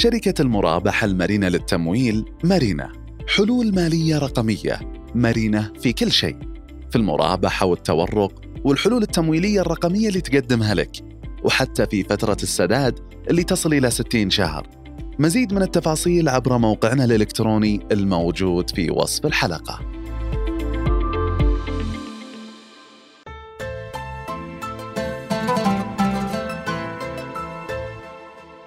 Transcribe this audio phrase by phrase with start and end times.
[0.00, 2.92] شركة المرابحة المرنة للتمويل مارينا.
[3.36, 4.80] حلول مالية رقمية
[5.14, 6.36] مرنة في كل شيء.
[6.90, 10.90] في المرابحة والتورق والحلول التمويلية الرقمية اللي تقدمها لك
[11.44, 12.98] وحتى في فترة السداد
[13.30, 14.66] اللي تصل إلى 60 شهر.
[15.18, 19.80] مزيد من التفاصيل عبر موقعنا الإلكتروني الموجود في وصف الحلقة.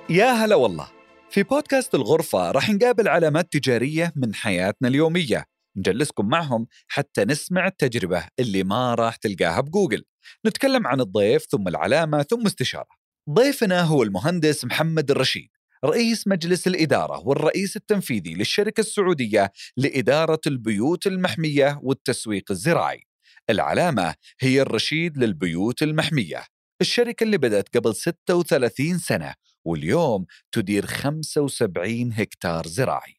[0.10, 1.03] يا هلا والله.
[1.34, 5.46] في بودكاست الغرفة راح نقابل علامات تجارية من حياتنا اليومية.
[5.78, 10.04] نجلسكم معهم حتى نسمع التجربة اللي ما راح تلقاها بجوجل.
[10.48, 12.88] نتكلم عن الضيف ثم العلامة ثم استشارة.
[13.30, 15.50] ضيفنا هو المهندس محمد الرشيد
[15.86, 23.08] رئيس مجلس الإدارة والرئيس التنفيذي للشركة السعودية لإدارة البيوت المحمية والتسويق الزراعي.
[23.50, 26.44] العلامة هي الرشيد للبيوت المحمية
[26.82, 29.34] الشركة اللي بدأت قبل 36 سنة
[29.66, 33.16] واليوم تدير 75 هكتار زراعي.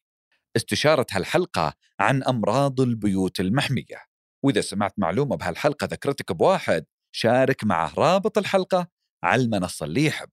[0.55, 4.05] استشارة هالحلقة عن أمراض البيوت المحمية.
[4.43, 8.87] وإذا سمعت معلومة بهالحلقة ذكرتك بواحد شارك معه رابط الحلقة
[9.23, 10.29] على المنصة اللي يحب.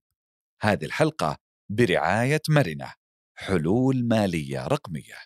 [0.61, 1.37] هذه الحلقة
[1.69, 2.93] برعاية مرنة
[3.35, 5.17] حلول مالية رقمية.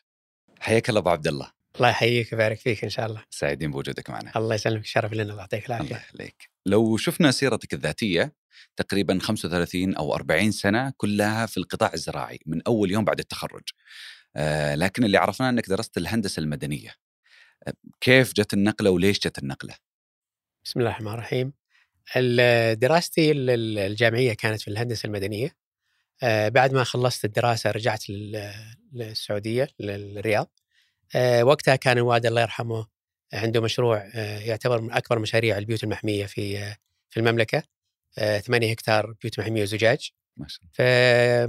[0.60, 1.52] حياك الله أبو عبد الله.
[1.76, 3.24] الله يحييك ويبارك فيك إن شاء الله.
[3.30, 4.32] سعيدين بوجودك معنا.
[4.36, 6.50] الله يسلمك شرف لنا الله يعطيك الله العافيه يخليك.
[6.66, 8.36] لو شفنا سيرتك الذاتية
[8.76, 13.64] تقريبا 35 أو 40 سنة كلها في القطاع الزراعي من أول يوم بعد التخرج.
[14.36, 16.96] آه لكن اللي عرفناه أنك درست الهندسة المدنية.
[17.68, 19.76] آه، كيف جت النقلة وليش جت النقلة؟
[20.66, 21.54] بسم الله الرحمن الرحيم.
[22.16, 25.56] ال- دراستي ال- ال- الجامعية كانت في الهندسة المدنية.
[26.24, 28.52] آه، بعد ما خلصت الدراسة رجعت لل-
[28.94, 30.52] للسعودية للرياض.
[31.42, 32.88] وقتها كان الوالد الله يرحمه
[33.34, 34.06] عنده مشروع
[34.40, 36.76] يعتبر من أكبر مشاريع البيوت المحمية في
[37.10, 37.64] في المملكة.
[38.18, 40.12] 8 هكتار بيوت محميه وزجاج.
[40.38, 41.48] ما شاء الله.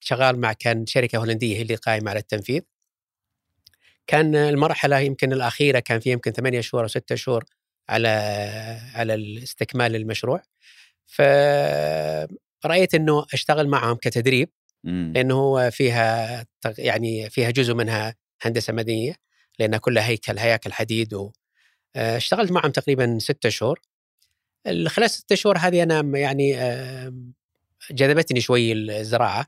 [0.00, 2.60] فشغال مع كان شركة هولندية هي اللي قائمه على التنفيذ.
[4.06, 7.44] كان المرحلة يمكن الأخيرة كان في يمكن ثمانية شهور أو ستة شهور
[7.88, 8.08] على
[8.94, 10.42] على استكمال المشروع
[11.06, 14.50] فرأيت إنه أشتغل معهم كتدريب
[14.84, 15.12] مم.
[15.16, 16.46] لأنه هو فيها
[16.78, 19.14] يعني فيها جزء منها هندسة مدنية
[19.58, 21.32] لأنها كلها هيكل هياكل حديد و
[21.96, 23.80] آه، اشتغلت معهم تقريبا ستة شهور.
[24.88, 26.56] خلال ستة شهور هذه أنا م- يعني
[27.90, 29.46] جذبتني شوي الزراعة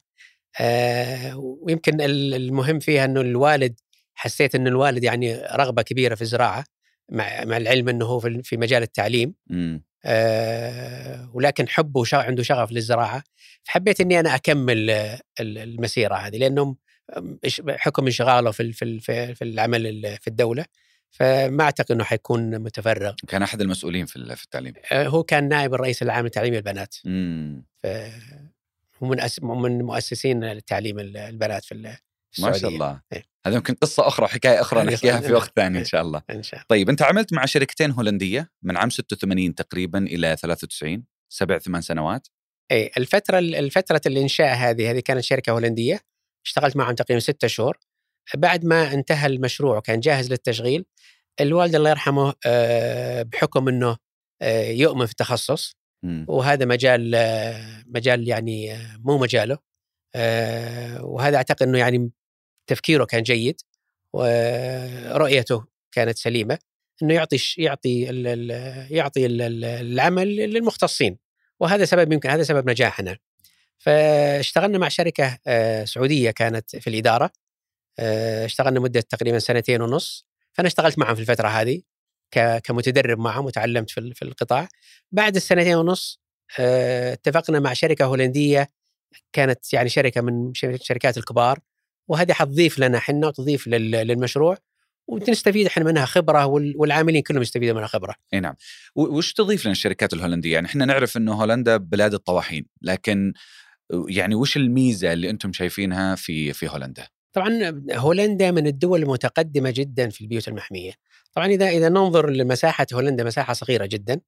[0.60, 3.80] آه، ويمكن ال- المهم فيها إنه الوالد
[4.14, 6.64] حسيت انه الوالد يعني رغبة كبيرة في الزراعة
[7.12, 9.34] مع مع العلم إنه هو في مجال التعليم.
[10.04, 12.04] آه، ولكن حبه.
[12.12, 13.22] عنده شغف للزراعة
[13.64, 16.76] فحبيت إني أنا أكمل آه، ال- المسيرة هذه لأنه
[17.68, 19.00] حكم إنشغاله في في
[19.34, 20.64] في العمل ال- في الدولة
[21.10, 23.14] فما أعتقد إنه حيكون متفرغ.
[23.28, 24.72] كان أحد المسؤولين في في التعليم.
[24.92, 26.94] آه، هو كان نائب الرئيس العام لتعليم البنات.
[27.04, 27.64] مم.
[27.82, 27.86] ف-
[29.02, 29.42] هو من أس...
[29.42, 31.96] من مؤسسين تعليم ال- البنات في ال-
[32.32, 32.60] في ما السعودية.
[32.60, 33.00] شاء الله.
[33.12, 33.24] إيه.
[33.46, 35.84] هذا يمكن قصة أخرى وحكاية أخرى هذه نحكيها في وقت ثاني إن إيه.
[35.84, 36.22] شاء الله.
[36.30, 36.66] إن شاء الله.
[36.68, 42.26] طيب أنت عملت مع شركتين هولندية من عام 86 تقريبا إلى 93 سبع ثمان سنوات.
[42.72, 46.00] اي الفترة الفترة الانشاء هذه هذه كانت شركة هولندية.
[46.46, 47.78] اشتغلت معهم تقريبا ستة شهور.
[48.34, 50.84] بعد ما انتهى المشروع وكان جاهز للتشغيل
[51.40, 53.96] الوالد الله يرحمه آه، بحكم إنه
[54.42, 55.76] آه، يؤمن في التخصص.
[56.28, 59.58] وهذا مجال آه، مجال يعني مو مجاله
[61.00, 62.10] وهذا أعتقد إنه يعني
[62.66, 63.60] تفكيره كان جيد
[64.12, 66.58] ورؤيته كانت سليمة
[67.02, 71.18] إنه يعطي يعطي ال- يعطي ال- ال- العمل للمختصين
[71.60, 73.16] وهذا سبب يمكن هذا سبب نجاحنا
[73.78, 75.38] فاشتغلنا مع شركة
[75.84, 77.30] سعودية كانت في الإدارة
[77.98, 81.82] اشتغلنا مدة تقريبا سنتين ونص فأنا اشتغلت معهم في الفترة هذه
[82.64, 84.68] كمتدرب معهم وتعلمت في ال- في القطاع.
[85.12, 86.20] بعد السنتين ونص
[86.58, 88.70] آه، اتفقنا مع شركة هولندية
[89.32, 91.58] كانت يعني شركة من ش- الشركات الكبار
[92.08, 94.58] وهذه حتضيف لنا إحنا وتضيف لل- للمشروع
[95.08, 98.14] ونستفيد إحنا منها خبرة وال- والعاملين كلهم يستفيدوا منها خبرة.
[98.34, 98.54] إي نعم.
[98.94, 103.32] وش تضيف لنا الشركات الهولندية؟ يعني إحنا نعرف إنه هولندا بلاد الطواحين لكن
[104.08, 110.08] يعني وش الميزة اللي أنتم شايفينها في في هولندا؟ طبعا هولندا من الدول المتقدمة جدا
[110.10, 110.92] في البيوت المحمية.
[111.32, 114.20] طبعا إذا إذا ننظر لمساحة هولندا مساحة صغيرة جدا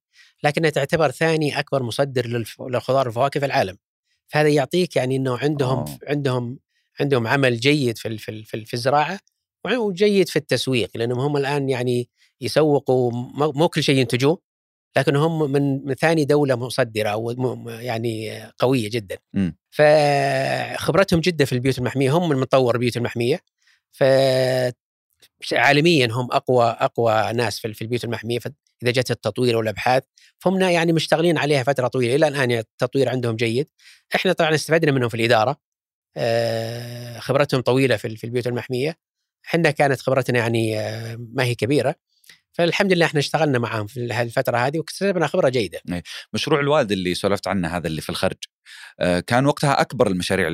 [0.43, 2.27] لكنها تعتبر ثاني أكبر مصدر
[2.59, 3.77] للخضار والفواكه في العالم.
[4.27, 5.99] فهذا يعطيك يعني إنه عندهم أوه.
[6.07, 6.59] عندهم
[6.99, 9.19] عندهم عمل جيد في في في, في الزراعة
[9.65, 12.09] وجيد في التسويق لأنهم هم الآن يعني
[12.41, 14.52] يسوقوا مو كل شيء ينتجوه
[14.97, 19.17] لكن هم من من ثاني دولة مصدرة وم- يعني قوية جدا.
[19.33, 19.57] مم.
[19.71, 23.39] فخبرتهم جدا في البيوت المحمية هم من مطور البيوت المحمية.
[23.91, 24.03] ف
[25.53, 28.39] عالميا هم أقوى أقوى ناس في البيوت المحمية.
[28.83, 30.03] إذا جت التطوير والأبحاث
[30.39, 32.15] فهم يعني مشتغلين عليها فترة طويلة.
[32.15, 33.67] إلى الآن يعني التطوير عندهم جيد.
[34.15, 35.57] إحنا طبعا استفدنا منهم في الإدارة.
[36.17, 38.97] آه، خبرتهم طويلة في في البيوت المحمية.
[39.45, 41.95] إحنا كانت خبرتنا يعني آه، ما هي كبيرة.
[42.53, 45.81] فالحمد لله إحنا اشتغلنا معاهم في الفترة هذه واكتسبنا خبرة جيدة.
[46.33, 48.37] مشروع الوالد اللي سولفت عنه هذا اللي في الخرج
[48.99, 50.47] آه، كان وقتها أكبر المشاريع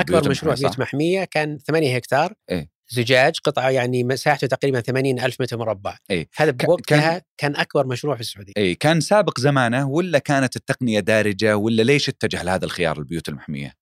[0.00, 5.40] أكبر مشروع بيوت محمية كان 8 هكتار إيه؟ زجاج قطعه يعني مساحته تقريبا 80 ألف
[5.40, 9.88] متر مربع إيه؟ هذا بوقتها كان, كان أكبر مشروع في السعودية اي كان سابق زمانه
[9.88, 13.72] ولا كانت التقنية دارجة ولا ليش اتجه لهذا الخيار البيوت المحمية؟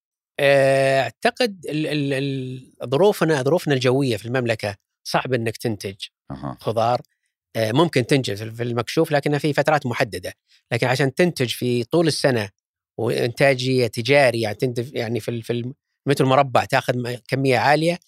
[0.40, 1.60] آه، أعتقد
[2.84, 5.96] ظروفنا ظروفنا الجوية في المملكة صعب إنك تنتج
[6.30, 6.56] أه.
[6.60, 7.00] خضار
[7.56, 10.32] ممكن تنتج في المكشوف لكنها في فترات محددة.
[10.72, 12.48] لكن عشان تنتج في طول السنة
[12.98, 15.52] وإنتاجية تجاري يعني تنتج يعني في في
[16.06, 17.98] المتر المربع تأخذ كمية عالية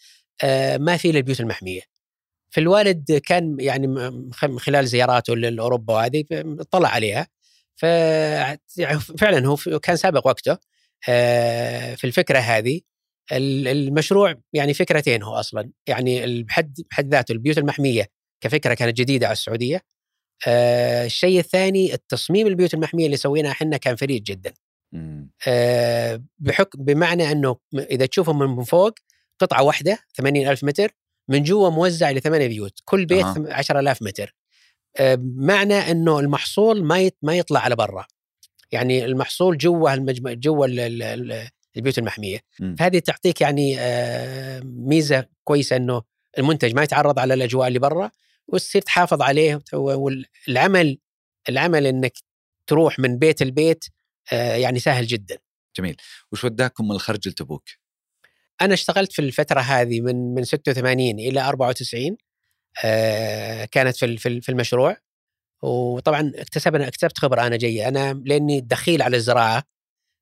[0.44, 1.82] آه، ما في للبيوت المحمية.
[2.50, 3.86] فالوالد كان يعني
[4.42, 7.28] من خلال زياراته لأوروبا وهذه اطلع عليها.
[9.18, 10.58] فعلا هو كان سابق وقته.
[11.08, 12.80] آه، في الفكرة هذه
[13.32, 15.70] المشروع يعني فكرتين هو أصلا.
[15.86, 18.08] يعني بحد بحد ذاته البيوت المحمية
[18.40, 19.82] كفكرة كانت جديدة على السعودية.
[20.46, 24.52] آه الشيء الثاني التصميم البيوت المحمية اللي سويناه إحنا كان فريد جدا.
[25.48, 28.92] آه بحكم بمعنى إنه إذا تشوفهم من فوق
[29.38, 30.96] قطعة واحدة 80 ألف متر
[31.28, 33.46] من جوا موزع لثمانية بيوت كل بيت آه.
[33.48, 34.34] 10000 متر.
[34.96, 38.06] آه معنى إنه المحصول ما ما يطلع على برا.
[38.72, 39.96] يعني المحصول جوا
[40.34, 40.66] جوا
[41.76, 42.40] البيوت المحمية.
[42.60, 42.74] م.
[42.76, 46.02] فهذه تعطيك يعني آه ميزة كويسة إنه
[46.38, 48.10] المنتج ما يتعرض على الأجواء اللي برا
[48.48, 50.98] وتصير تحافظ عليه والعمل
[51.48, 52.12] العمل إنك
[52.66, 53.84] تروح من بيت البيت
[54.32, 55.38] آه، يعني سهل جدا.
[55.78, 55.96] جميل،
[56.32, 57.64] وش وداكم من الخرج لتبوك؟
[58.60, 62.16] أنا اشتغلت في الفترة هذه من من 86 إلى 94
[62.84, 64.96] آه، كانت في في المشروع
[65.62, 69.62] وطبعا اكتسبنا اكتسبت خبرة أنا جيدة أنا لأني دخيل على الزراعة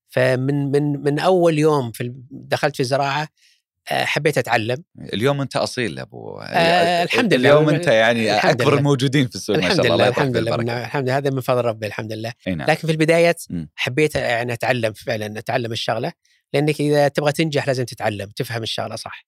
[0.09, 3.29] فمن من من أول يوم في دخلت في الزراعة
[3.87, 4.85] حبيت أتعلم.
[5.13, 6.39] اليوم أنت أصيل أبو.
[6.41, 7.51] آه الحمد لله.
[7.51, 8.79] اليوم أنت يعني أكبر لله.
[8.79, 12.13] الموجودين في السوق ما شاء الله الحمد لله الحمد لله هذا من فضل ربي الحمد
[12.13, 12.33] لله.
[12.47, 12.71] نعم.
[12.71, 13.43] لكن في البدايات
[13.75, 16.13] حبيت يعني أتعلم فعلا أتعلم الشغلة
[16.53, 19.25] لأنك إذا تبغى تنجح لازم تتعلم تفهم الشغلة صح.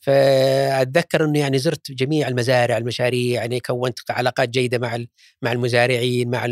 [0.00, 5.04] فأتذكر إنه يعني زرت جميع المزارع المشاريع يعني كونت علاقات جيدة مع
[5.42, 6.44] مع المزارعين مع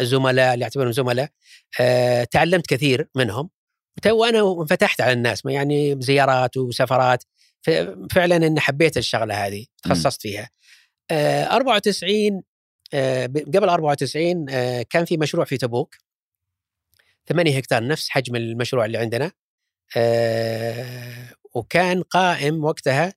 [0.00, 1.28] الزملاء اللي اعتبرهم زملاء.
[1.80, 3.50] أه تعلمت كثير منهم.
[4.06, 7.24] وأنا انفتحت على الناس يعني زيارات وسفرات
[8.10, 10.50] فعلا إني حبيت الشغلة هذه تخصصت فيها.
[11.10, 12.42] أه 94
[12.94, 15.94] أه قبل 94 أه كان في مشروع في تبوك.
[17.28, 19.32] 8 هكتار نفس حجم المشروع اللي عندنا.
[21.54, 23.14] وكان قائم وقتها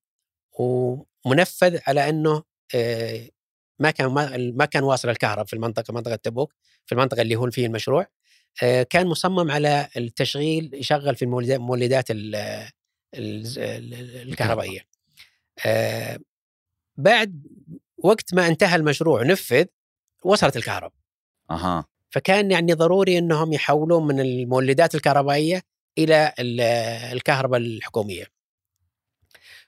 [0.59, 2.43] ومنفذ على إنه
[2.75, 3.29] آه،
[3.79, 4.07] ما كان
[4.55, 6.53] ما كان واصل الكهرباء في المنطقة منطقة تبوك
[6.85, 8.01] في المنطقة اللي هو فيه المشروع.
[8.01, 8.07] آه،
[8.89, 12.05] كان مصمم على التشغيل يشغل في المولدات
[13.15, 14.85] الكهربائية.
[15.65, 16.19] آه،
[16.97, 17.47] بعد
[17.97, 19.65] وقت ما انتهى المشروع نفذ
[20.23, 20.99] وصلت الكهرباء.
[21.51, 21.85] أها.
[22.09, 25.61] فكان يعني ضروري إنهم يحولون من المولدات الكهربائية
[25.97, 26.33] إلى
[27.13, 28.25] الكهرباء الحكومية.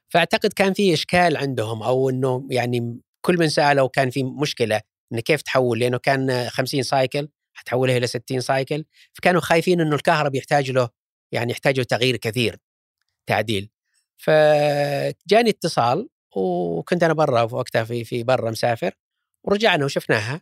[0.09, 4.81] فأعتقد كان في إشكال عندهم أو إنه يعني كل من سألوا كان في مشكلة
[5.11, 7.29] انه كيف تحول لأنه كان 50 cycle
[7.63, 10.89] حتحولها إلى 60 cycle فكانوا خايفين إنه الكهرباء يحتاج له
[11.31, 12.59] يعني يحتاج له تغيير كثير
[13.27, 13.69] تعديل.
[14.17, 18.91] فجاني اتصال وكنت أنا برا وقتها في في برا مسافر
[19.43, 20.41] ورجعنا وشفناها.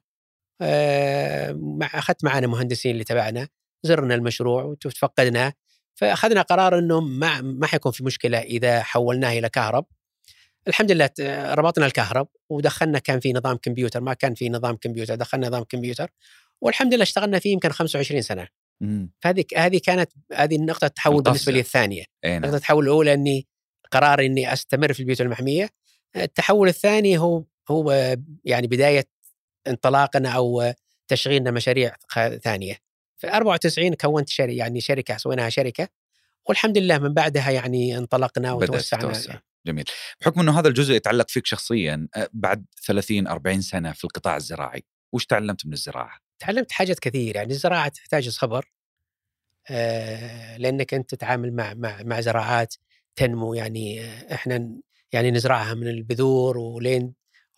[0.62, 3.48] آه، أخذت معنا مهندسين اللي تبعنا
[3.84, 5.53] زرنا المشروع وتفقدناه
[5.96, 9.86] فأخذنا قرار إنه ما ما حيكون في مشكلة إذا حولناه إلى كهرب.
[10.67, 11.10] الحمد لله
[11.53, 16.12] ربطنا الكهرب ودخلنا كان في نظام كمبيوتر ما كان في نظام كمبيوتر دخلنا نظام كمبيوتر.
[16.62, 18.48] والحمد لله اشتغلنا فيه يمكن 25 سنة.
[19.20, 22.03] فهذه هذه كانت هذه نقطه تحول بالنسبة لي الثانية.
[22.25, 22.41] نعم.
[22.41, 23.48] نقطه التحول الأولى إني
[23.91, 25.70] قرار إني أستمر في البيوت المحمية.
[26.15, 28.15] التحول الثاني هو هو
[28.46, 29.08] يعني بداية
[29.68, 30.74] انطلاقنا أو
[31.08, 31.96] تشغيلنا مشاريع
[32.44, 32.77] ثانية.
[33.18, 35.88] في 94 كونت شركة يعني شركة سويناها شركة.
[36.50, 39.41] والحمد لله من بعدها يعني انطلقنا وتوسعنا.
[39.68, 39.86] جميل.
[40.22, 45.25] بحكم إنه هذا الجزء يتعلق فيك شخصيا بعد 30 40 سنة في القطاع الزراعي وش
[45.25, 48.71] تعلمت من الزراعة؟ تعلمت حاجات كثير يعني الزراعة تحتاج صبر
[49.69, 52.75] آه لأنك أنت تتعامل مع مع مع زراعات
[53.15, 54.01] تنمو يعني
[54.33, 54.81] إحنا
[55.12, 57.13] يعني نزرعها من البذور ولين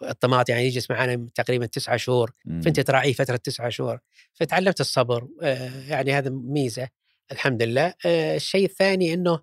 [0.09, 3.99] الطماطم يعني يجلس معنا تقريبا تسعة شهور فأنت تراعيه فترة تسعة شهور.
[4.33, 6.89] فتعلمت الصبر آه، يعني هذا ميزة
[7.31, 7.93] الحمد لله.
[8.05, 9.39] آه، الشيء الثاني إنه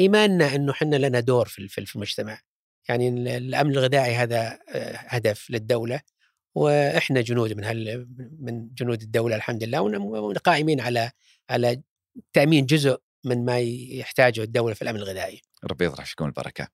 [0.00, 2.40] إيماننا إنه إحنا لنا دور في في المجتمع.
[2.88, 6.00] يعني الأمن الغذائي هذا آه، هدف للدولة.
[6.54, 8.08] وإحنا جنود من هال
[8.40, 11.10] من جنود الدولة الحمد لله وقائمين على
[11.50, 11.82] على
[12.32, 15.40] تأمين جزء من ما يحتاجه الدولة في الأمن الغذائي.
[15.64, 16.68] ربي يطرح فيكم البركة.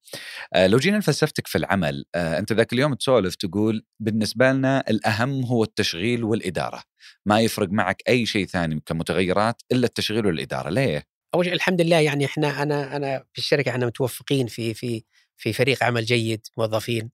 [0.55, 5.45] آه لو جينا لفلسفتك في العمل، آه أنت ذاك اليوم تسولف تقول بالنسبة لنا الأهم
[5.45, 6.83] هو التشغيل والإدارة،
[7.27, 12.01] ما يفرق معك أي شيء ثاني كمتغيرات إلا التشغيل والإدارة، ليه؟ أول شيء الحمد لله
[12.01, 15.05] يعني إحنا أنا أنا في الشركة إحنا متوفقين في في
[15.37, 17.11] في فريق عمل جيد موظفين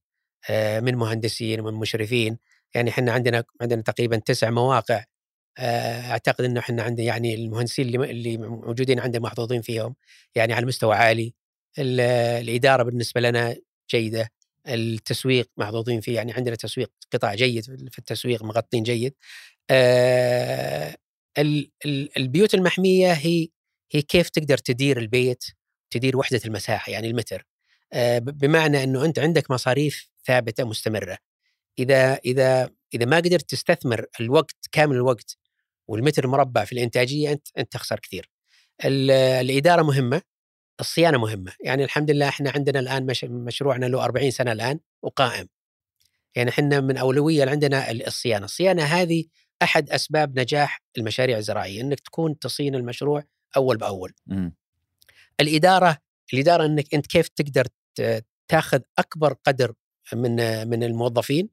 [0.51, 2.39] آه من مهندسين ومن مشرفين،
[2.75, 5.05] يعني إحنا عندنا عندنا تقريبا تسع مواقع
[5.59, 9.97] آه، أعتقد إنه إحنا عندنا يعني المهندسين اللي اللي موجودين عندنا محظوظين فيهم
[10.35, 11.35] يعني على مستوى عالي
[11.79, 13.57] الإدارة بالنسبة لنا
[13.91, 14.31] جيدة
[14.69, 19.15] التسويق محظوظين فيه يعني عندنا تسويق قطاع جيد في التسويق مغطين جيد
[19.71, 20.97] آه
[22.17, 23.49] البيوت المحمية هي
[23.93, 25.45] هي كيف تقدر تدير البيت
[25.91, 27.47] تدير وحدة المساحة يعني المتر
[27.93, 31.19] آه بمعنى إنه أنت عندك مصاريف ثابتة مستمرة
[31.79, 35.37] إذا إذا إذا ما قدرت تستثمر الوقت كامل الوقت
[35.89, 38.31] والمتر المربع في الإنتاجية أنت أنت تخسر كثير.
[38.85, 40.23] الإدارة مهمة
[40.81, 45.49] الصيانة مهمة، يعني الحمد لله إحنا عندنا الآن مش مشروعنا له 40 سنة الآن وقائم.
[46.37, 49.25] يعني إحنا من أولوية عندنا الصيانة، الصيانة هذه
[49.63, 53.25] أحد أسباب نجاح المشاريع الزراعية إنك تكون تصين المشروع
[53.57, 54.13] أول بأول.
[54.27, 54.51] م.
[55.41, 55.99] الإدارة
[56.33, 57.67] الإدارة إنك أنت كيف تقدر
[58.49, 59.73] تاخذ أكبر قدر
[60.13, 61.49] من من الموظفين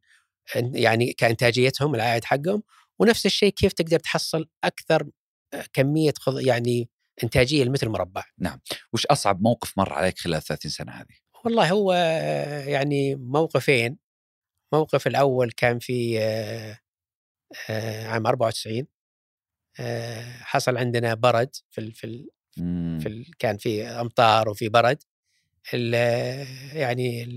[0.56, 2.64] يعني كإنتاجيتهم العائد حقهم
[3.00, 5.10] ونفس الشيء كيف تقدر تحصل أكثر
[5.54, 6.90] آه، كمية يعني
[7.24, 8.24] إنتاجية المتر مربع.
[8.40, 8.60] نعم،
[8.94, 11.94] وش أصعب موقف مر عليك خلال 30 سنة هذه؟ والله هو
[12.68, 13.98] يعني موقفين
[14.74, 16.80] الموقف الأول كان في آه،
[17.70, 18.88] آه، عام 94
[20.42, 22.30] حصل عندنا برد في ال في ال
[23.02, 25.04] في ال كان في أمطار وفي برد
[26.74, 27.28] يعني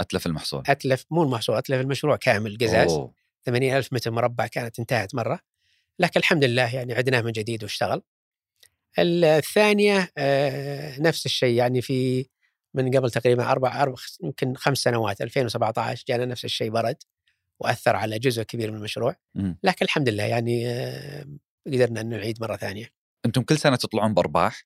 [0.00, 0.62] أتلف المحصول.
[0.66, 3.00] أتلف مو المحصول أتلف المشروع كامل قزاز
[3.44, 5.40] 80 ألف متر مربع كانت انتهت مرة.
[5.98, 8.02] لكن الحمد لله يعني عدناه من جديد واشتغل.
[8.98, 12.26] الثانية آه، نفس الشيء يعني في
[12.74, 16.96] من قبل تقريبا أربع أربع يمكن خمس سنوات 2017 جانا نفس الشيء برد
[17.60, 19.16] وأثر على جزء كبير من المشروع.
[19.62, 21.26] لكن الحمد لله يعني آه،
[21.66, 22.92] قدرنا أن نعيد مرة ثانية.
[23.26, 24.62] أنتم كل سنة تطلعون بأرباح؟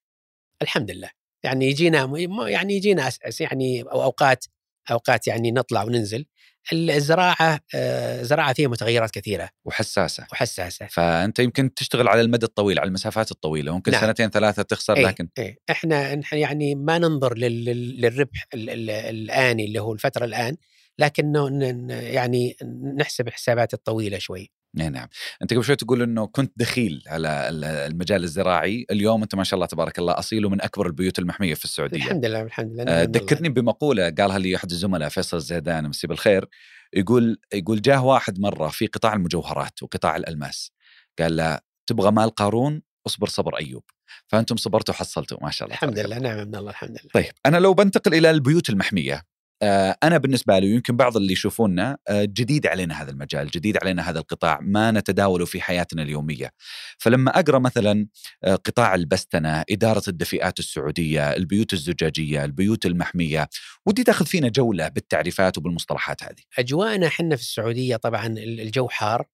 [0.63, 1.11] الحمد لله.
[1.43, 2.13] يعني يجينا
[2.49, 4.45] يعني يجينا يعني أو أوقات
[4.91, 6.27] أوقات يعني نطلع وننزل.
[6.73, 9.49] الزراعة آه، زراعة فيها متغيرات كثيرة.
[9.65, 10.27] وحساسة.
[10.33, 10.87] وحساسة.
[10.87, 13.73] فأنت يمكن تشتغل على المدى الطويل على المسافات الطويلة.
[13.73, 14.01] ممكن نعم.
[14.01, 15.59] سنتين ثلاثة تخسر إيه لكن إيه.
[15.71, 20.57] إحنا يعني ما ننظر للربح الآني اللي هو الفترة الآن
[20.99, 21.49] لكنه
[21.91, 22.57] يعني
[22.97, 24.51] نحسب الحسابات الطويلة شوي.
[24.75, 25.09] نعم.
[25.43, 27.49] أنت قبل شوي تقول إنه كنت دخيل على
[27.87, 28.87] المجال الزراعي.
[28.91, 31.97] اليوم أنت ما شاء الله تبارك الله أصيل ومن أكبر البيوت المحمية في السعودية.
[31.97, 36.49] الحمد لله الحمد لله آه ذكرني بمقولة قالها لي أحد الزملاء فيصل الزيدان مسي بالخير
[36.93, 40.73] يقول يقول جاه واحد مرة في قطاع المجوهرات وقطاع الألماس.
[41.19, 43.83] قال له تبغى مال قارون؟ اصبر صبر أيوب.
[44.27, 47.11] فأنتم صبرتوا وحصلتوا ما شاء الله الحمد لله نعم من الله الحمد لله.
[47.15, 49.23] طيب أنا لو بنتقل إلى البيوت المحمية
[49.63, 54.19] أنا بالنسبة لي ويمكن بعض اللي يشوفونا آه، جديد علينا هذا المجال جديد علينا هذا
[54.19, 56.51] القطاع ما نتداوله في حياتنا اليومية.
[56.99, 58.07] فلما أقرأ مثلا
[58.45, 63.49] آه، قطاع البستنة إدارة الدفئات السعودية البيوت الزجاجية البيوت المحمية
[63.87, 66.43] ودي تاخذ فينا جولة بالتعريفات وبالمصطلحات هذه.
[66.59, 69.27] أجواءنا إحنا في السعودية طبعا الجو حار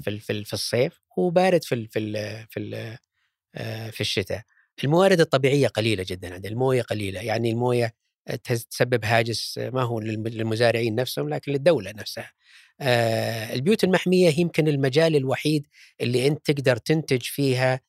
[0.00, 2.12] في في الصيف وبارد في في
[2.50, 2.98] في
[3.92, 4.42] في الشتاء.
[4.84, 7.94] الموارد الطبيعية قليلة جدا عندنا الموية قليلة يعني الموية
[8.44, 12.32] تسبب هاجس ما هو للمزارعين نفسهم لكن للدولة نفسها.
[12.80, 15.66] آه، البيوت المحمية يمكن المجال الوحيد
[16.00, 17.80] اللي أنت تقدر تنتج فيها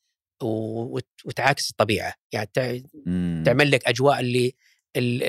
[1.26, 2.50] وتعاكس الطبيعة، يعني
[3.46, 4.56] تعمل لك أجواء اللي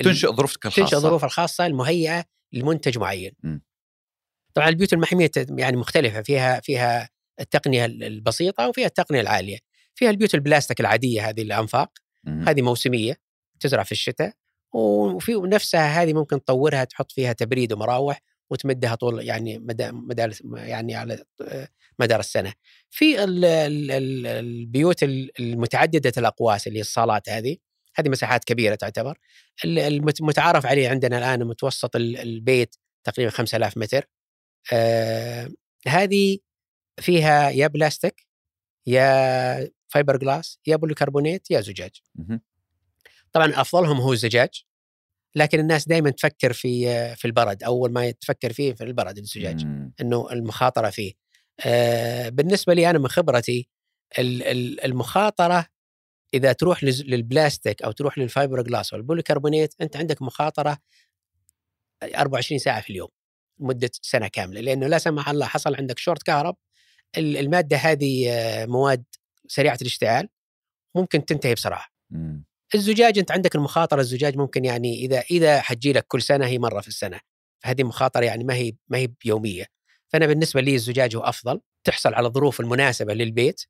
[0.03, 0.81] تنشئ ظروفك الخاصة.
[0.81, 3.31] تنشئ ظروف الخاصة المهيئة لمنتج معين.
[4.53, 6.21] طبعا البيوت المحمية يعني مختلفة.
[6.21, 7.09] فيها فيها
[7.39, 9.57] التقنية البسيطة وفيها التقنية العالية.
[9.95, 11.91] فيها البيوت البلاستيك العادية هذه الأنفاق.
[12.47, 13.17] هذه موسمية
[13.59, 14.33] تزرع في الشتاء.
[14.75, 20.95] وفي نفسها هذه ممكن تطورها تحط فيها تبريد ومراوح وتمدها طول يعني مدى مدى يعني
[20.95, 21.23] على
[21.99, 22.53] مدار السنة.
[22.89, 25.03] في ال ال ال البيوت
[25.39, 27.57] المتعددة الأقواس اللي هي الصالات هذه
[27.95, 29.17] هذه مساحات كبيرة تعتبر.
[29.65, 34.05] المتعارف عليه عندنا الآن متوسط البيت تقريبا 5000 متر.
[34.73, 35.49] آه
[35.87, 36.37] هذه
[37.01, 38.27] فيها يا بلاستيك
[38.87, 41.91] يا فايبر جلاس يا polycarbonate يا زجاج.
[43.35, 44.63] طبعا أفضلهم هو الزجاج
[45.35, 49.61] لكن الناس دائما تفكر في في البرد أول ما تفكر فيه في البرد الزجاج
[50.01, 51.13] إنه المخاطرة فيه.
[51.65, 53.69] آه بالنسبة لي أنا من خبرتي
[54.19, 55.67] المخاطرة
[56.33, 60.77] إذا تروح للبلاستيك أو تروح للفايبر جلاس أو ال polycarbonate أنت عندك مخاطرة
[62.03, 63.09] 24 ساعة في اليوم
[63.59, 66.55] مدة سنة كاملة لأنه لا سمح الله حصل عندك شورت كهرب
[67.17, 69.03] المادة هذه آه، مواد
[69.47, 70.29] سريعة الاشتعال
[70.95, 71.85] ممكن تنتهي بسرعة.
[72.75, 76.81] الزجاج أنت عندك المخاطرة الزجاج ممكن يعني إذا إذا حتجي لك كل سنة هي مرة
[76.81, 77.19] في السنة.
[77.63, 79.65] فهذه مخاطرة يعني ما هي ما هي بيومية.
[80.07, 81.61] فأنا بالنسبة لي الزجاج هو أفضل.
[81.83, 83.61] تحصل على الظروف المناسبة للبيت.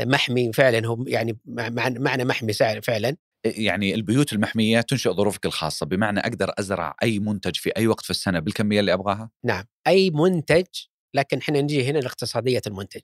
[0.00, 2.52] محمي فعلا هو يعني مع- مع- معنى محمي
[2.82, 3.16] فعلا.
[3.44, 5.86] يعني البيوت المحمية تنشئ ظروفك الخاصة.
[5.86, 9.64] بمعنى أقدر أزرع أي منتج في أي وقت في السنة بالكمية اللي أبغاها؟ نعم.
[9.86, 10.64] أي منتج
[11.14, 13.02] لكن إحنا نجي هنا لاقتصادية المنتج.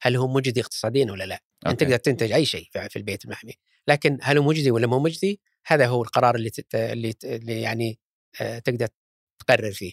[0.00, 1.84] هل هو مجدي اقتصاديا ولا لا؟ انت أوكي.
[1.84, 3.52] تقدر تنتج أي شيء في البيت المحمي.
[3.88, 6.74] لكن هل هو مجدي ولا مو مجدي؟ هذا هو القرار اللي تت...
[6.74, 7.24] اللي, ت...
[7.24, 7.98] اللي يعني
[8.40, 8.88] آه، تقدر
[9.38, 9.92] تقرر فيه.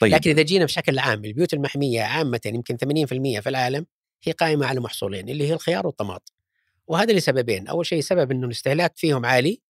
[0.00, 0.14] طيب.
[0.14, 3.86] لكن إذا جينا بشكل عام البيوت المحمية عامة يمكن 80% في العالم
[4.22, 6.32] هي قائمة على محصولين اللي هي الخيار والطماط.
[6.86, 9.60] وهذا لسببين أول شيء سبب إنه الاستهلاك فيهم عالي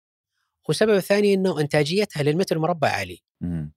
[0.69, 3.23] والسبب الثاني إنه إنتاجيتها للمتر المربع عالي.
[3.41, 3.73] مم.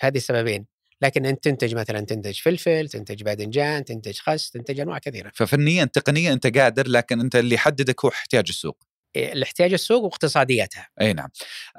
[0.00, 0.66] هذه السببين.
[1.02, 5.32] لكن انت تنتج مثلا تنتج فلفل تنتج باذنجان تنتج خس تنتج أنواع كثيرة.
[5.34, 8.88] ففنيا تقنيا أنت قادر لكن أنت اللي يحددك هو احتياج السوق.
[9.16, 11.28] إيه، الاحتياج السوق واقتصادياتها أي نعم.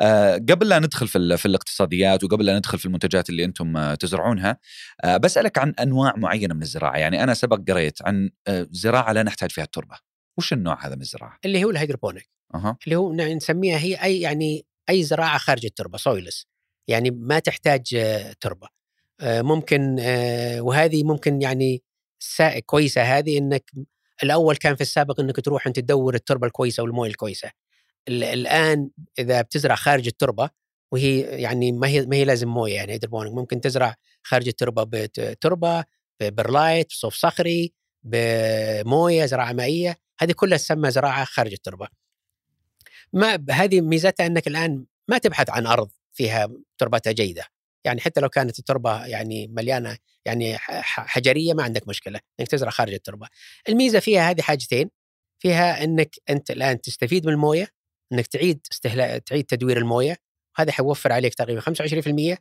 [0.01, 3.95] آه قبل لا ندخل في, في الاقتصاديات وقبل لا ندخل في المنتجات اللي أنتم آه
[3.95, 4.57] تزرعونها
[5.03, 6.97] آه بسألك عن أنواع معينة من الزراعة.
[6.97, 9.95] يعني أنا سبق قريت عن آه زراعة لا نحتاج فيها التربة.
[10.37, 12.29] وش النوع هذا من الزراعة؟ اللي هو ال hydroponic.
[12.55, 12.77] أها.
[12.85, 16.47] اللي هو نسميها هي أي يعني أي زراعة خارج التربة soilless
[16.87, 18.78] يعني ما تحتاج آه، تربة.
[19.23, 21.83] ممكن آه، وهذه ممكن يعني
[22.19, 23.71] سا- كويسة هذه إنك
[24.23, 27.51] الأول كان في السابق إنك تروح أنت تدور التربة الكويسة والموية الكويسة.
[28.07, 30.49] ال- الآن إذا بتزرع خارج التربة
[30.91, 35.83] وهي يعني ما هي ما هي لازم موية يعني ممكن تزرع خارج التربة بتربه
[36.21, 37.73] ببرلايت بصوف صخري
[38.03, 39.97] بموية زراعة مائية.
[40.19, 41.87] هذه كلها تسمى زراعة خارج التربة.
[43.13, 47.43] ما هذه ميزتها إنك الآن ما تبحث عن أرض فيها تربتها جيدة.
[47.83, 52.93] يعني حتى لو كانت التربة يعني مليانة يعني حجرية ما عندك مشكلة إنك تزرع خارج
[52.93, 53.27] التربة.
[53.69, 54.89] الميزة فيها هذه حاجتين
[55.39, 57.67] فيها إنك أنت الآن تستفيد من الموية
[58.13, 60.17] إنك تعيد استهلاك تعيد تدوير الموية
[60.55, 62.37] هذا حيوفر عليك تقريبا 25%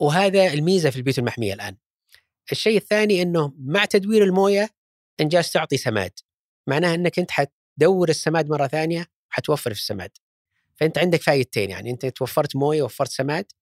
[0.00, 1.76] وهذا الميزة في البيوت المحمية الآن.
[2.52, 4.70] الشيء الثاني إنه مع تدوير الموية
[5.20, 6.12] ان جالس تعطي سماد
[6.66, 10.10] معناها إنك أنت حتدور السماد مرة ثانية وحتوفر في السماد.
[10.76, 13.52] فأنت عندك فائدتين يعني أنت توفرت موية وفرت سماد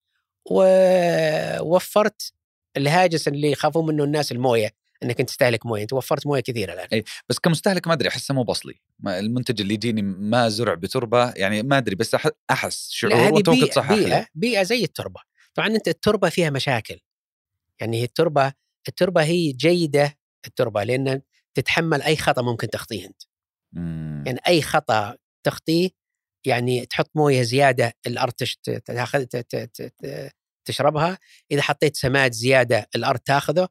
[0.51, 2.33] ووفرت
[2.77, 4.71] الهاجس اللي يخافون منه الناس الموية
[5.03, 7.03] إنك أنت تستهلك موية أنت وفرت موية كثيرة الآن.
[7.29, 8.75] بس كمستهلك ما أدري أحسه مو بصلي.
[9.07, 12.17] المنتج اللي يجيني ما زرع بتربة يعني ما أدري بس
[12.51, 14.05] أحس شعور تصحح لي.
[14.05, 15.21] بيئة, بيئة زي التربة.
[15.55, 17.01] طبعا أنت التربة فيها مشاكل.
[17.81, 18.53] يعني هي التربة
[18.89, 21.23] التربة هي جيدة التربة لأن
[21.55, 23.23] تتحمل أي خطأ ممكن تخطيه أنت.
[23.73, 24.25] مم.
[24.27, 25.91] يعني أي خطأ تخطيه
[26.47, 28.57] يعني تحط موية زيادة الأرض تش...
[28.85, 29.27] تاخذ
[30.69, 31.19] تشربها.
[31.51, 33.69] إذا حطيت سماد زيادة الأرض تاخذه.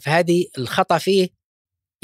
[0.00, 1.28] فهذه الخطأ فيه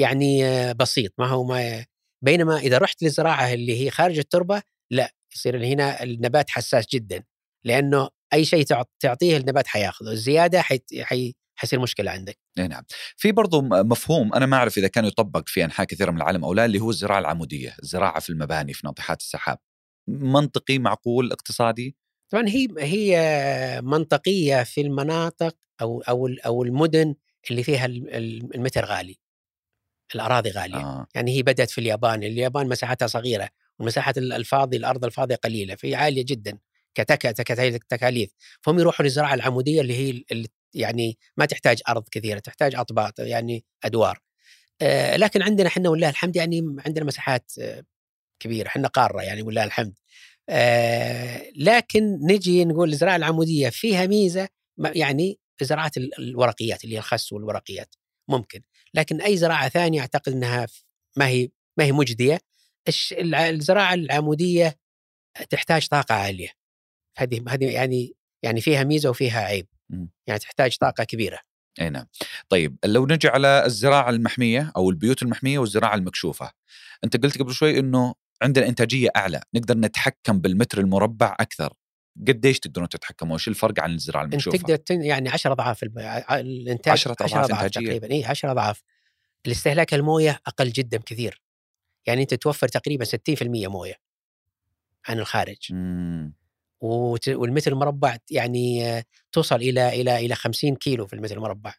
[0.00, 1.12] يعني بسيط.
[1.18, 1.86] ما هو ما
[2.24, 7.24] بينما إذا رحت للزراعة اللي هي خارج التربة لا يصير هنا النبات حساس جدا
[7.64, 10.10] لأنه أي شيء تعط- تعطيه النبات حياخذه.
[10.12, 10.80] الزيادة حي...
[11.00, 11.34] حي...
[11.62, 12.38] حيصير مشكلة عندك.
[12.58, 12.82] إي نعم.
[13.16, 16.54] في برضو مفهوم أنا ما أعرف إذا كان يطبق في أنحاء كثيرة من العالم أو
[16.54, 19.58] لا اللي هو الزراعة العمودية الزراعة في المباني في ناطحات السحاب.
[20.08, 21.96] منطقي معقول اقتصادي؟
[22.32, 27.14] طبعا هي هي منطقية في المناطق أو أو أو المدن
[27.50, 29.18] اللي فيها ال- ال- المتر غالي
[30.14, 30.76] الأراضي غالية.
[30.76, 31.06] آه.
[31.14, 33.48] يعني هي بدأت في اليابان اليابان مساحتها صغيرة
[33.78, 36.58] ومساحه ال- الفاضي الأرض الفاضية قليلة فهي عالية جدا
[36.94, 38.30] كتك- تك- تكاليف.
[38.62, 40.24] فهم يروحوا للزراعة العمودية اللي هي
[40.74, 44.20] يعني ما تحتاج أرض كثيرة تحتاج أطباق يعني أدوار.
[44.82, 47.84] آه، لكن عندنا إحنا ولله الحمد يعني عندنا مساحات آه،
[48.40, 49.98] كبيرة إحنا قارة يعني ولله الحمد.
[50.48, 57.32] آه، لكن نجي نقول الزراعة العمودية فيها ميزة يعني زراعة ال- الورقيات اللي هي الخس
[57.32, 57.94] والورقيات
[58.28, 58.60] ممكن.
[58.94, 60.66] لكن أي زراعة ثانية أعتقد إنها
[61.16, 62.40] ما هي ما هي مجدية.
[63.24, 64.78] الزراعة العمودية
[65.50, 66.48] تحتاج طاقة عالية.
[67.18, 69.66] هذه هذه يعني يعني فيها ميزة وفيها عيب.
[70.26, 71.38] يعني تحتاج طاقة كبيرة.
[71.80, 72.06] أي نعم.
[72.48, 76.50] طيب لو نجي على الزراعة المحمية أو البيوت المحمية والزراعة المكشوفة
[77.04, 81.72] أنت قلت قبل شوي إنه عندنا إنتاجية أعلى نقدر نتحكم بالمتر المربع أكثر.
[82.28, 85.98] قديش تقدرون تتحكموا إيش الفرق عن الزراعة المكشوفة؟ تقدر تن يعني 10 أضعاف الب-
[86.30, 87.12] الإنتاج 10
[87.44, 87.86] أضعاف إنتاجية.
[87.86, 88.10] تقريبا.
[88.10, 88.82] إي 10 أضعاف.
[89.46, 91.42] الاستهلاك الموية أقل جدا كثير.
[92.06, 93.94] يعني أنت توفر تقريبا 60% موية
[95.08, 95.56] عن الخارج.
[95.72, 96.34] مم.
[96.82, 101.74] والمتر المربع يعني توصل إلى إلى إلى 50 كيلو في المتر المربع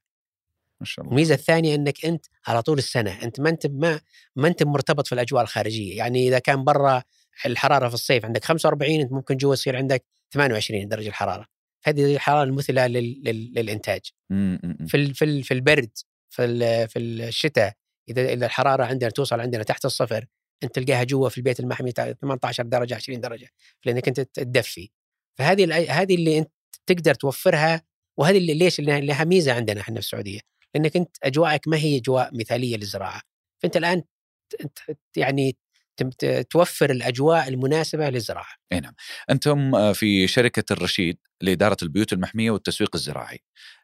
[0.80, 4.00] ما شاء الله الميزة الثانية إنك أنت على طول السنة أنت ما أنت ما
[4.36, 7.04] ما أنت مرتبط في الأجواء الخارجية يعني إذا كان برا
[7.46, 11.48] الحرارة في الصيف عندك 45 أنت ممكن جوا يصير عندك 28 درجة الحرارة
[11.84, 13.22] هذه الحرارة المثلى لل...
[13.24, 13.54] لل...
[13.56, 14.60] للإنتاج مم.
[14.63, 14.86] مم.
[14.88, 15.16] في ال...
[15.16, 15.44] في ال...
[15.44, 15.98] في البرد
[16.30, 16.88] في ال...
[16.89, 17.74] في الشتاء
[18.10, 20.26] إذا إذا الحرارة عندنا توصل عندنا تحت الصفر
[20.63, 23.49] أنت تلقاها جوا في البيت المحمي 18 درجة 20 درجة
[23.86, 24.89] لأنك أنت تدفي.
[25.38, 26.52] فهذه هذه اللي أنت
[26.86, 27.82] تقدر توفرها
[28.17, 30.39] وهذه اللي ليش اللي لها ميزة عندنا إحنا في السعودية؟
[30.76, 33.21] لأنك أنت أجواءك ما هي أجواء مثالية للزراعة.
[33.63, 34.04] فأنت الآن
[35.17, 35.58] يعني
[36.49, 38.56] توفر الأجواء المناسبة للزراعة.
[38.71, 38.93] أي نعم.
[39.30, 43.39] أنتم آه، في شركة الرشيد لإدارة البيوت المحمية والتسويق الزراعي.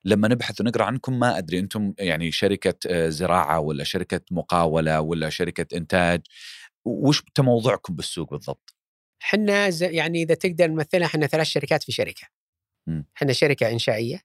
[0.06, 5.30] لما نبحث ونقرأ عنكم ما أدري أنتم يعني شركة آه، زراعة ولا شركة مقاولة ولا
[5.30, 6.22] شركة إنتاج
[6.86, 8.76] وش تموضعكم بالسوق بالضبط؟
[9.22, 12.28] إحنا يعني إذا تقدر نمثلها إحنا ثلاث شركات في شركة.
[13.18, 14.22] إحنا شركة إنشائية.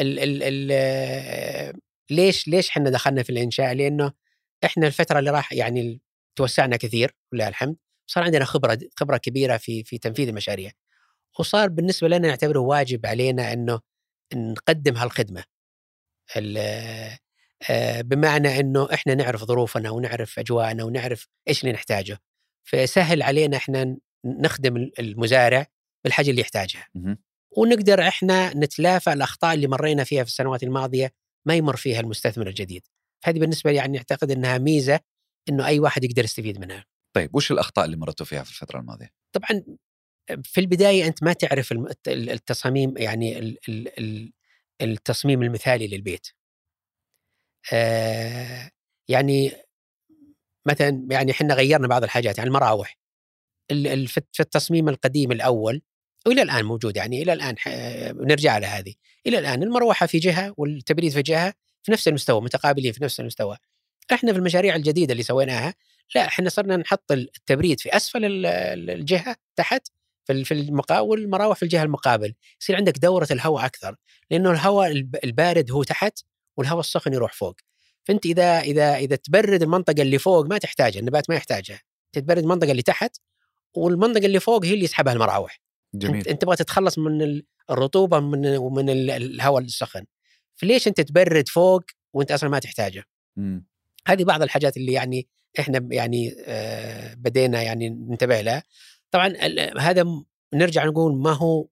[0.00, 4.12] ال ال ال ليش ليش إحنا دخلنا في الإنشاء؟ لأنه
[4.64, 6.00] إحنا الفترة اللي راح يعني
[6.36, 7.76] توسعنا كثير ولله الحمد.
[8.06, 10.72] صار عندنا خبرة خبرة كبيرة في في تنفيذ المشاريع.
[11.38, 13.80] وصار بالنسبة لنا نعتبره واجب علينا إنه
[14.34, 15.44] نقدم هالخدمة.
[16.36, 17.18] ال-
[18.00, 22.18] بمعنى إنه إحنا نعرف ظروفنا ونعرف أجواءنا ونعرف إيش اللي نحتاجه.
[22.64, 25.66] فسهل علينا إحنا نخدم المزارع
[26.04, 26.88] بالحاجة اللي يحتاجها.
[27.56, 31.12] ونقدر إحنا نتلافى الأخطاء اللي مرينا فيها في السنوات الماضية
[31.46, 32.86] ما يمر فيها المستثمر الجديد.
[33.24, 35.00] هذه بالنسبة لي يعني أعتقد إنها ميزة
[35.48, 36.84] إنه أي واحد يقدر يستفيد منها.
[37.16, 39.62] طيب وش الأخطاء اللي مرتوا فيها في الفترة الماضية؟ طبعا
[40.42, 41.74] في البداية أنت ما تعرف
[42.08, 44.32] التصاميم يعني ال- ال- ال-
[44.82, 46.26] التصميم المثالي للبيت.
[46.26, 46.32] آه،
[49.08, 49.52] يعني
[50.66, 52.98] مثلا يعني إحنا غيرنا بعض الحاجات يعني المراوح.
[53.70, 55.82] ال- ال- في التصميم القديم الأول
[56.26, 57.68] وإلى الآن موجود يعني إلى الآن ح-
[58.14, 58.94] نرجع على هذه.
[59.26, 63.56] إلى الآن المروحة في جهة والتبريد في جهة في نفس المستوى متقابلين في نفس المستوى.
[64.12, 65.74] إحنا في المشاريع الجديدة اللي سويناها
[66.14, 69.88] لا إحنا صرنا نحط التبريد في أسفل ال- ال- الجهة تحت
[70.24, 72.34] في ال- في المقاول والمراوح في الجهة المقابل.
[72.62, 73.96] يصير عندك دورة الهواء أكثر
[74.30, 76.18] لأنه الهواء الب- البارد هو تحت
[76.58, 77.56] والهواء السخن يروح فوق.
[78.04, 81.80] فأنت إذا إذا إذا تبرد المنطقة اللي فوق ما تحتاجها النبات ما يحتاجها.
[82.12, 83.16] تتبرد المنطقة اللي تحت
[83.74, 85.60] والمنطقة اللي فوق هي اللي يسحبها المراوح.
[85.94, 86.16] جميل.
[86.16, 90.04] أنت, انت تبغى تتخلص من ال- الرطوبة من ومن ال- الهواء السخن.
[90.56, 93.04] فليش أنت تبرد فوق وأنت أصلا ما تحتاجه؟
[93.36, 93.66] مم.
[94.06, 98.62] هذه بعض الحاجات اللي يعني إحنا يعني آه، بدينا يعني ننتبه لها.
[99.10, 99.34] طبعا
[99.78, 100.04] هذا
[100.54, 101.66] نرجع نقول ما هو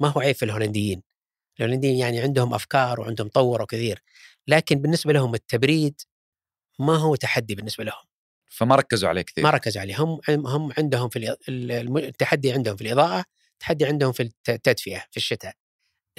[0.00, 1.02] ما هو عيب في الهولنديين.
[1.60, 4.02] الهولنديين يعني عندهم أفكار وعندهم طوروا كثير
[4.48, 6.00] لكن بالنسبة لهم التبريد
[6.78, 8.04] ما هو تحدي بالنسبة لهم.
[8.46, 9.44] فما ركزوا عليه كثير.
[9.44, 10.02] ما ركزوا عليه.
[10.02, 15.54] هم هم عندهم في التحدي عندهم في الإضاءة التحدي عندهم في الت- التدفئة في الشتاء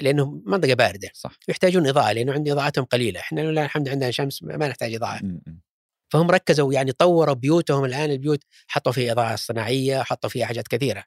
[0.00, 1.10] لأنه منطقة باردة.
[1.14, 1.32] صح.
[1.48, 3.20] يحتاجون إضاءة لأنه عندي إضاءتهم قليلة.
[3.20, 5.22] إحنا لله الحمد عندنا شمس ما نحتاج إضاءة.
[5.22, 5.60] مم.
[6.08, 11.04] فهم ركزوا يعني طوروا بيوتهم الآن البيوت حطوا فيها إضاءة صناعية حطوا فيها حاجات كثيرة.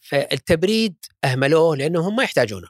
[0.00, 2.68] فالتبريد أهملوه لأنه هم ما يحتاجونه.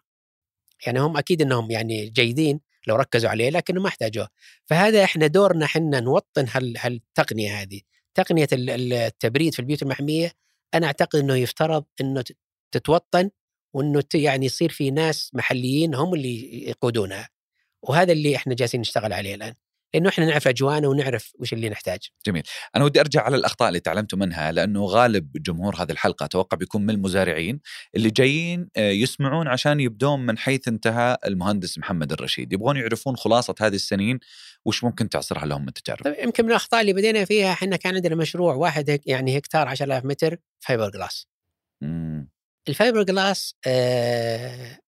[0.86, 4.28] يعني هم أكيد إنهم يعني جيدين لو ركزوا عليه لكنه ما احتاجوه.
[4.66, 7.80] فهذا إحنا دورنا إحنا نوطن هال هالتقنية هذه.
[8.14, 10.32] تقنية ال- ال- التبريد في البيوت المحمية
[10.74, 12.24] أنا أعتقد إنه يفترض إنه
[12.72, 13.30] تتوطن
[13.74, 17.28] وإنه يعني يصير في ناس محليين هم اللي يقودونها.
[17.82, 19.54] وهذا اللي إحنا جالسين نشتغل عليه الآن.
[19.94, 21.98] لأنه إحنا نعرف أجوانا ونعرف وش اللي نحتاج.
[22.76, 26.82] أنا ودي أرجع على الأخطاء اللي تعلمتوا منها لأنه غالب جمهور هذه الحلقة أتوقع بيكون
[26.82, 27.60] من المزارعين
[27.94, 32.52] اللي جايين آه، يسمعون عشان يبدون من حيث انتهى المهندس محمد الرشيد.
[32.52, 34.18] يبغون يعرفون خلاصة هذه السنين
[34.64, 37.94] وش ممكن تعصرها لهم من تجارب طيب يمكن من الأخطاء اللي بدينا فيها إحنا كان
[37.94, 41.26] عندنا مشروع واحد يعني هكتار 10000 متر فايبر جلاس
[41.80, 42.28] مم.
[42.68, 44.78] الفايبر جلاس آه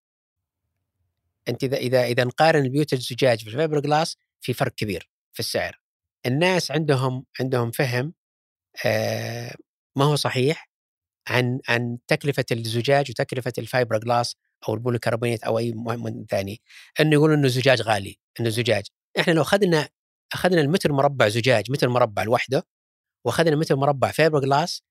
[1.48, 5.80] أنت إذا إذا إذا نقارن البيوت الزجاج في الفايبر جلاس في فرق كبير في السعر.
[6.26, 8.14] الناس عندهم عندهم فهم
[8.86, 9.54] آه
[9.96, 10.70] ما هو صحيح
[11.28, 14.36] عن عن تكلفة الزجاج وتكلفة الفايبر جلاس
[14.68, 16.60] أو ال polycarbonate أو أي مهم ثاني.
[17.00, 18.84] إنه يقولوا إنه الزجاج غالي إنه الزجاج.
[19.18, 19.88] إحنا لو أخذنا
[20.32, 22.66] أخذنا المتر مربع زجاج متر مربع لوحده
[23.24, 24.82] وأخذنا متر مربع فايبر جلاس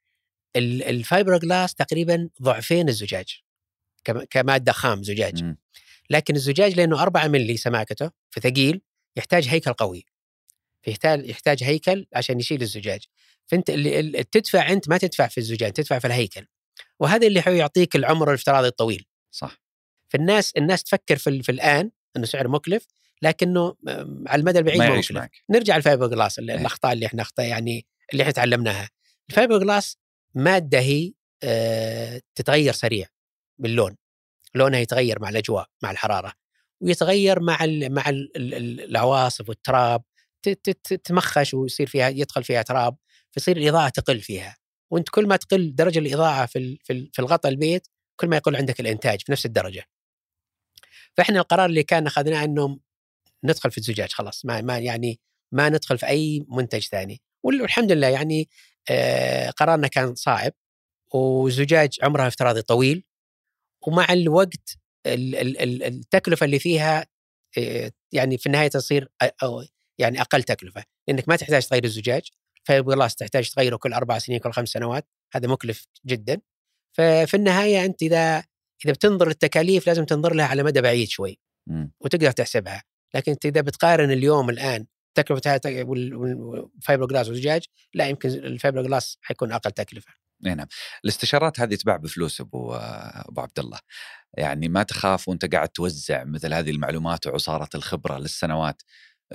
[0.55, 3.41] ال- الفايبر جلاس تقريبا ضعفين الزجاج
[4.03, 5.41] كم- كمادة خام زجاج.
[6.09, 8.81] لكن الزجاج لأنه 4 ملي سماكته فثقيل
[9.19, 10.05] يحتاج هيكل قوي.
[10.81, 13.03] فيحتاج يحتاج هيكل عشان يشيل الزجاج.
[13.47, 16.45] فأنت اللي تدفع أنت ما تدفع في الزجاج تدفع في الهيكل.
[16.99, 19.05] وهذا اللي حيعطيك العمر الافتراضي الطويل.
[19.31, 19.61] صح.
[20.09, 22.87] فالناس الناس تفكر في, في الآن إنه سعر مكلف
[23.21, 25.11] لكنه م- على المدى البعيد ما مكلف.
[25.11, 25.31] معك.
[25.49, 26.45] نرجع للفايبر جلاس إيه.
[26.55, 28.89] الأخطاء اللي إحنا اخطاء يعني اللي إحنا تعلمناها.
[29.29, 29.97] الفايبر جلاس
[30.35, 33.07] مادة هي آه، تتغير سريع
[33.57, 33.95] باللون.
[34.55, 36.33] لونها يتغير مع الأجواء مع الحرارة.
[36.81, 40.03] ويتغير مع ال مع ال ال ال العواصف والتراب
[40.43, 42.95] تتمخش ويصير فيها يدخل فيها تراب
[43.31, 44.57] فيصير الإضاءة تقل فيها.
[44.91, 47.87] وأنت كل ما تقل درجة الإضاءة في في ال- في الغطاء البيت
[48.19, 49.83] كل ما يقل عندك الإنتاج في نفس الدرجة.
[51.17, 52.79] فإحنا القرار اللي كان أخذناه انه
[53.43, 55.19] ندخل في الزجاج خلاص ما ما يعني
[55.51, 57.21] ما ندخل في أي منتج ثاني.
[57.43, 58.49] والحمد لله يعني
[58.89, 60.51] آه، قرارنا كان صعب
[61.13, 63.03] وزجاج عمرها افتراضي طويل
[63.87, 67.05] ومع الوقت ال- ال- ال- التكلفة اللي فيها
[68.11, 69.09] يعني في النهاية تصير
[69.43, 69.63] أو
[69.97, 70.83] يعني أقل تكلفة.
[71.07, 72.29] لأنك ما تحتاج تغير الزجاج
[72.63, 76.41] fiber تحتاج تغيره كل أربع سنين كل خمس سنوات هذا مكلف جدا.
[76.97, 78.43] ففي النهاية أنت إذا
[78.85, 81.91] إذا بتنظر للتكاليف لازم تنظر لها على مدى بعيد شوي مم.
[81.99, 82.83] وتقدر تحسبها.
[83.15, 84.85] لكن أنت إذا بتقارن اليوم الآن
[85.17, 90.13] تكلفه والفايبر جلاس والزجاج لا يمكن الفايبر جلاس حيكون أقل تكلفة.
[90.45, 90.67] إي نعم
[91.03, 93.79] الاستشارات هذه تباع بفلوس أبو أبو عبد الله
[94.37, 98.81] يعني ما تخاف وأنت قاعد توزع مثل هذه المعلومات وعصارة الخبرة للسنوات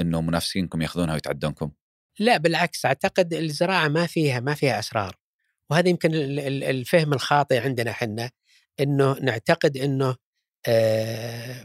[0.01, 1.71] إنه منافسينكم يأخذونها ويتعدونكم
[2.19, 5.17] لا بالعكس أعتقد الزراعة ما فيها ما فيها أسرار
[5.71, 8.31] وهذا يمكن ال- ال- الفهم الخاطئ عندنا إحنا
[8.81, 10.17] إنه نعتقد إنه
[10.67, 11.65] آه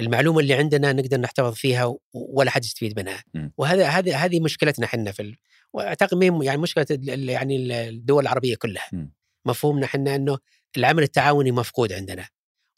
[0.00, 3.48] المعلومة اللي عندنا نقدر نحتفظ فيها ولا حد يستفيد منها م.
[3.58, 5.36] وهذا هذه هذه مشكلتنا إحنا في.
[5.72, 8.88] وأعتقد يعني مشكلة يعني ال- الدول العربية كلها.
[8.92, 9.08] م.
[9.44, 10.38] مفهومنا إحنا إنه
[10.76, 12.28] العمل التعاوني مفقود عندنا.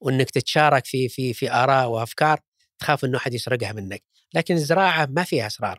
[0.00, 2.40] وإنك تتشارك في في في آراء وأفكار
[2.78, 4.02] تخاف إنه أحد يسرقها منك.
[4.34, 5.78] لكن الزراعة ما فيها أسرار.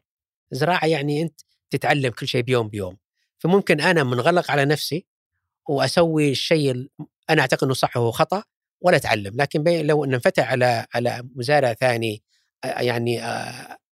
[0.54, 2.98] الزراعة يعني أنت تتعلم كل شيء بيوم بيوم.
[3.39, 5.06] فممكن أنا منغلق على نفسي
[5.69, 6.89] وأسوي الشيء ال-
[7.30, 8.43] أنا أعتقد إنه صح وهو خطأ
[8.82, 9.41] ولا أتعلم.
[9.41, 12.24] لكن لو ان انفتح على على مزارع ثاني
[12.65, 13.22] يعني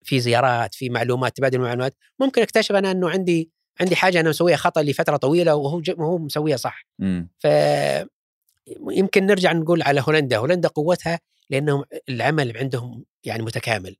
[0.05, 4.57] في زيارات في معلومات تبادل معلومات ممكن أكتشف أنا إنه عندي عندي حاجة أنا مسويها
[4.57, 6.85] خطأ لفترة طويلة وهو وهو مسويها صح.
[6.99, 7.29] مم.
[7.39, 7.47] ف
[8.89, 10.37] يمكن نرجع نقول على هولندا.
[10.37, 13.95] هولندا قوتها لأنهم العمل عندهم يعني متكامل.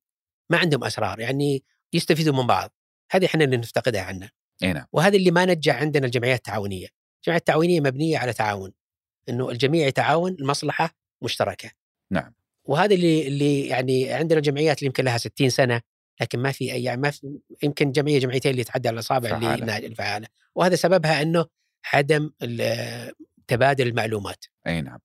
[0.50, 1.64] ما عندهم أسرار يعني
[1.94, 2.72] يستفيدوا من بعض.
[3.12, 4.30] هذه إحنا اللي نفتقدها عنا.
[4.62, 4.86] نعم.
[4.92, 6.88] وهذا اللي ما نجح عندنا الجمعيات التعاونية.
[7.20, 8.72] الجمعيات التعاونية مبنية على تعاون.
[9.30, 11.72] إنه الجميع يتعاون المصلحة مشتركة.
[12.12, 12.34] نعم.
[12.66, 15.82] وهذا اللي اللي يعني عندنا الجمعيات اللي يمكن لها 60 سنة
[16.22, 19.78] لكن ما في أي يعني ما في يمكن جمعية جمعيتين اللي يتعدى على الإصابع اللي
[19.78, 21.46] الفعاله وهذا سببها إنه
[21.94, 22.32] عدم
[23.48, 24.46] تبادل المعلومات.
[24.68, 25.00] أي نعم.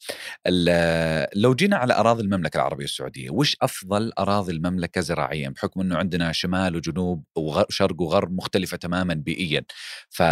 [1.34, 6.32] لو جينا على أراضي المملكة العربية السعودية وش أفضل أراضي المملكة زراعيا؟ بحكم إنه عندنا
[6.32, 9.64] شمال وجنوب وشرق وغرب مختلفة تماما بيئيا.
[10.08, 10.22] ف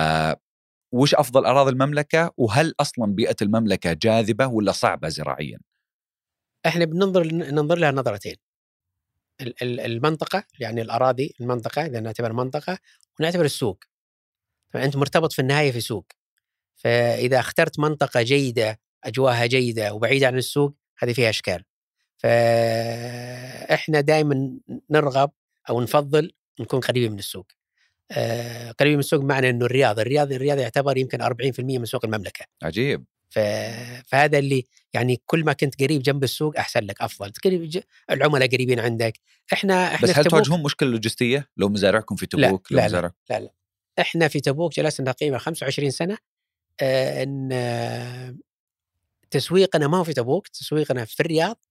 [0.94, 5.58] وش أفضل أراضي المملكة؟ وهل أصلا بيئة المملكة جاذبة ولا صعبة زراعيا؟
[6.66, 8.36] إحنا بننظر ننظر لها نظرتين.
[9.62, 12.78] المنطقة يعني الأراضي المنطقة إذا نعتبر منطقة
[13.20, 13.84] ونعتبر السوق.
[14.70, 16.06] فانت مرتبط في النهاية في سوق.
[16.76, 21.64] فإذا اخترت منطقة جيدة اجواها جيدة وبعيدة عن السوق هذه فيها إشكال.
[22.18, 24.58] فإحنا دائما
[24.90, 25.30] نرغب
[25.70, 27.46] أو نفضل نكون قريبين من السوق.
[28.10, 32.44] آه، قريبين من السوق بمعنى إنه الرياض الرياض الرياض يعتبر يمكن 40% من سوق المملكة.
[32.62, 33.04] عجيب.
[33.30, 34.64] فهذا اللي
[34.94, 37.82] يعني كل ما كنت قريب جنب السوق أحسن لك أفضل قريب.
[38.10, 39.20] العملاء قريبين عندك
[39.52, 42.88] إحنا إحنا بس هل تواجهون مشكلة لوجستية لو مزارعكم في لا، تبوك لو لا، لا.
[42.88, 43.52] مزارع لا لا
[43.98, 46.18] إحنا في تبوك جلسنا تقريبا 25 سنة
[46.80, 48.36] آه، إن آه،
[49.30, 51.64] تسويقنا ما هو في تبوك تسويقنا في الرياض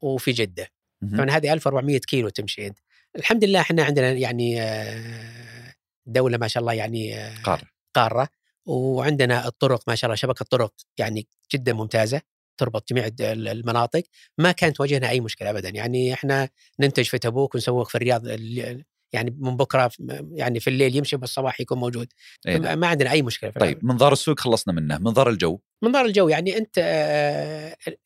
[0.00, 0.68] وفي جدة.
[1.14, 2.78] طبعا هذه 1400 كيلو تمشي أنت
[3.16, 5.74] الحمد لله إحنا عندنا يعني آه،
[6.06, 7.62] دولة ما شاء الله يعني آه، قارة
[7.94, 8.28] قارة
[8.66, 12.20] وعندنا الطرق ما شاء الله شبكة طرق يعني جدا ممتازة
[12.60, 14.02] تربط جميع المناطق.
[14.38, 15.68] ما كانت تواجهنا أي مشكلة ابدا.
[15.68, 16.48] يعني إحنا
[16.80, 19.90] ننتج في تبوك ونسوق في الرياض ال- يعني من بكرة
[20.32, 22.08] يعني في الليل يمشي بالصباح يكون موجود.
[22.48, 22.78] أي نعم.
[22.78, 24.98] ما عندنا أي مشكلة في طيب منظار السوق خلصنا منه.
[24.98, 25.58] منظار الجو.
[25.82, 26.78] منظار الجو يعني أنت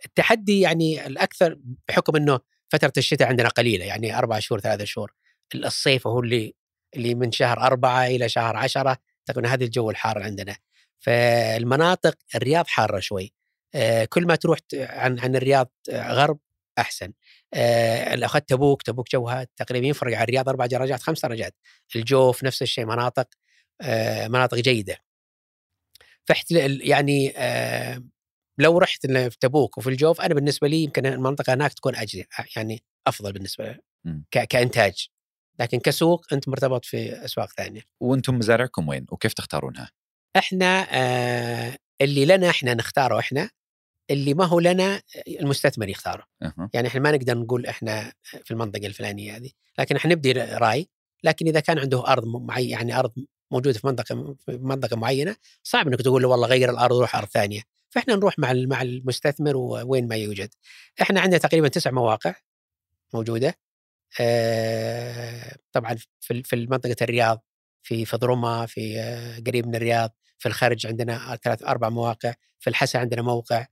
[0.07, 5.13] التحدي يعني الأكثر بحكم إنه فترة الشتاء عندنا قليلة يعني أربع شهور ثلاثة شهور.
[5.55, 6.55] الصيف هو اللي
[6.97, 10.57] اللي من شهر أربعة إلى شهر عشرة تقريبا هذا الجو الحار عندنا.
[11.01, 13.33] فالمناطق الرياض حارة شوي.
[13.75, 16.39] آه، كل ما تروح عن عن الرياض آه، غرب
[16.79, 17.13] أحسن.
[17.55, 21.55] آه، لو أخذت تبوك تبوك جوها تقريبا يفرق عن الرياض أربع درجات خمس درجات.
[21.97, 23.29] الجوف نفس الشيء مناطق
[24.29, 24.97] مناطق جيدة.
[26.25, 27.33] فاحت يعني
[28.59, 32.25] لو رحت في تبوك وفي الجوف أنا بالنسبة لي يمكن المنطقة هناك تكون أجزي
[32.57, 33.79] يعني أفضل بالنسبة
[34.31, 35.09] كإنتاج.
[35.59, 37.83] لكن كسوق انت مرتبط في أسواق ثانية.
[38.01, 39.91] وأنتم مزارعكم وين؟ وكيف تختارونها؟
[40.37, 43.51] إحنا آه اللي لنا إحنا نختاره إحنا
[44.11, 45.03] اللي ما هو لنا
[45.41, 46.25] المستثمر يختاره.
[46.43, 46.71] أها.
[46.75, 50.89] يعني إحنا ما نقدر نقول إحنا في المنطقة الفلانية هذه لكن إحنا نبدي رأي
[51.25, 53.13] لكن إذا كان عنده أرض معي يعني أرض
[53.51, 57.29] موجودة في منطقة في منطقة معينة صعب إنك تقول له والله غير الأرض وروح أرض
[57.29, 57.63] ثانية.
[57.91, 60.55] فإحنا نروح مع مع المستثمر وين ما يوجد.
[61.03, 62.35] إحنا عندنا تقريبا تسع مواقع
[63.15, 63.49] موجودة.
[63.49, 63.55] آه،
[65.73, 67.45] طبعا في في منطقه الرياض
[67.83, 72.99] في فضرمه في آه، قريب من الرياض في الخارج عندنا ثلاث أربع مواقع في الحسا
[72.99, 73.67] عندنا موقع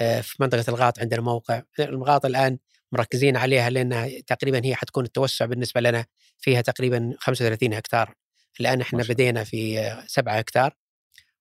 [0.00, 2.58] آه، في منطقة الغاط عندنا موقع الغاط الآن
[2.92, 6.06] مركزين عليها لأنها تقريبا هي حتكون التوسع بالنسبة لنا
[6.38, 8.14] فيها تقريبا 35 هكتار
[8.60, 8.98] الآن إحنا.
[9.14, 10.76] بدينا في آه، سبعة هكتار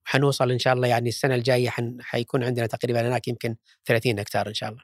[0.06, 4.48] وحنوصل إن شاء الله يعني السنة الجاية حن حيكون عندنا تقريبا هناك يمكن 30 هكتار
[4.48, 4.82] إن شاء الله.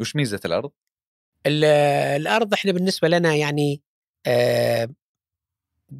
[0.00, 0.70] وش ميزة الأرض؟
[1.46, 1.64] ال-
[2.20, 3.82] الأرض إحنا بالنسبة لنا يعني
[4.26, 4.88] آه،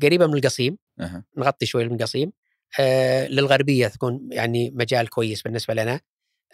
[0.02, 1.24] قريبة من القصيم أها.
[1.36, 2.32] نغطي شوي من القصيم
[2.80, 6.00] آه، للغربية تكون يعني مجال كويس بالنسبة لنا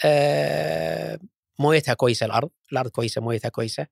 [0.04, 1.18] آه،
[1.58, 3.86] مويتها كويسة الأرض الأرض كويسة مويتها كويسة.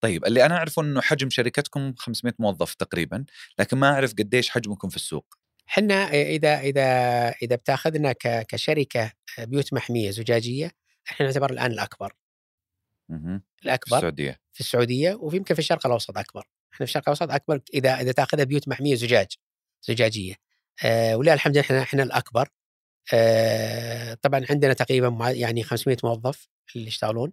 [0.00, 3.24] طيب اللي أنا أعرفه إنه حجم شركتكم 500 موظف تقريبا
[3.58, 5.34] لكن ما أعرف قديش حجمكم في السوق.
[5.68, 6.82] إحنا إذا إذا
[7.28, 10.70] إذا بتأخذنا كشركة بيوت محمية زجاجية
[11.10, 12.12] إحنا نعتبر الآن الأكبر.
[13.08, 13.42] مهم.
[13.56, 14.40] في الأكبر السعودية.
[14.52, 16.40] في السعودية وفي يمكن في الشرق الأوسط أكبر.
[16.74, 19.26] إحنا في الشرق الأوسط أكبر إذا إذا تأخذها بيوت محمية زجاج
[19.82, 20.34] زجاجية.
[20.84, 22.48] آه ولله الحمد لله إحنا إحنا الأكبر.
[23.14, 27.32] آه طبعا عندنا تقريبا يعني 500 موظف اللي يشتغلون.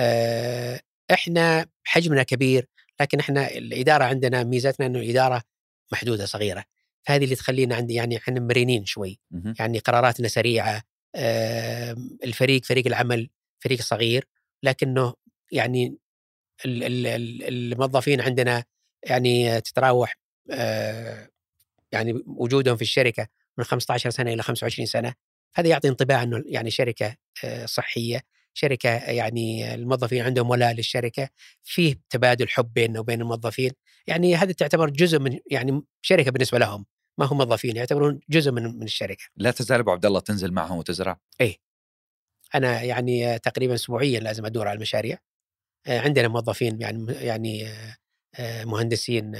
[0.00, 0.80] آه
[1.12, 2.66] إحنا حجمنا كبير
[3.00, 5.42] لكن إحنا الإدارة عندنا ميزتنا إنه الإدارة
[5.92, 6.64] محدودة صغيرة.
[7.02, 9.20] فهذه اللي تخلينا عندي يعني إحنا مرنين شوي.
[9.60, 10.82] يعني قراراتنا سريعة.
[11.14, 14.28] آه، الفريق فريق العمل فريق صغير.
[14.62, 15.14] لكنه
[15.52, 15.96] يعني
[16.64, 18.64] ال- ال- ال- الموظفين عندنا
[19.02, 20.16] يعني تتراوح
[21.92, 23.26] يعني وجودهم في الشركة
[23.58, 25.14] من 15 سنة إلى 25 سنة.
[25.54, 27.16] هذا يعطي انطباع إنه يعني شركة
[27.64, 28.20] صحية
[28.54, 31.28] شركة يعني الموظفين عندهم ولاء للشركة
[31.62, 33.72] فيه تبادل حب بيننا وبين الموظفين.
[34.06, 36.86] يعني هذا تعتبر جزء من يعني شركة بالنسبة لهم
[37.18, 39.24] ما هم موظفين يعتبرون جزء من من الشركة.
[39.36, 41.18] لا تزال أبو عبد الله تنزل معهم وتزرع؟
[42.54, 45.18] أنا يعني تقريبا اسبوعيا لازم أدور على المشاريع.
[45.86, 47.96] آه، عندنا موظفين يعني يعني آه،
[48.34, 49.32] آه، مهندسين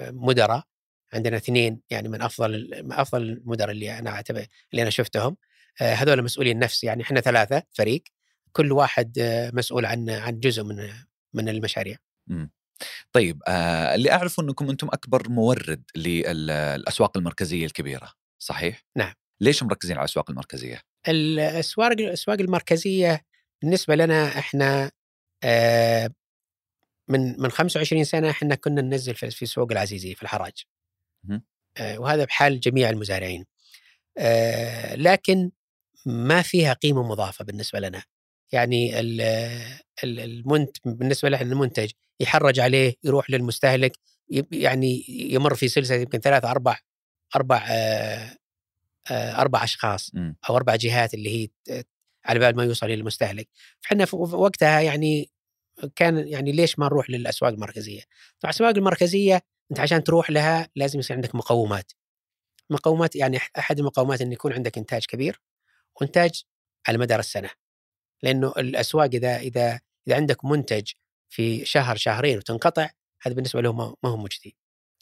[0.00, 0.64] مدراء.
[1.12, 5.36] عندنا اثنين يعني من أفضل أفضل المدراء اللي أنا اعتبر اللي أنا شفتهم.
[5.78, 8.02] هذول مسؤولين نفس يعني إحنا ثلاثة فريق.
[8.52, 9.12] كل واحد
[9.54, 10.90] مسؤول عن عن جزء من
[11.34, 11.96] من المشاريع.
[13.12, 19.14] طيب آه اللي أعرفه إنكم أنتم أكبر مورد للاسواق المركزية الكبيرة صحيح؟ نعم.
[19.40, 23.24] ليش مركزين على الأسواق المركزية؟ الأسواق الأسواق المركزية
[23.62, 24.90] بالنسبة لنا إحنا
[25.44, 26.10] آه،
[27.08, 30.52] من من 25 سنة إحنا كنا ننزل في سوق العزيزية في الحراج.
[31.78, 33.44] آه، وهذا بحال جميع المزارعين.
[34.18, 35.50] آه، لكن
[36.06, 38.02] ما فيها قيمة مضافة بالنسبة لنا.
[38.52, 39.20] يعني ال-
[40.04, 41.90] ال- المنت بالنسبة لنا المنتج
[42.20, 43.92] يحرج عليه يروح للمستهلك
[44.52, 46.78] يعني يمر في سلسلة يمكن ثلاث أربع
[47.36, 47.66] أربع
[49.10, 50.36] أربع أشخاص مم.
[50.50, 51.48] أو أربع جهات اللي هي
[52.24, 53.48] على بال ما يوصل للمستهلك
[53.80, 55.30] فإحنا في وقتها يعني
[55.96, 58.00] كان يعني ليش ما نروح للأسواق المركزية؟
[58.40, 61.92] طبعا الأسواق المركزية أنت عشان تروح لها لازم يصير عندك مقومات.
[62.70, 65.40] مقومات يعني أحد المقومات إن يكون عندك إنتاج كبير
[66.00, 66.42] وإنتاج
[66.88, 67.50] على مدار السنة.
[68.22, 70.90] لأنه الأسواق إذا إذا إذا عندك منتج
[71.28, 72.90] في شهر شهرين وتنقطع
[73.22, 74.56] هذا بالنسبة له ما ما هو مجدي.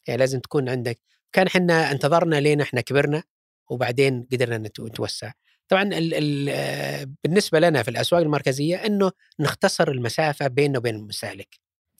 [0.07, 1.01] يعني لازم تكون عندك
[1.33, 3.23] كان إحنا انتظرنا لين إحنا كبرنا
[3.73, 5.33] وبعدين قدرنا نت- نتوسع.
[5.69, 11.49] طبعا ال ال آه، بالنسبة لنا في الأسواق المركزية إنه نختصر المسافة بيننا وبين المستهلك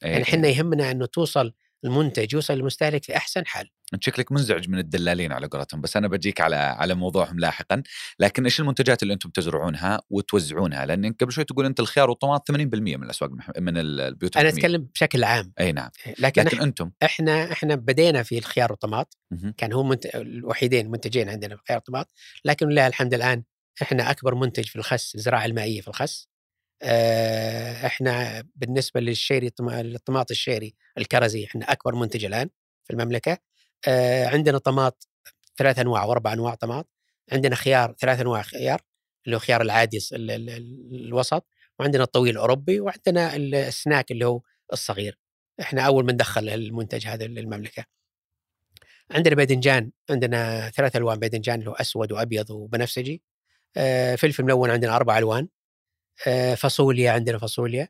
[0.03, 1.53] إيه، يعني إحنا يهمنا إنه توصل
[1.85, 3.69] المنتج يوصل للمستهلك في أحسن حال.
[3.93, 7.83] أنت شكلك منزعج من الدلالين على قولتهم بس أنا بجيك على على موضوعهم لاحقا.
[8.19, 12.97] لكن إيش المنتجات اللي أنتم تزرعونها وتوزعونها؟ لأن قبل شوي تقول أنت الخيار والطماط 80%
[12.97, 13.31] من الأسواق.
[13.59, 14.49] من ال- البيوت أنا.
[14.49, 15.53] أتكلم بشكل عام.
[15.59, 15.89] أي نعم.
[16.07, 19.17] لكن, لكن لكن أنتم؟ إحنا إحنا بدينا في الخيار والطماط.
[19.57, 20.05] كان هو منت...
[20.05, 22.11] الوحيدين منتجين عندنا في الخيار والطماط.
[22.45, 23.43] لكن لله الحمد الآن
[23.81, 26.27] إحنا أكبر منتج في الخس الزراعة المائية في الخس.
[27.85, 32.49] إحنا بالنسبة للشيري الطما- الطماط الشيري الكرزي إحنا أكبر منتج الآن
[32.83, 33.37] في المملكة.
[33.87, 35.07] آه، عندنا طماط
[35.57, 36.89] ثلاث أنواع واربع أنواع طماط.
[37.31, 38.81] عندنا خيار ثلاث أنواع خيار
[39.25, 41.45] اللي هو خيار العادي الوسط.
[41.79, 44.41] وعندنا الطويل الأوروبي وعندنا ال- السناك اللي هو
[44.73, 45.19] الصغير.
[45.61, 47.85] إحنا أول من دخل المنتج هذا للمملكة.
[49.11, 53.21] عندنا باذنجان عندنا ثلاث ألوان باذنجان اللي هو أسود وأبيض وبنفسجي.
[53.77, 55.43] آه، فلفل ملون عندنا أربع ألوان.
[55.43, 55.47] آه،
[56.55, 57.87] فاصوليا عندنا فاصوليا.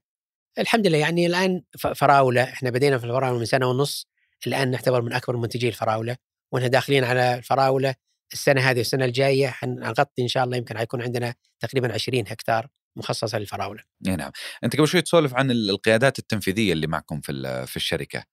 [0.59, 1.63] الحمد لله يعني الآن
[1.95, 4.07] فراولة إحنا بدينا في الفراولة من سنة ونص
[4.47, 6.17] الآن نعتبر من أكبر منتجي الفراولة
[6.51, 7.95] وإحنا داخلين على الفراولة
[8.33, 13.37] السنة هذه والسنة الجاية حنغطي إن شاء الله يمكن حيكون عندنا تقريبا 20 هكتار مخصصة
[13.39, 13.83] للفراولة.
[14.07, 14.31] إي نعم.
[14.63, 18.23] أنت قبل شوي تسولف عن ال- القيادات التنفيذية اللي معكم في في الشركة.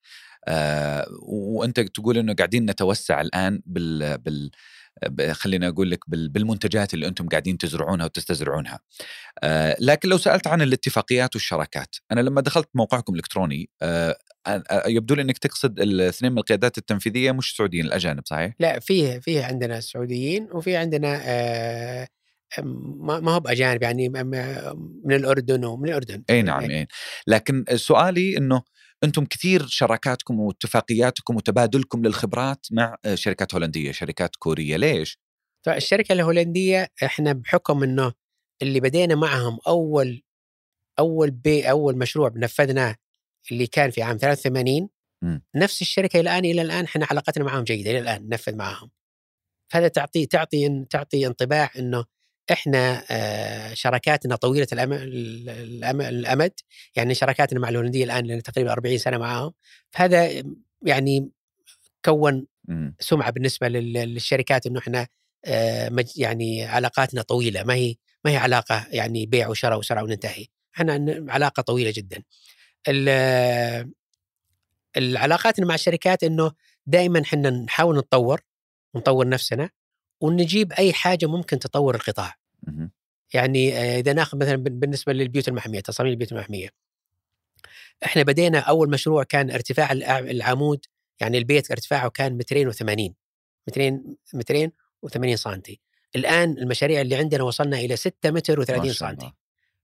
[0.49, 4.51] آه وأنت تقول إنه قاعدين نتوسع الآن بال بال
[5.33, 8.81] خلينا أقول لك بال- بالمنتجات اللي أنتم قاعدين تزرعونها وتستزرعونها.
[9.43, 14.17] آه لكن لو سألت عن الاتفاقيات والشراكات، أنا لما دخلت موقعكم الإلكتروني آه
[14.47, 19.19] آه، يبدو لي إنك تقصد الاثنين من القيادات التنفيذية مش سعوديين الأجانب صحيح؟ لا فيه
[19.19, 22.09] فيه عندنا سعوديين وفي عندنا آه،
[22.95, 24.09] ما هو بأجانب يعني
[25.05, 26.87] من الأردن ومن الأردن أي نعم أي
[27.27, 28.63] لكن سؤالي إنه
[29.05, 34.77] أنتم كثير شراكاتكم واتفاقياتكم وتبادلكم للخبرات مع آه، شركات هولندية شركات كورية.
[34.77, 35.19] ليش؟
[35.67, 38.13] فالشركة الهولندية إحنا بحكم إنه
[38.63, 40.23] اللي بدينا معهم أول
[40.99, 42.97] أول بي أول مشروع نفذناه
[43.53, 44.89] اللي كان في عام 83
[45.23, 45.39] م.
[45.55, 48.91] نفس الشركة الآن إلى الآن إحنا علاقتنا معهم جيدة إلى الآن ننفذ معهم.
[49.69, 52.05] فهذا تعطي تعطي تعطي انطباع إنه
[52.53, 56.53] إحنا آه، شراكاتنا طويلة الأمد
[56.97, 59.53] يعني شراكاتنا مع الهولندية الآن لنا تقريبا 40 سنة معاهم
[59.91, 60.43] فهذا
[60.83, 61.31] يعني
[62.05, 62.95] كون مم.
[63.01, 65.07] سمعة بالنسبة لل- للشركات إنه إحنا
[65.45, 67.95] آه، يعني علاقاتنا طويلة ما هي
[68.25, 70.47] ما هي علاقة يعني بيع وشراء وسرعة وننتهي
[70.77, 72.23] إحنا علاقة طويلة جدا
[72.89, 73.91] ال-
[74.97, 76.53] العلاقات مع الشركات إنه
[76.87, 78.41] دائما إحنا نحاول نتطور
[78.95, 79.71] ونطور نفسنا
[80.21, 82.35] ونجيب أي حاجة ممكن تطور القطاع.
[83.35, 86.69] يعني آه، إذا ناخذ مثلا بال- بالنسبة للبيوت المحمية تصاميم البيوت المحمية
[88.05, 90.85] إحنا بدينا أول مشروع كان ارتفاع العمود
[91.21, 93.15] يعني البيت ارتفاعه كان مترين وثمانين
[93.69, 94.73] مترين مترين
[95.07, 95.81] و80 سنتي
[96.17, 99.33] الآن المشاريع اللي عندنا وصلنا إلى 6 متر ما و30 شاء سنتي.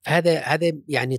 [0.02, 1.18] فهذا هذا يعني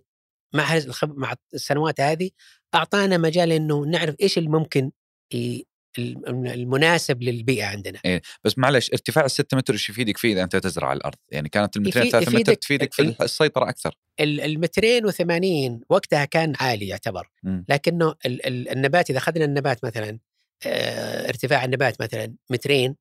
[0.54, 0.80] مع.
[1.04, 2.30] مع السنوات هذه
[2.76, 4.92] أعطانا مجال إنه نعرف إيش اللي ممكن
[5.34, 5.38] ي...
[5.38, 5.64] الم-
[6.00, 8.00] المناسب للبيئة عندنا
[8.44, 12.08] بس معلش ارتفاع الستة متر إيش يفيدك فيه إذا أنت تزرع الأرض؟ يعني كانت المترين
[12.08, 13.96] يفيد- ثلاثة متر يفيدك تفيدك في ال- السيطرة أكثر.
[14.20, 17.66] ال- المترين وثمانين وقتها كان عالي يعتبر مم.
[17.70, 18.46] لكنه ال...
[18.48, 18.70] ال...
[18.70, 20.20] النبات إذا أخذنا النبات مثلا
[20.66, 21.28] آه...
[21.30, 22.96] ارتفاع النبات مثلا مترين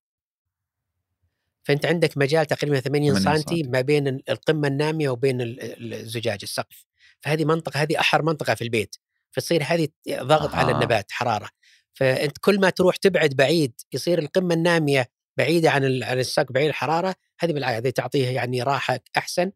[1.64, 3.62] فأنت عندك مجال تقريبا 80 80 سنتي سنتي.
[3.70, 6.86] ما بين ال- القمة النامية وبين ال- ال- الزجاج السقف
[7.20, 8.96] فهذه منطقة هذه أحر منطقة في البيت
[9.30, 10.74] فتصير هذه ضغط على أها.
[10.76, 11.48] النبات حرارة
[11.96, 15.06] فأنت كل ما تروح تبعد بعيد يصير القمة النامية
[15.38, 19.50] بعيدة عن عن السقف بعيد الحرارة هذه بالعكس هذه تعطيه يعني راحة أحسن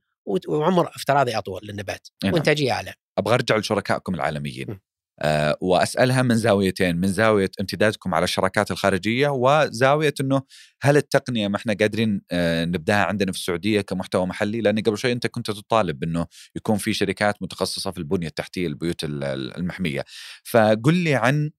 [0.48, 2.34] وعمر افتراضي أطول للنبات نعم.
[2.34, 4.70] وإنتاجية أعلى أبغى أرجع لشركائكم العالميين.
[4.70, 4.80] م.
[5.22, 10.42] أه وأسألها من زاويتين، من زاوية امتدادكم على الشراكات الخارجية وزاوية إنه
[10.82, 15.12] هل التقنية ما إحنا قادرين أه نبدأها عندنا في السعودية كمحتوى محلي؟ لأن قبل شوي
[15.12, 16.26] أنت كنت تطالب انه
[16.56, 20.04] يكون في شركات متخصصة في البنية التحتية البيوت ال- ال- المحمية.
[20.44, 21.50] فقل لي عن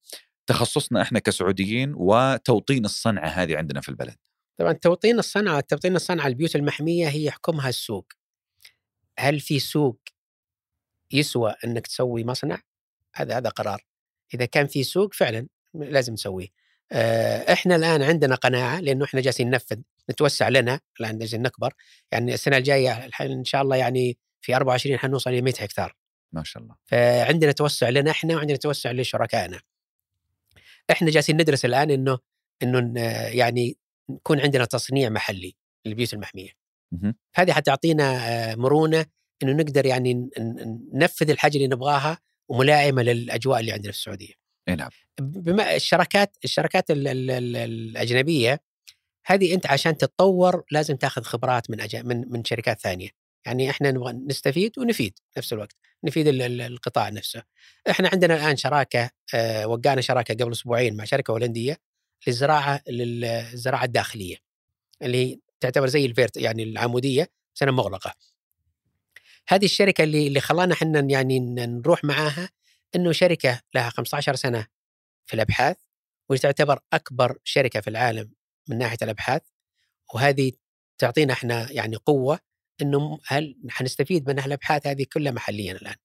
[0.48, 4.16] تخصصنا إحنا كسعوديين وتوطين الصنعة هذه عندنا في البلد.
[4.58, 8.14] طبعا توطين الصنعة توطين الصنعة البيوت المحمية هي يحكمها السوق
[9.20, 10.00] هل في سوق
[11.12, 12.62] يسوى إنك تسوي مصنع
[13.16, 13.86] هذا هذا قرار
[14.34, 16.48] إذا كان في سوق فعلا لازم نسويه
[16.92, 19.78] آه، إحنا الآن عندنا قناعة لأنه إحنا جالسين ننفذ
[20.10, 21.74] نتوسع لنا الآن جالسين نكبر
[22.12, 25.96] يعني السنة الجاية إن شاء الله يعني في 24 حنوصل إلى 100 هكتار
[26.32, 26.76] ما شاء الله.
[26.86, 29.60] فعندنا توسع لنا إحنا وعندنا توسع لشركائنا.
[30.92, 32.20] إحنا جالسين ندرس الآن إنه
[32.64, 33.78] إنه يعني
[34.10, 35.56] يكون عندنا تصنيع محلي
[35.86, 36.50] للبيوت المحمية.
[37.36, 38.04] هذه حتعطينا
[38.52, 39.06] آه، مرونة
[39.44, 40.30] إنه نقدر يعني
[40.94, 42.18] ننفذ الحاجة اللي نبغاها
[42.50, 44.34] وملائمة للأجواء اللي عندنا في السعودية.
[44.70, 44.90] إي نعم.
[45.22, 48.60] بما الشركات الشركات ال ال ال الأجنبية
[49.26, 51.96] هذه أنت عشان تتطور لازم تاخذ خبرات من أج...
[51.96, 53.10] من من شركات ثانية
[53.46, 57.44] يعني إحنا نبغى نستفيد ونفيد نفس الوقت نفيد ال- ال- القطاع نفسه.
[57.90, 61.78] إحنا عندنا الآن شراكة آه وقعنا شراكة قبل أسبوعين مع شركة هولندية
[62.28, 64.38] للزراعة للزراعه الداخلية
[65.02, 68.14] اللي تعتبر زي الفيرت يعني العمودية سنه مغلقة.
[69.48, 72.50] هذه الشركة اللي اللي خلانا إحنا يعني نروح معاها
[72.96, 74.68] إنه شركة لها 15 سنة
[75.26, 75.78] في الأبحاث
[76.30, 78.32] وتعتبر أكبر شركة في العالم
[78.70, 79.42] من ناحية الأبحاث
[80.14, 80.52] وهذه
[80.98, 82.40] تعطينا إحنا يعني قوة
[82.82, 85.96] إنه هل حنستفيد من الابحاث هذه كلها محليا الآن.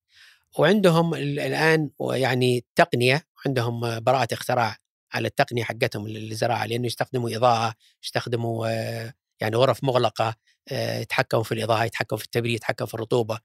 [0.58, 4.76] وعندهم ال- الآن يعني تقنية عندهم براءة اختراع
[5.12, 7.74] على التقنية حقتهم للزراعه لأنه يستخدموا إضاءة
[8.04, 10.34] يستخدموا آه، يعني غرف مغلقة
[10.72, 13.38] آه، يتحكموا في الإضاءة يتحكموا في التبريد يتحكموا في الرطوبة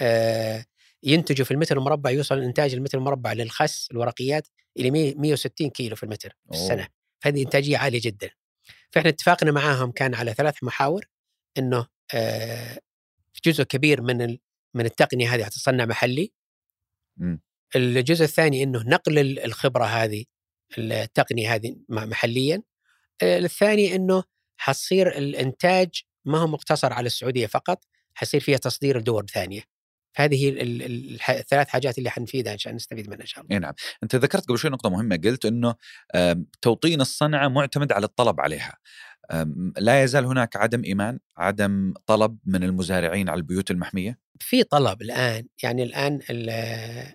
[0.00, 0.64] آه،
[1.02, 4.46] ينتجوا في المتر المربع يوصل إنتاج المتر المربع للخس الورقيات
[4.78, 6.62] إلى 100 160 كيلو في المتر في أوه.
[6.62, 6.88] السنة
[7.20, 8.30] فهذه إنتاجية عالية جدا
[8.90, 11.04] فإحنا اتفاقنا معاهم كان على ثلاث محاور
[11.58, 11.86] إنه
[13.44, 14.38] جزء كبير من
[14.74, 16.32] من التقنية هذه حتصنع محلي.
[17.16, 17.40] مم.
[17.76, 20.24] الجزء الثاني إنه نقل ال- الخبرة هذه
[20.78, 22.62] التقنية هذه م- محليا.
[23.22, 24.24] آه، الثاني إنه
[24.56, 25.88] حتصير الإنتاج
[26.24, 27.84] ما هو مقتصر على السعودية فقط
[28.14, 29.62] حيصير فيها تصدير لدول ثانية.
[30.20, 33.54] الح- الثلاث حاجات اللي حنفيدها عشان نستفيد منها إن شاء الله.
[33.54, 33.74] إي نعم.
[34.02, 35.74] أنت ذكرت قبل شوي نقطة مهمة قلت إنه
[36.62, 38.76] توطين الصنعة معتمد على الطلب عليها.
[39.78, 45.46] لا يزال هناك عدم إيمان عدم طلب من المزارعين على البيوت المحمية؟ في طلب الآن
[45.62, 47.12] يعني الآن ال-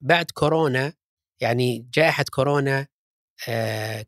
[0.00, 0.92] بعد كورونا
[1.40, 2.86] يعني جائحة كورونا
[3.48, 4.04] آه،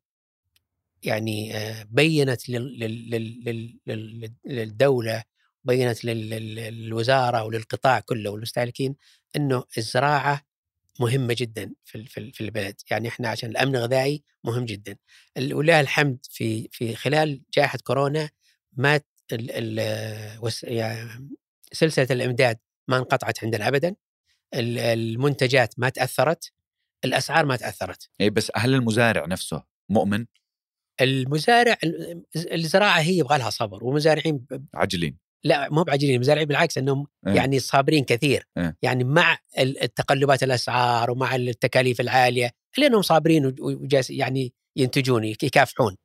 [1.03, 5.23] يعني آه، بينت لل- لل- لل- لل- لل- للدولة
[5.65, 8.97] بينت لل- لل- للوزارة وللقطاع كله والمستهلكين
[9.37, 10.43] إنه الزراعة
[11.03, 12.81] مهمة جدا في في البلد.
[12.91, 14.97] يعني إحنا عشان الأمن الغذائي مهم جدا.
[15.39, 18.31] ولله الحمد في في خلال جائحة كورونا
[18.73, 19.01] ما
[19.33, 21.31] ال ال يعني
[21.73, 23.95] سلسلة الإمداد ما انقطعت عندنا ابدا.
[24.55, 26.53] المنتجات ما تأثرت.
[27.05, 28.11] الأسعار ما تأثرت.
[28.21, 30.27] اي بس هل المزارع نفسه مؤمن؟
[31.01, 31.77] المزارع
[32.37, 37.59] الزراعة هي يبغى لها صبر والمزارعين عجلين لا مو بعجلين المزارعين بالعكس إنهم إيه؟ يعني
[37.59, 38.47] صابرين كثير.
[38.59, 45.97] إيه؟ يعني مع التقلبات الأسعار ومع التكاليف العالية لأنهم صابرين وجالس يعني ينتجون يكافحون.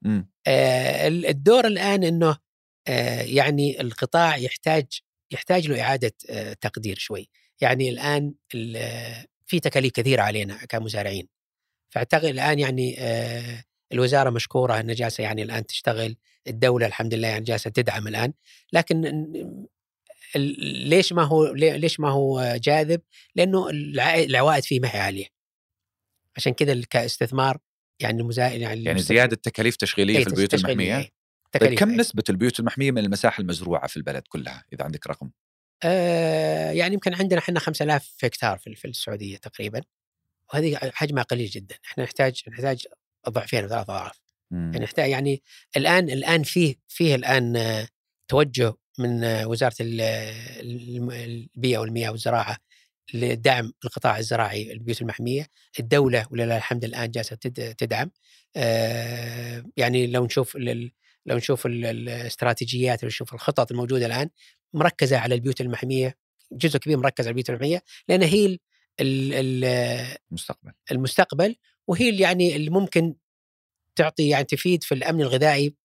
[0.47, 2.37] آه الدور الآن إنه
[2.87, 4.85] آه يعني القطاع يحتاج
[5.31, 7.29] يحتاج له إعادة آه تقدير شوي.
[7.61, 8.33] يعني الآن
[9.45, 11.27] في تكاليف كثيرة علينا كمزارعين.
[11.89, 13.63] فأعتقد الآن يعني آه
[13.93, 16.15] الوزارة مشكورة انها جالسه يعني الآن تشتغل.
[16.47, 18.33] الدولة الحمد لله يعني جالسة تدعم الآن
[18.73, 19.27] لكن
[20.35, 23.01] ليش ما هو ليش ما هو جاذب؟
[23.35, 25.27] لأنه العوائد فيه ما هي عالية.
[26.37, 27.57] عشان كذا كاستثمار
[27.99, 28.47] يعني المزا...
[28.47, 31.11] يعني, يعني زيادة تكاليف تشغيلية في البيوت المحمية؟ أي.
[31.59, 35.29] طيب كم نسبة البيوت المحمية من المساحة المزروعة في البلد كلها إذا عندك رقم؟
[35.83, 39.81] آه يعني يمكن عندنا إحنا 5000 هكتار في السعودية تقريبا
[40.53, 42.87] وهذه حجمها قليل جدا إحنا نحتاج نحتاج
[43.29, 45.43] ضعفين أو ثلاث اضعاف يعني نحتاج يعني
[45.77, 47.85] الآن الآن فيه فيه الآن
[48.27, 49.75] توجه من وزارة
[50.59, 52.57] البيئة والمياه والزراعة
[53.13, 55.47] لدعم القطاع الزراعي البيوت المحمية،
[55.79, 57.35] الدولة ولله الحمد الآن جالسة
[57.77, 58.11] تدعم.
[58.55, 60.57] آه، يعني لو نشوف
[61.25, 64.29] لو نشوف الاستراتيجيات ونشوف الخطط الموجودة الآن
[64.73, 66.17] مركزة على البيوت المحمية
[66.51, 68.57] جزء كبير مركز على البيوت المحمية لأن هي
[69.01, 71.55] المستقبل المستقبل
[71.87, 73.15] وهي يعني اللي ممكن
[73.97, 75.75] تعطي يعني تفيد في الأمن الغذائي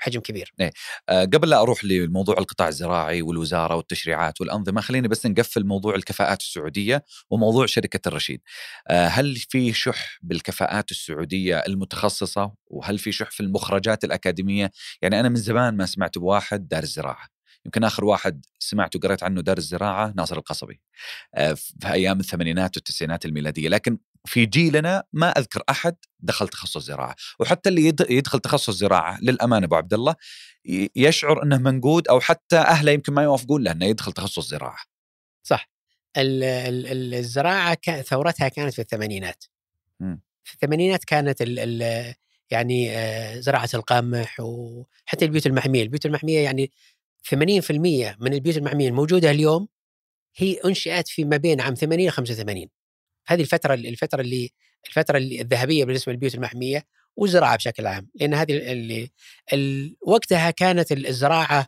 [0.00, 0.52] بحجم كبير.
[0.60, 0.72] إيه.
[1.08, 6.40] أه قبل لا أروح لموضوع القطاع الزراعي والوزارة والتشريعات والأنظمة خليني بس نقفل موضوع الكفاءات
[6.40, 8.40] السعودية وموضوع شركة الرشيد.
[8.88, 14.70] أه هل في شح بالكفاءات السعودية المتخصصة وهل في شح في المخرجات الأكاديمية؟
[15.02, 17.26] يعني أنا من زمان ما سمعت بواحد دار الزراعة.
[17.66, 20.80] يمكن آخر واحد سمعت وقريت عنه دار الزراعة ناصر القصبي
[21.34, 27.16] آه، في أيام الثمانينات والتسعينات الميلادية لكن في جيلنا ما أذكر أحد دخل تخصص زراعة
[27.40, 30.14] وحتى اللي يدخل تخصص زراعة للأمانة أبو عبد الله
[30.96, 34.78] يشعر إنه منقود أو حتى أهله يمكن ما يوافقون له إنه يدخل تخصص زراعة.
[35.42, 35.70] صح.
[36.16, 39.44] الزراعة ثورتها كانت في الثمانينات.
[40.44, 42.14] في الثمانينات كانت ال ال
[42.50, 46.70] يعني آه، زراعة القمح وحتى البيوت المحمية، البيوت المحمية يعني
[47.22, 49.68] 80% من البيوت المحمية الموجودة اليوم
[50.36, 52.68] هي أنشئت في ما بين عام 80 ل 85
[53.26, 54.50] هذه الفترة الفترة اللي
[54.88, 58.72] الفترة الذهبية بالنسبة للبيوت المحمية والزراعه بشكل عام لأن هذه
[59.52, 61.66] اللي وقتها كانت الزراعة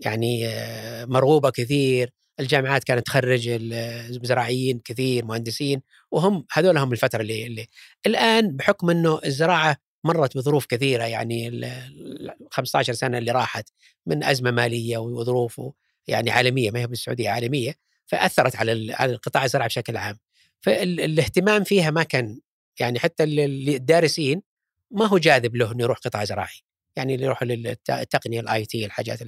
[0.00, 7.46] يعني آه، مرغوبة كثير الجامعات كانت تخرج الزراعيين كثير مهندسين وهم هذول هم الفترة اللي,
[7.46, 7.66] اللي
[8.06, 13.68] الآن بحكم إنه الزراعة مرت بظروف كثيرة يعني ال 15 سنة اللي راحت
[14.06, 15.60] من أزمة مالية وظروف
[16.06, 17.74] يعني عالمية ما هي بالسعودية عالمية
[18.06, 20.18] فأثرت على على القطاع الزراعي بشكل عام.
[20.66, 22.40] فالاهتمام فيها ما كان
[22.80, 24.42] يعني حتى الدارسين
[24.90, 26.60] ما هو جاذب له إنه يروح قطاع زراعي
[26.96, 29.18] يعني اللي يروح للتقنيه ال IT الحاجات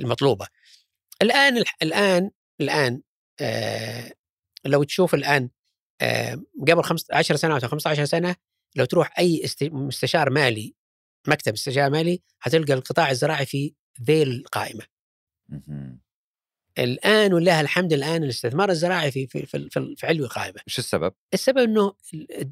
[0.00, 0.46] المطلوبة
[1.22, 2.30] الآن الآن
[2.60, 3.00] الآن
[3.40, 4.12] آه
[4.64, 5.48] لو تشوف الآن
[6.00, 6.82] آه قبل
[7.12, 8.36] 10 سنوات أو 15 سنة
[8.76, 10.74] لو تروح أي مستشار مالي
[11.28, 14.84] مكتب استشار مالي حتلقى القطاع الزراعي في ذيل القائمه.
[16.78, 20.60] الآن ولله الحمد الآن الاستثمار الزراعي في في في, في علو القائمه.
[20.68, 21.92] إيش السبب؟ السبب إنه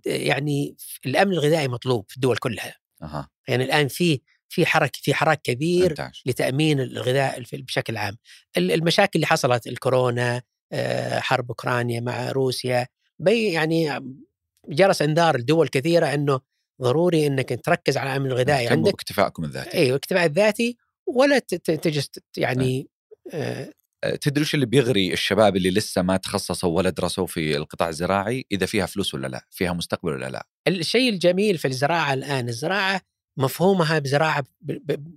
[0.06, 2.76] يعني الأمن الغذائي مطلوب في الدول كلها.
[3.02, 3.28] أه.
[3.48, 6.22] يعني الآن في في حركه في حراك كبير انتاج.
[6.26, 8.16] لتأمين الغذاء بشكل عام.
[8.56, 10.42] المشاكل اللي حصلت الكورونا
[10.72, 12.86] آه، حرب أوكرانيا مع روسيا
[13.18, 14.00] بي يعني
[14.68, 16.40] جرس إنذار لدول كثيرة إنه
[16.82, 22.88] ضروري إنك تركز على الأمن الغذائي عندك اكتفائكم الذاتي أيوه الاكتفاء الذاتي ولا تجلس يعني
[24.20, 28.66] تدري وش اللي بيغري الشباب اللي لسه ما تخصصوا ولا درسوا في القطاع الزراعي؟ إذا
[28.66, 33.00] فيها فلوس ولا لا؟ فيها مستقبل ولا لا؟ الشيء الجميل في الزراعة الآن الزراعة
[33.36, 34.44] مفهومها بزراعة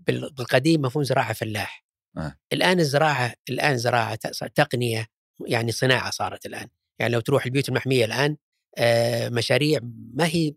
[0.08, 1.86] بالقديم مفهوم زراعة فلاح.
[2.18, 2.36] آه.
[2.54, 4.16] الآن الزراعة الآن زراعة
[4.56, 5.08] تقنية
[5.48, 6.68] يعني صناعة صارت الآن.
[7.00, 8.38] يعني لو تروح البيوت المحمية الآن
[8.78, 9.80] آه، مشاريع
[10.14, 10.54] ما هي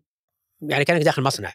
[0.61, 1.53] يعني كأنك داخل مصنع.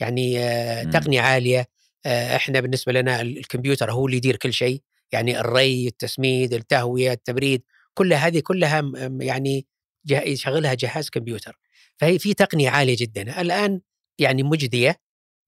[0.00, 1.68] يعني آه، تقنية عالية
[2.06, 4.82] آه، إحنا بالنسبة لنا الكمبيوتر هو اللي يدير كل شيء.
[5.12, 7.62] يعني الري التسميد التهوية التبريد
[7.94, 9.66] كلها هذه كلها يعني
[10.10, 11.58] يشغلها جهاز كمبيوتر.
[11.96, 13.40] فهي في تقنية عالية جدا.
[13.40, 13.80] الآن
[14.18, 14.96] يعني مجدية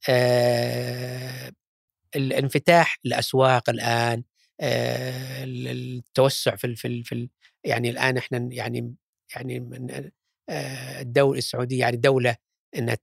[0.09, 1.53] آه
[2.17, 4.25] الانفتاح الأسواق الآن
[4.61, 7.29] آه التوسع في في, في
[7.65, 8.95] يعني الآن إحنا يعني
[9.37, 10.11] يعني من
[10.51, 12.37] آه، الدولة السعودية يعني دولة
[12.79, 12.97] أن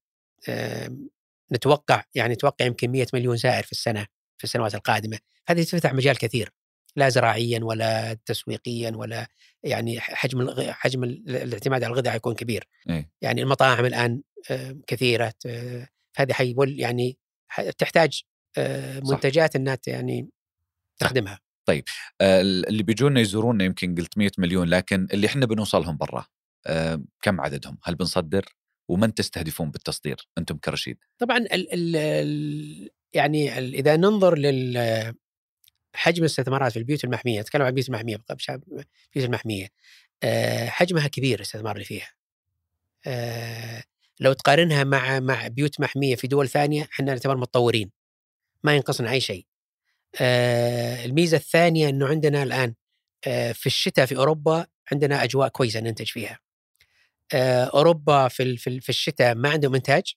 [1.51, 5.19] نتوقع يعني نتوقع يمكن 100 مليون زائر في السنة في السنوات القادمة.
[5.47, 6.49] هذه تفتح مجال كثير
[6.95, 9.27] لا زراعيا ولا تسويقيا ولا
[9.63, 14.21] يعني حجم حجم الاعتماد على الغذاء حيكون كبير إيه؟ يعني المطاعم الآن
[14.87, 15.33] كثيرة
[16.17, 17.17] هذه حيول يعني
[17.77, 18.23] تحتاج
[19.11, 20.29] منتجات انها يعني
[20.99, 21.83] تخدمها طيب
[22.21, 26.25] اللي بيجونا يزورونا يمكن قلت 100 مليون لكن اللي إحنا بنوصلهم برا
[27.21, 28.45] كم عددهم؟ هل بنصدر؟
[28.89, 34.77] ومن تستهدفون بالتصدير أنتم كرشيد؟ طبعا ال ال يعني ال إذا ننظر لل
[35.97, 39.67] حجم الاستثمارات في البيوت المحمية، أتكلم عن البيوت المحمية البيوت المحمية
[40.69, 42.11] حجمها كبير الاستثمار اللي فيها.
[44.19, 47.91] لو تقارنها مع مع بيوت محمية في دول ثانية إحنا نعتبر متطورين.
[48.63, 49.45] ما ينقصنا أي شيء.
[51.05, 52.73] الميزة الثانية إنه عندنا الآن
[53.53, 56.39] في الشتاء في أوروبا عندنا أجواء كويسة ننتج فيها.
[57.73, 60.13] أوروبا في في الشتاء ما عندهم إنتاج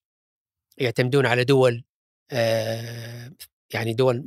[0.79, 1.85] يعتمدون على دول
[3.75, 4.25] يعني دول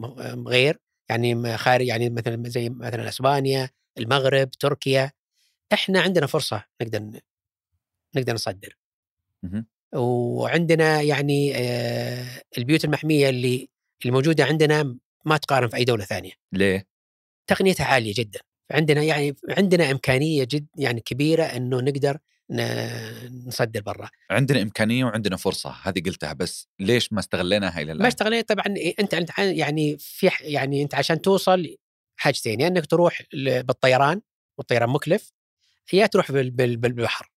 [0.47, 0.80] غير
[1.14, 5.11] يعني خارج يعني مثلا زي مثلا إسبانيا المغرب تركيا.
[5.74, 7.20] إحنا عندنا فرصة نقدر
[8.16, 8.78] نقدر نصدر.
[9.93, 11.53] وعندنا يعني
[12.57, 13.70] البيوت المحمية اللي
[14.05, 16.32] الموجوده عندنا ما تقارن في أي دولة ثانية.
[16.53, 16.88] ليه؟
[17.47, 18.39] تقنيتها عالية جدا.
[18.72, 22.18] عندنا يعني عندنا إمكانية جد يعني كبيرة إنه نقدر
[23.47, 24.10] نصدر برا.
[24.32, 28.66] عندنا إمكانية وعندنا فرصة هذه قلتها بس ليش ما استغليناها إلى الآن؟ ما استغلينا طبعا
[28.99, 31.78] أنت يعني في يعني أنت عشان توصل
[32.16, 34.22] حاجتين يا يعني إنك تروح بالطيران
[34.58, 35.32] والطيران مكلف
[35.93, 37.32] يا تروح بالبحر.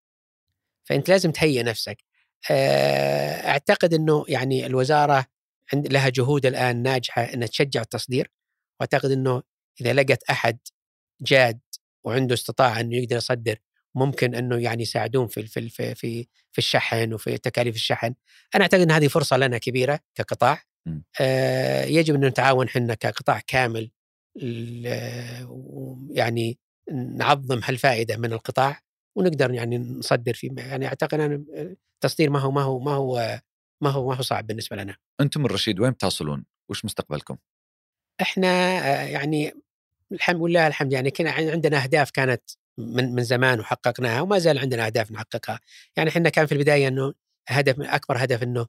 [0.84, 2.04] فأنت لازم تهيئ نفسك.
[2.50, 5.26] أعتقد إنه يعني الوزارة
[5.74, 8.30] لها جهود الآن ناجحة إنها تشجع التصدير
[8.80, 9.42] وأعتقد إنه
[9.80, 10.58] إذا لقت أحد
[11.22, 11.60] جاد
[12.04, 13.58] وعنده استطاعة إنه يقدر يصدر
[13.96, 15.94] ممكن إنه يعني يساعدون في في في
[16.52, 18.14] في, الشحن وفي تكاليف الشحن
[18.54, 20.62] أنا أعتقد إن هذه فرصة لنا كبيرة كقطاع
[21.20, 23.90] آه يجب ان نتعاون إحنا كقطاع كامل
[26.10, 26.58] يعني
[26.92, 28.80] نعظم هالفائدة من القطاع
[29.16, 31.46] ونقدر يعني نصدر في يعني أعتقد ان
[31.94, 33.40] التصدير ما هو ما هو ما هو
[33.82, 34.96] ما هو ما هو صعب بالنسبة لنا.
[35.20, 37.36] أنتم الرشيد وين تصلون؟ وش مستقبلكم؟
[38.20, 38.48] إحنا
[39.04, 39.52] يعني
[40.12, 42.42] الحمد لله الحمد يعني كنا عندنا أهداف كانت
[42.78, 45.60] من من زمان وحققناها وما زال عندنا أهداف نحققها.
[45.96, 47.14] يعني إحنا كان في البداية إنه
[47.48, 48.66] هدف أكبر هدف إنه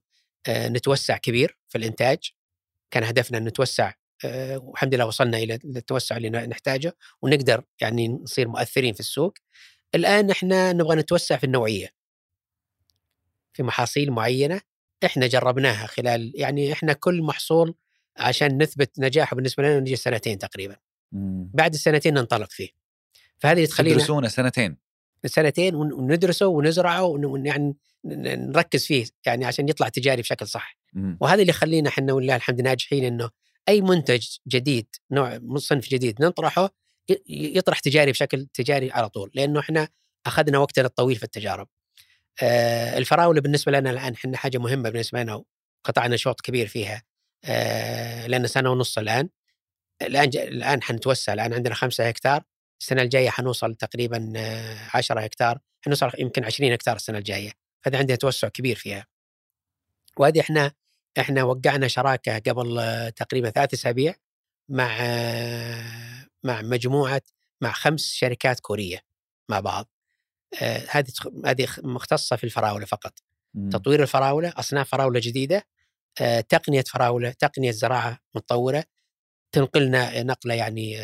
[0.48, 2.18] آه، نتوسع كبير في الإنتاج.
[2.92, 3.94] كان هدفنا إن نتوسع
[4.26, 9.34] آه، والحمد لله وصلنا إلى التوسع اللي نحتاجه ونقدر يعني نصير مؤثرين في السوق.
[9.96, 11.90] الآن إحنا نبغى نتوسع في النوعية.
[13.54, 14.62] في محاصيل معينة
[15.06, 17.76] إحنا جربناها خلال يعني إحنا كل محصول
[18.18, 20.76] عشان نثبت نجاحه بالنسبة لنا نجي سنتين تقريبا.
[21.54, 22.87] بعد السنتين ننطلق فيه.
[23.40, 24.78] فهذه تخلينا تدرسونه سنتين.
[25.26, 27.76] سنتين وندرسه ونزرعه ويعني
[28.06, 30.78] نركز فيه يعني عشان يطلع تجاري بشكل صح.
[30.94, 31.18] مم.
[31.22, 33.30] وهذا اللي يخلينا إحنا ولله الحمد ناجحين إنه
[33.70, 36.70] أي منتج جديد نوع صنف جديد نطرحه
[37.30, 39.90] يطرح تجاري بشكل تجاري على طول لأنه إحنا
[40.26, 41.68] أخذنا وقتنا الطويل في التجارب.
[42.42, 45.44] آه الفراولة بالنسبة لنا الآن إحنا حاجة مهمة بالنسبة لنا
[45.86, 47.04] وقطعنا شوط كبير فيها.
[47.46, 49.30] آه لأن سنة ونص الآن.
[50.02, 52.44] الآن الآن حنتوسع الآن عندنا خمسة هكتار.
[52.82, 54.34] السنة الجاية حنوصل تقريبا
[54.94, 57.52] 10 هكتار حنوصل يمكن 20 هكتار السنة الجاية
[57.86, 59.08] فهذا عندنا توسع كبير فيها.
[60.18, 60.72] وهذه إحنا
[61.20, 62.82] إحنا وقعنا شراكة قبل
[63.16, 64.16] تقريبا ثلاث أسابيع
[64.72, 64.98] مع
[66.44, 67.22] مع مجموعة
[67.62, 69.00] مع خمس شركات كورية
[69.52, 69.90] مع بعض.
[70.90, 71.12] هذه
[71.46, 73.20] هذه مختصة في الفراولة فقط.
[73.56, 73.70] م.
[73.70, 75.64] تطوير الفراولة أصناف فراولة جديدة
[76.50, 78.84] تقنية فراولة تقنية زراعة متطورة
[79.52, 80.98] تنقلنا نقلة يعني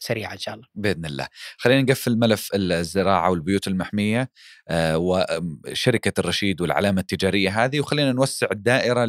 [0.00, 0.66] سريعة إن شاء الله.
[0.74, 1.28] بإذن الله.
[1.56, 4.30] خلينا نقفل ملف الزراعة والبيوت المحمية
[4.68, 9.04] آه، وشركه الرشيد والعلامة التجارية هذه وخلينا نوسع الدائرة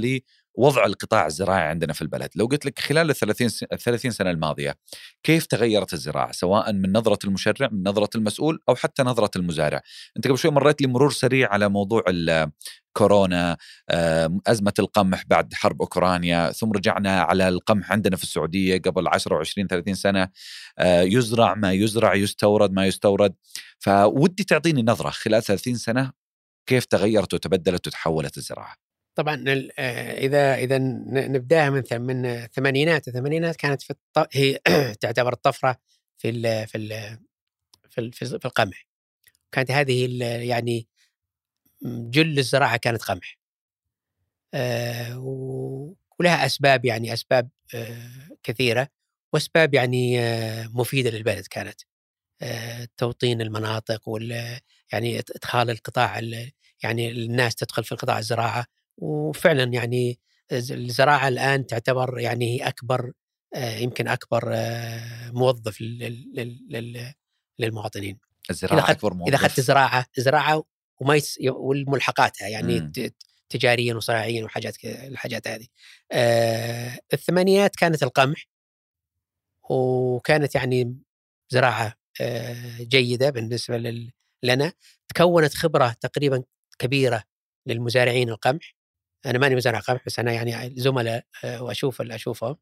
[0.56, 2.30] وضع القطاع الزراعي عندنا في البلد.
[2.36, 4.76] لو قلت لك خلال ال 30 30 سنة الماضية
[5.24, 9.82] كيف تغيرت الزراعة؟ سواء من نظرة المشرع من نظرة المسؤول أو حتى نظرة المزارع.
[10.18, 12.04] أنت قبل شوي مريت لي مرور سريع على موضوع
[12.94, 13.58] كورونا
[14.48, 19.68] أزمة القمح بعد حرب أوكرانيا ثم رجعنا على القمح عندنا في السعودية قبل 10 و20
[19.70, 20.30] 30 سنة.
[20.80, 23.34] آه، يزرع ما يزرع يستورد ما يستورد.
[23.80, 26.12] فودي تعطيني نظرة خلال 30 سنة
[26.68, 28.91] كيف تغيرت وتبدلت وتحولت الزراعة.
[29.16, 29.44] طبعا
[29.80, 30.78] آه، إذا إذا
[31.28, 33.08] نبدأها من من الثمانينات.
[33.08, 34.30] الثمانينات كانت في الط...
[34.34, 34.60] هي
[35.02, 35.78] تعتبر الطفرة
[36.18, 37.18] في ال في ال
[37.90, 38.88] في, ال في القمح.
[39.52, 40.88] كانت هذه يعني
[41.84, 43.38] جل الزراعة كانت قمح.
[44.54, 45.18] آه
[46.20, 48.12] ولها أسباب يعني أسباب آه
[48.44, 48.88] كثيرة
[49.34, 51.82] وأسباب يعني آه مفيدة للبلد كانت.
[52.42, 54.60] آه، توطين المناطق وال
[54.94, 56.20] يعني إدخال القطاع
[56.84, 58.66] يعني الناس تدخل في القطاع الزراعة.
[58.98, 60.20] وفعلا يعني
[60.52, 63.12] الزراعة الآن تعتبر يعني هي أكبر
[63.56, 65.82] آه، يمكن أكبر آه، موظف
[67.60, 68.20] للمواطنين
[68.50, 70.64] الزراعة إذا أكبر موظف إذا أخذت الزراعه الزراعه
[71.00, 72.92] وما يس والملحقاتها يعني م.
[73.50, 75.68] تجاريا وصناعيا وحاجات الحاجات هذه.
[76.12, 78.48] آه الثمانينات كانت القمح
[79.70, 80.98] وكانت يعني
[81.50, 83.78] زراعة آه جيدة بالنسبة
[84.44, 84.74] لنا
[85.08, 86.44] تكونت خبرة تقريبا
[86.80, 87.24] كبيرة
[87.68, 88.76] للمزارعين القمح
[89.26, 92.56] أنا ماني مزارع قمح بس أنا يعني زملاء آه، وأشوف اشوفهم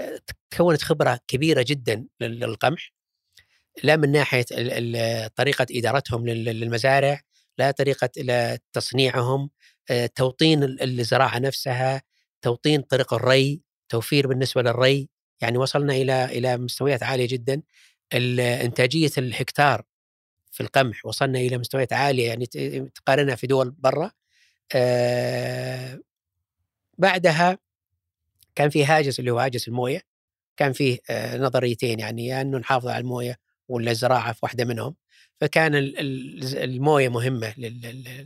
[0.00, 2.92] آه، تكونت خبرة كبيرة جدا للقمح.
[3.82, 4.44] لا من ناحية
[5.28, 7.20] طريقة إدارتهم للمزارع
[7.58, 8.10] لا طريقة
[8.72, 9.50] تصنيعهم
[9.90, 12.02] آه، توطين الزراعة نفسها
[12.42, 15.08] توطين طرق الري توفير بالنسبة للري.
[15.42, 17.62] يعني وصلنا إلى إلى مستويات عالية جدا.
[18.64, 19.82] إنتاجية الهكتار
[20.52, 22.46] في القمح وصلنا إلى مستويات عالية يعني
[22.94, 24.10] تقارنها في دول برا.
[24.72, 26.00] آه
[26.98, 27.58] بعدها
[28.54, 30.02] كان في هاجس اللي هو هاجس الموية
[30.56, 33.38] كان فيه آه نظريتين يعني يا إنه نحافظ على الموية
[33.68, 34.94] ولا الزراعه في واحدة منهم
[35.40, 37.54] فكان الموية مهمة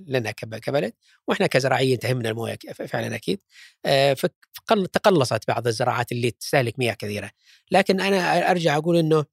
[0.08, 0.92] لنا كبلد
[1.26, 3.40] وإحنا كزراعيين تهمنا الموية فعلا أكيد
[3.86, 7.30] آه، فتقلصت بعض الزراعات اللي تستهلك مياه كثيرة
[7.70, 9.24] لكن أنا أرجع أقول إنه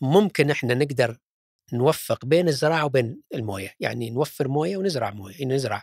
[0.00, 1.18] ممكن إحنا نقدر
[1.72, 5.82] نوفق بين الزراعة وبين الموية يعني نوفر موية ونزرع موية نزرع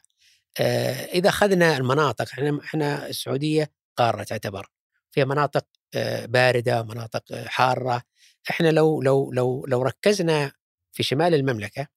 [1.13, 4.67] إذا أخذنا المناطق إحنا إحنا السعودية قارة تعتبر.
[5.11, 8.03] فيها مناطق آه، باردة مناطق حارة.
[8.49, 10.51] إحنا لو لو لو لو ركزنا
[10.93, 11.87] في شمال المملكة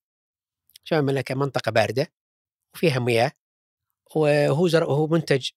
[0.85, 2.13] شمال المملكة منطقة باردة
[2.75, 3.33] وفيها مياه
[4.17, 4.85] وهو زر...
[4.85, 5.51] وهو منتج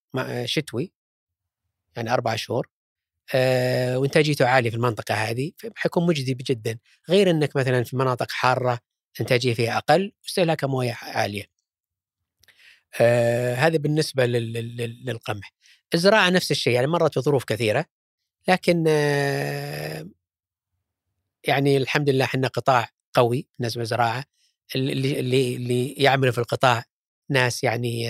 [0.45, 0.93] شتوي
[1.95, 2.69] يعني أربع شهور
[3.35, 6.79] أه وإنتاجيته عالية في المنطقة هذه حيكون مجدي جدا.
[7.09, 8.79] غير إنك مثلا في مناطق حارة
[9.21, 11.45] إنتاجية فيها أقل واستهلاك مويه عالية.
[13.01, 15.05] أه هذا بالنسبة لل...
[15.05, 15.53] للقمح.
[15.93, 17.85] الزراعة نفس الشيء يعني مرت بظروف كثيرة
[18.47, 20.07] لكن أه
[21.47, 24.25] يعني الحمد لله إحنا قطاع قوي بالنسبة للزراعة.
[24.75, 26.83] اللي اللي اللي يعملوا في القطاع
[27.29, 28.01] ناس يعني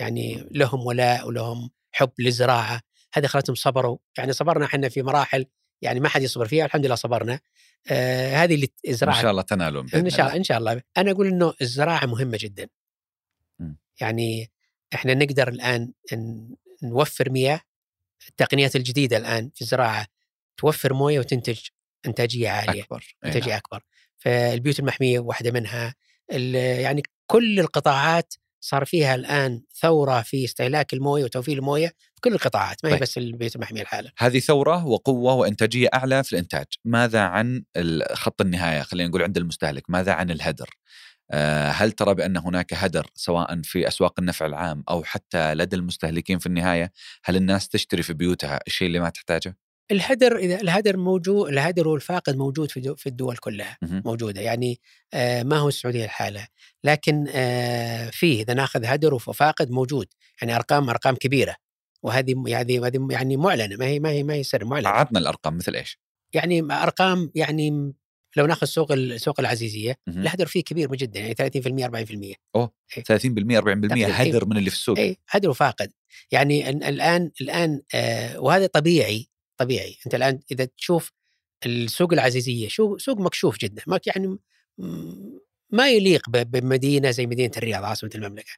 [0.00, 2.80] يعني لهم ولاء ولهم حب للزراعة.
[3.12, 3.98] هذه خلتهم صبروا.
[4.18, 5.46] يعني صبرنا إحنا في مراحل
[5.82, 7.40] يعني ما حد يصبر فيها الحمد لله صبرنا.
[7.90, 10.82] آه هذه اللي الزراعة ان شاء الله تنالون إن شاء الله إن شاء الله.
[10.96, 12.68] أنا أقول إنه الزراعة مهمة جدا.
[14.00, 14.50] يعني
[14.94, 15.92] إحنا نقدر الآن
[16.82, 17.60] نوفر مياه
[18.28, 20.06] التقنيات الجديدة الآن في الزراعة
[20.56, 21.58] توفر موية وتنتج
[22.06, 23.58] إنتاجية عالية أكبر إنتاجية نعم.
[23.58, 23.84] أكبر
[24.18, 25.94] فالبيوت المحمية واحدة منها
[26.80, 32.84] يعني كل القطاعات صار فيها الآن ثورة في استهلاك الموية وتوفير الموية في كل القطاعات
[32.84, 33.02] ما هي طيب.
[33.02, 37.64] بس البيوت المحمية الحالة هذه ثورة وقوة وإنتاجية أعلى في الإنتاج ماذا عن
[38.12, 40.70] خط النهاية خلينا نقول عند المستهلك ماذا عن الهدر
[41.70, 46.46] هل ترى بأن هناك هدر سواء في أسواق النفع العام أو حتى لدى المستهلكين في
[46.46, 46.92] النهاية؟
[47.24, 49.56] هل الناس تشتري في بيوتها الشيء اللي ما تحتاجه؟
[49.90, 54.80] الهدر إذا الهدر موجود الهدر والفاقد موجود في في الدول كلها موجودة يعني
[55.14, 56.46] آه ما هو السعودية الحالة؟
[56.84, 60.06] لكن آه فيه إذا ناخذ هدر وفاقد موجود
[60.42, 61.56] يعني أرقام أرقام كبيرة
[62.02, 64.88] وهذه يعني هذه يعني معلنة ما هي ما هي ما هي سر معلنة.
[64.88, 65.98] عطنا الأرقام مثل إيش؟
[66.34, 67.94] يعني أرقام يعني
[68.38, 74.10] لو ناخذ سوق سوق العزيزية الهدر فيه كبير جدا يعني 30% 40% أوه 30% 40%
[74.20, 74.98] هدر من اللي في السوق.
[74.98, 75.92] اي هدر وفاقد.
[76.30, 79.96] يعني الآن الآن آه وهذا طبيعي طبيعي.
[80.06, 81.12] أنت الآن إذا تشوف
[81.66, 83.82] السوق العزيزية شو سوق مكشوف جدا.
[83.86, 84.38] ما يعني
[85.70, 88.52] ما يليق بمدينة زي مدينة الرياض عاصمه المملكة.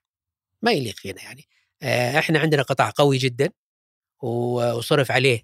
[0.62, 1.48] ما يليق فينا يعني.
[1.82, 3.50] آه، إحنا عندنا قطاع قوي جدا
[4.22, 5.42] وصرف عليه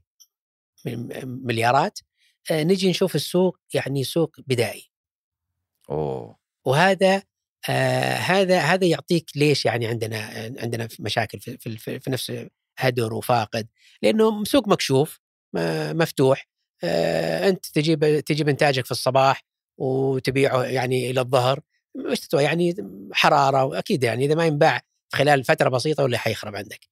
[1.24, 1.99] مليارات.
[2.53, 4.90] نجي نشوف السوق يعني سوق بدائي.
[5.90, 6.38] أوه.
[6.64, 7.22] وهذا
[7.68, 10.18] آه هذا هذا يعطيك ليش يعني عندنا
[10.59, 12.47] عندنا مشاكل في, في, في نفس
[12.78, 13.68] هدر وفاقد؟
[14.03, 15.20] لأنه سوق مكشوف
[15.92, 16.49] مفتوح.
[16.84, 19.44] آه، أنت تجيب تجيب إنتاجك في الصباح
[19.78, 21.61] وتبيعه يعني إلى الظهر.
[22.32, 22.74] يعني
[23.12, 24.82] حرارة وأكيد يعني إذا ما ينباع
[25.12, 26.88] خلال فترة بسيطة ولا حيخرب عندك.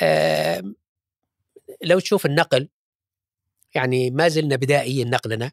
[0.00, 0.74] آه
[1.82, 2.68] لو تشوف النقل
[3.76, 5.52] يعني ما زلنا بدائيين نقلنا.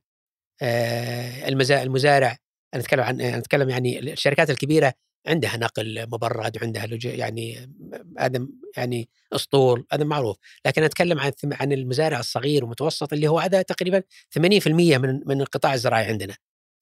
[0.62, 1.48] آه
[1.84, 2.38] المزارع
[2.74, 4.94] أنا أتكلم عن أنا أتكلم يعني الشركات الكبيرة
[5.28, 7.74] عندها نقل مبرد وعندها يعني
[8.20, 8.48] هذا
[8.78, 10.38] يعني أسطول هذا معروف.
[10.66, 14.04] لكن أتكلم عن عن المزارع الصغير والمتوسط اللي هو هذا تقريبا
[14.40, 16.36] 80% من من القطاع الزراعي عندنا.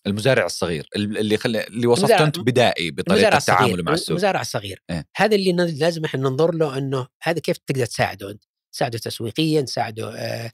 [0.08, 4.10] المزارع الصغير اللي خلي اللي وصفته انت بدائي بطريقة التعامل مع السوق.
[4.10, 4.84] المزارع الصغير.
[4.90, 9.62] إيه؟ هذا اللي لازم إحنا ننظر له إنه هذا كيف تقدر تساعده أنت؟ تساعده تسويقيا
[9.62, 10.52] تساعده آآ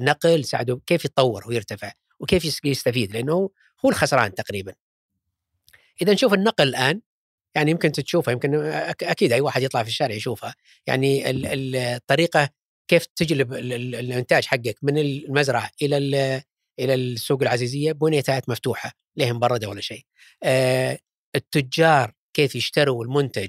[0.00, 3.50] نقل تساعده كيف يتطور ويرتفع وكيف يس- يستفيد لأنه
[3.84, 4.74] هو الخسران تقريبا.
[6.02, 7.00] إذا نشوف النقل الآن
[7.54, 8.54] يعني يمكن تشوفها يمكن
[9.02, 10.54] أكيد أي واحد يطلع في الشارع يشوفها
[10.86, 12.48] يعني ال- ال- الطريقة
[12.88, 16.42] كيف تجلب ال- ال- الإنتاج حقك من المزرعة إلى ال-
[16.78, 20.04] إلى السوق العزيزية بنيتات مفتوحة ليه مبردة ولا شيء.
[20.42, 20.98] آه،
[21.36, 23.48] التجار كيف يشتروا المنتج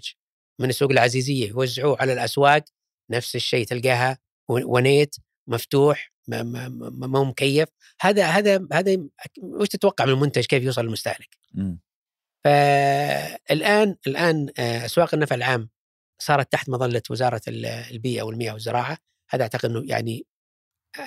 [0.60, 2.64] من السوق العزيزية يوزعوه على الأسواق
[3.10, 4.18] نفس الشيء تلقاها
[4.50, 5.16] ونيت
[5.48, 7.70] مفتوح ما ما ما ما هو مكيف
[8.02, 8.98] هذا هذا هذا
[9.44, 11.80] وش تتوقع من المنتج كيف يوصل للمستهلك؟ مم.
[12.46, 15.70] فالآن الآن آه، أسواق النفع العام
[16.22, 18.98] صارت تحت مظلة وزارة ال- البيئة والمياه والزراعة
[19.30, 20.26] هذا أعتقد إنه يعني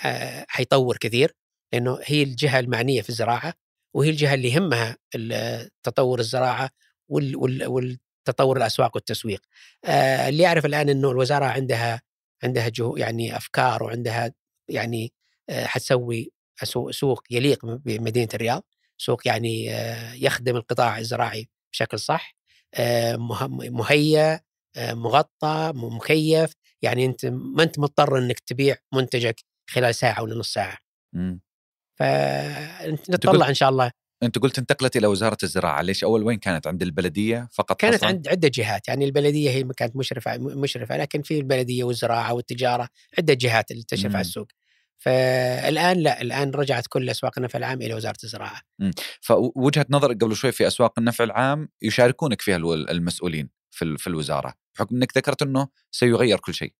[0.04, 1.36] آه، حيطور كثير
[1.72, 3.54] لأنه هي الجهة المعنية في الزراعة
[3.94, 4.96] وهي الجهة اللي يهمها
[5.82, 6.70] تطور الزراعة
[7.08, 9.42] وال- وال- والتطور الأسواق والتسويق.
[9.84, 12.02] آه، اللي يعرف الآن إنه الوزارة عندها
[12.44, 14.32] عندها جو يعني أفكار وعندها
[14.68, 15.12] يعني
[15.50, 16.32] آه، حتسوي
[16.90, 18.64] سوق يليق بمدينة الرياض،
[18.98, 22.34] سوق يعني آه، يخدم القطاع الزراعي بشكل صح،
[22.74, 24.40] آه، مه- مهيأ،
[24.78, 29.36] مغطى، مكيف، يعني أنت ما أنت مضطر إنك تبيع منتجك
[29.70, 30.78] خلال ساعة ولا نص ساعة.
[31.12, 31.40] مم.
[31.98, 33.90] فنتطلع إن شاء الله
[34.24, 38.08] أنت قلت انتقلت إلى وزارة الزراعة ليش أول وين كانت؟ عند البلدية فقط كانت حصرا؟
[38.08, 43.34] عند عدة جهات يعني البلدية هي كانت مشرفة مشرفة لكن في البلدية والزراعة والتجارة عدة
[43.34, 44.16] جهات اللي تشرف مم.
[44.16, 44.48] على السوق.
[44.98, 48.60] فالآن لا الآن رجعت كل أسواق النفع العام إلى وزارة الزراعة.
[49.20, 52.56] فوجهة نظرك قبل شوي في أسواق النفع العام يشاركونك فيها
[52.90, 56.72] المسؤولين في ال- في الوزارة بحكم إنك ذكرت إنه سيغير كل شيء.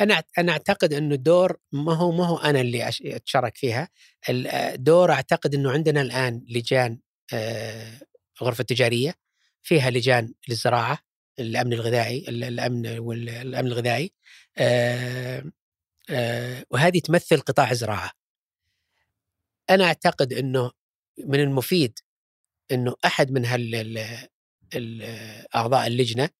[0.00, 3.88] أنا أنا أعتقد إنه الدور ما هو ما هو أنا اللي أتشارك فيها.
[4.28, 6.98] الدور أعتقد إنه عندنا الآن لجان
[7.32, 8.00] آه،
[8.42, 9.14] غرفة تجارية
[9.62, 10.98] فيها لجان للزراعة
[11.38, 14.12] الأمن الغذائي ال- الأمن والامن الغذائي
[14.58, 15.44] آه،
[16.10, 18.10] آه، وهذه تمثل قطاع الزراعة.
[19.70, 20.70] أنا أعتقد إنه
[21.24, 21.98] من المفيد
[22.72, 24.28] إنه أحد من هال ال-
[24.74, 25.02] ال-
[25.56, 26.30] أعضاء اللجنة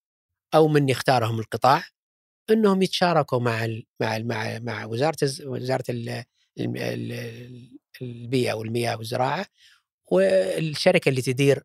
[0.55, 1.85] أو من يختارهم القطاع
[2.51, 6.25] إنهم يتشاركوا مع ال مع ال مع مع وزارة وزارة ال ال-
[6.79, 9.47] ال- البيئة والمياه والزراعة
[10.13, 11.63] والشركة اللي تدير.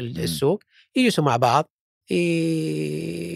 [0.00, 0.62] السوق
[0.96, 1.70] يجلسوا مع بعض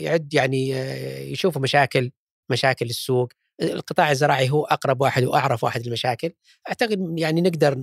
[0.02, 2.10] يعد يعني آه، يشوفوا مشاكل
[2.50, 3.32] مشاكل السوق.
[3.62, 6.30] القطاع الزراعي هو أقرب واحد وأعرف واحد للمشاكل
[6.68, 7.82] أعتقد يعني نقدر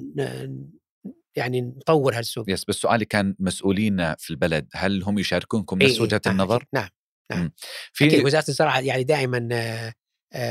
[1.36, 2.50] يعني نطور هالسوق.
[2.50, 6.90] يس بس سؤالي كان مسؤولين في البلد هل هم يشاركونكم نفس إيه، وجهة النظر؟ نعم.
[7.36, 7.52] نعم.
[7.94, 9.94] في أكيد وزارة الزراعة يعني دائما آه،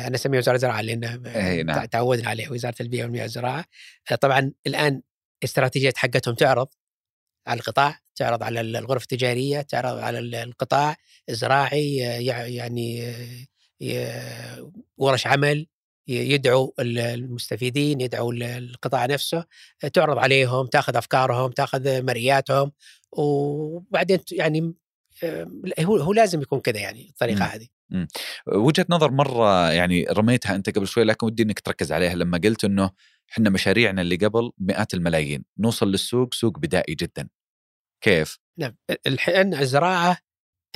[0.06, 1.76] أنا أسميها وزارة الزراعة لأن آه، إيه، نعم.
[1.76, 3.64] تع- تعودنا عليه وزارة البيئة والمياه والزراعة
[4.12, 5.02] آه، طبعا الآن
[5.42, 6.68] الاستراتيجيات حقتهم تعرض
[7.46, 10.96] على القطاع تعرض على ال- الغرف التجارية تعرض على ال- القطاع
[11.28, 13.14] الزراعي يع- يعني
[14.96, 15.66] ورش عمل
[16.08, 19.44] يدعو ال- المستفيدين يدعو ال- القطاع نفسه
[19.92, 22.72] تعرض عليهم تأخذ أفكارهم تأخذ مرئياتهم
[23.12, 24.74] وبعدين يعني
[25.80, 27.42] هو هو لازم يكون كذا يعني الطريقة مم.
[27.42, 27.68] هذه.
[28.46, 32.14] وجهة نظر مرة يعني رميتها أنت قبل شوي لكن ودي إنك تركز عليها.
[32.14, 32.90] لما قلت إنه
[33.32, 37.28] إحنا مشاريعنا اللي قبل مئات الملايين نوصل للسوق سوق بدائي جدا.
[38.04, 40.18] كيف؟ نعم الحين الزراعة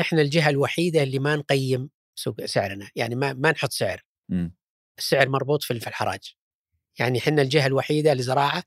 [0.01, 4.05] إحنا الجهة الوحيدة اللي ما نقيم سوق سعرنا يعني ما ما نحط سعر.
[4.29, 4.57] مم.
[4.99, 6.35] السعر مربوط في الحراج.
[6.99, 8.63] يعني إحنا الجهة الوحيدة لزراعة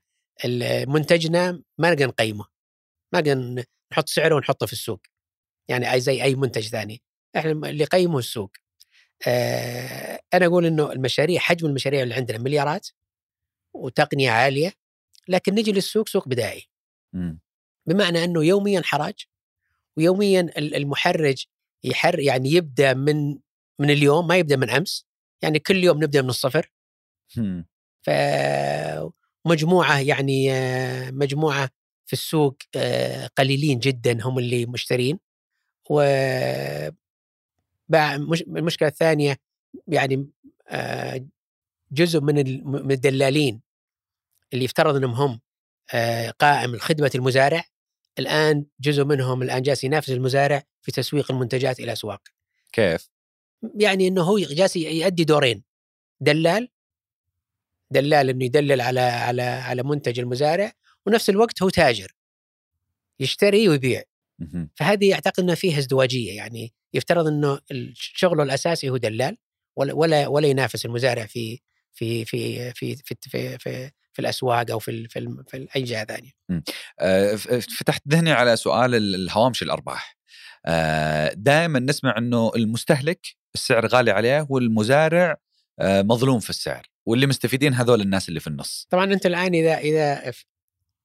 [0.86, 2.44] منتجنا ما نقدر نقيمه.
[3.12, 5.00] ما نقدر نحط سعره ونحطه في السوق.
[5.68, 7.02] يعني أي زي أي منتج ثاني.
[7.36, 8.50] إحنا اللي يقيمه السوق.
[9.26, 12.88] آه أنا أقول إنه المشاريع حجم المشاريع اللي عندنا مليارات
[13.74, 14.72] وتقنية عالية
[15.28, 16.68] لكن نجي للسوق سوق بدائي.
[17.12, 17.40] مم.
[17.86, 19.14] بمعنى إنه يوميا حراج
[19.96, 21.44] ويوميا ال- المحرج
[21.84, 23.38] يحر يعني يبدأ من
[23.80, 25.06] من اليوم ما يبدأ من أمس.
[25.42, 26.70] يعني كل يوم نبدأ من الصفر.
[27.36, 27.66] مم.
[28.02, 31.70] فمجموعه يعني آه، مجموعة
[32.06, 32.56] في السوق
[33.36, 35.18] قليلين جدا هم اللي مشترين.
[35.90, 36.00] و
[38.40, 39.36] المشكلة الثانية
[39.88, 40.28] يعني
[40.68, 41.26] آه،
[41.92, 43.60] جزء من ال- من الدلالين
[44.52, 45.40] اللي يفترض إنهم هم
[45.94, 47.64] آه، قائم خدمه المزارع
[48.18, 52.22] الآن جزء منهم الآن جالس ينافس المزارع في تسويق المنتجات إلى الاسواق
[52.72, 53.08] كيف؟
[53.74, 55.62] يعني إنه هو جالس يؤدي دورين
[56.20, 56.68] دلال
[57.90, 60.72] دلال إنه يدلل على على على منتج المزارع
[61.06, 62.14] ونفس الوقت هو تاجر
[63.20, 64.02] يشتري ويبيع.
[64.74, 67.60] فهذه اعتقد إنه فيها ازدواجية يعني يفترض إنه
[67.94, 69.36] شغله الأساسي هو دلال
[69.76, 71.60] ولا ولا ولا ينافس المزارع في
[71.94, 76.30] في في في في في, في, في الأسواق أو في في, في أي جهة ثانية.
[77.00, 77.34] آه،
[77.78, 80.18] فتحت ذهني على سؤال ال- الهوامش الأرباح.
[81.34, 85.36] دائما نسمع إنه المستهلك السعر غالي عليه والمزارع
[85.80, 88.86] آه، مظلوم في السعر واللي مستفيدين هذول الناس اللي في النص.
[88.90, 90.32] طبعا أنت الآن اذا إذا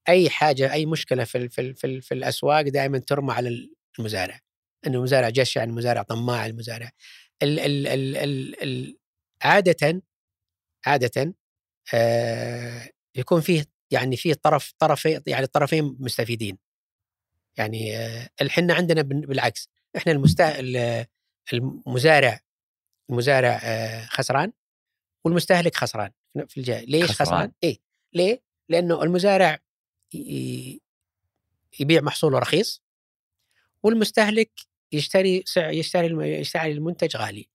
[0.09, 4.39] أي حاجة أي مشكلة في في في, في الأسواق دائما ترمى على المزارع.
[4.87, 6.91] إنه المزارع جشع المزارع طماع المزارع
[7.43, 8.97] ال ال ال ال ال
[9.41, 10.01] عاده
[10.85, 11.33] عاده
[11.93, 16.57] آه يكون فيه يعني فيه طرف طرفين يعني الطرفين مستفيدين.
[17.57, 19.69] يعني آه الحنا عندنا بال- بالعكس.
[19.97, 21.05] إحنا المستا ال-
[21.53, 22.39] المزارع
[23.09, 24.51] المزارع آه خسران
[25.25, 26.11] والمستهلك خسران.
[26.47, 26.85] في الجاي.
[26.85, 27.77] ليش خسران؟ خسران؟ إيه.
[28.13, 29.59] ليه؟ لأنه المزارع
[31.79, 32.83] يبيع محصوله رخيص
[33.83, 34.51] والمستهلك
[34.91, 37.49] يشتري يشتري يشتري المنتج غالي.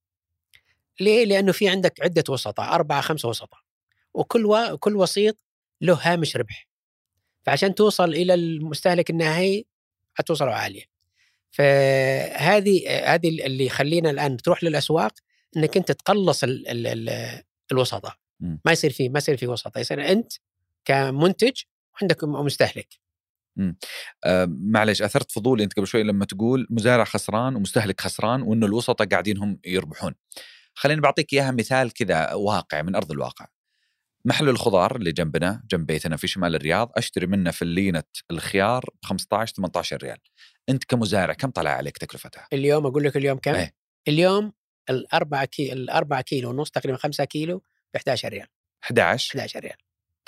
[1.00, 3.60] ليه؟ لأنه في عندك عدة وسطاء أربعة خمسة وسطاء
[4.14, 4.76] وكل و...
[4.76, 5.36] كل وسيط
[5.80, 6.68] له هامش ربح.
[7.42, 9.66] فعشان توصل إلى المستهلك النهائي
[10.14, 10.84] حتوصله عالية.
[11.50, 15.12] فهذه هذه اللي يخلينا الآن تروح للأسواق
[15.56, 16.68] إنك أنت تقلص ال...
[16.68, 16.86] ال...
[16.86, 17.42] ال...
[17.72, 18.14] الوسطاء.
[18.64, 20.32] ما يصير في ما يصير في وسطاء، يصير أنت
[20.84, 21.62] كمنتج
[22.00, 22.88] وعندك مستهلك.
[24.24, 29.08] آه معلش أثرت فضولي أنت قبل شوي لما تقول مزارع خسران ومستهلك خسران وإنه الوسطاء
[29.08, 30.14] قاعدين هم يربحون.
[30.74, 33.46] خليني بعطيك إياها مثال كذا واقع من أرض الواقع.
[34.24, 39.54] محل الخضار اللي جنبنا جنب بيتنا في شمال الرياض أشتري منه فلينه الخيار ب 15
[39.54, 40.18] 18 ريال.
[40.68, 43.74] أنت كمزارع كم طلع عليك تكلفتها؟ اليوم أقول لك اليوم كم؟ إيه.
[44.08, 44.52] اليوم
[44.90, 47.58] الأربعة كيلو الأربعة كيلو ونص تقريبا 5 كيلو
[47.94, 48.46] ب 11 ريال
[48.84, 49.76] 11 11 ريال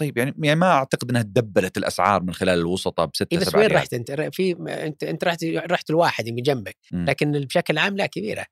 [0.01, 3.47] طيب يعني يعني ما أعتقد إنها تدبلت الأسعار من خلال الوسطاء ب 6 إيه بس
[3.47, 3.71] 7 وين.
[3.71, 7.05] رحت أنت؟ في أنت أنت رحت رحت الواحد من جنبك مم.
[7.09, 8.47] لكن بشكل عام لا كبيرة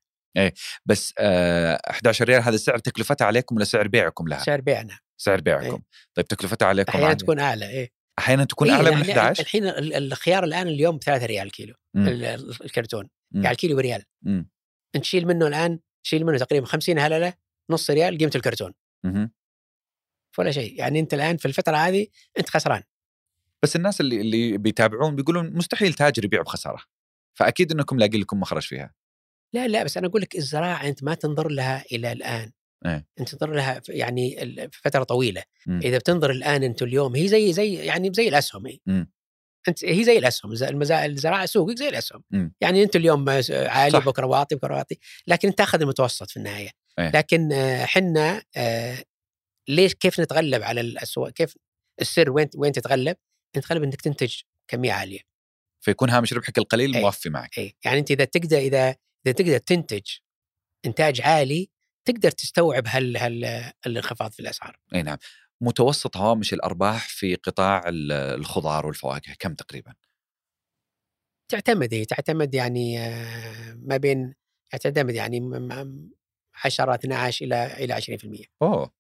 [0.87, 5.41] بس آه 11 ريال هذا سعر تكلفتها عليكم ولا سعر بيعكم لها؟ سعر بيعنا سعر
[5.41, 5.81] بيعكم
[6.15, 7.15] طيب تكلفتها عليكم أحيانا.
[7.15, 10.97] تكون أعلى إيه أحيانا تكون إيه، أعلى من يعني 11 الحين ال- الخيار الآن اليوم
[10.97, 12.09] ب 3 ريال كيلو مم.
[12.09, 13.43] ال- ال- الكرتون مم.
[13.43, 14.51] يعني الكيلو بريال مم.
[14.97, 17.33] أنت تشيل منه الآن تشيل منه تقريبا 50 هللة
[17.71, 18.73] نص ريال قيمة الكرتون
[19.05, 19.31] مهم.
[20.39, 22.07] ولا شيء يعني أنت الآن في الفترة هذه
[22.39, 22.83] أنت خسران
[23.63, 26.83] بس الناس اللي اللي بيتابعون بيقولون مستحيل تاجر يبيع بخسارة
[27.35, 28.95] فأكيد إنكم لاقي لكم مخرج فيها
[29.53, 32.51] لا لا بس أنا أقول لك الزراعة أنت ما تنظر لها إلى الآن
[32.87, 33.07] إيه.
[33.21, 34.37] أنت تنظر لها يعني
[34.73, 35.81] فترة طويلة مم.
[35.85, 39.07] إذا بتنظر الآن أنت اليوم هي زي زي يعني زي الأسهم هي.
[39.69, 40.53] أنت هي زي الأسهم.
[40.93, 42.55] الزراعة سوقك زي الأسهم مم.
[42.61, 44.07] يعني أنت اليوم عالي صح.
[44.07, 47.11] بكره واطي بكره واطي لكن تأخذ المتوسط في النهاية إيه.
[47.15, 49.05] لكن آه، حنا آه،
[49.69, 51.55] ليش كيف نتغلب على الاسواق كيف
[52.01, 53.17] السر وين وين تتغلب؟
[53.53, 54.35] تتغلب إنك تنتج
[54.69, 55.21] كمية عالية
[55.85, 57.03] فيكون هامش ربحك القليل إيه.
[57.03, 58.97] موفي معك اي يعني أنت إذا تقدر إذا
[59.27, 60.07] إذا تقدر تنتج
[60.87, 61.71] إنتاج عالي
[62.05, 63.45] تقدر تستوعب هال هال
[63.87, 65.19] الانخفاض في الأسعار إي نعم
[65.61, 69.95] متوسط هوامش الأرباح في قطاع ال- الخضار والفواكه كم تقريبا؟
[71.51, 74.35] تعتمد هي تعتمد يعني آه، ما بين
[74.71, 76.11] تعتمد يعني م- م-
[76.65, 78.98] 10 12 إلى إلى 20% أوه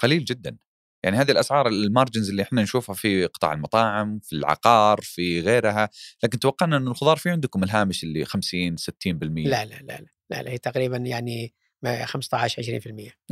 [0.00, 0.56] قليل جدا.
[1.04, 5.90] يعني هذه الأسعار المارجنز اللي إحنا نشوفها في قطاع المطاعم في العقار في غيرها
[6.22, 10.42] لكن توقعنا إن الخضار في عندكم الهامش اللي 50 60% لا لا لا لا لا,
[10.42, 12.80] لا هي تقريبا يعني ما 15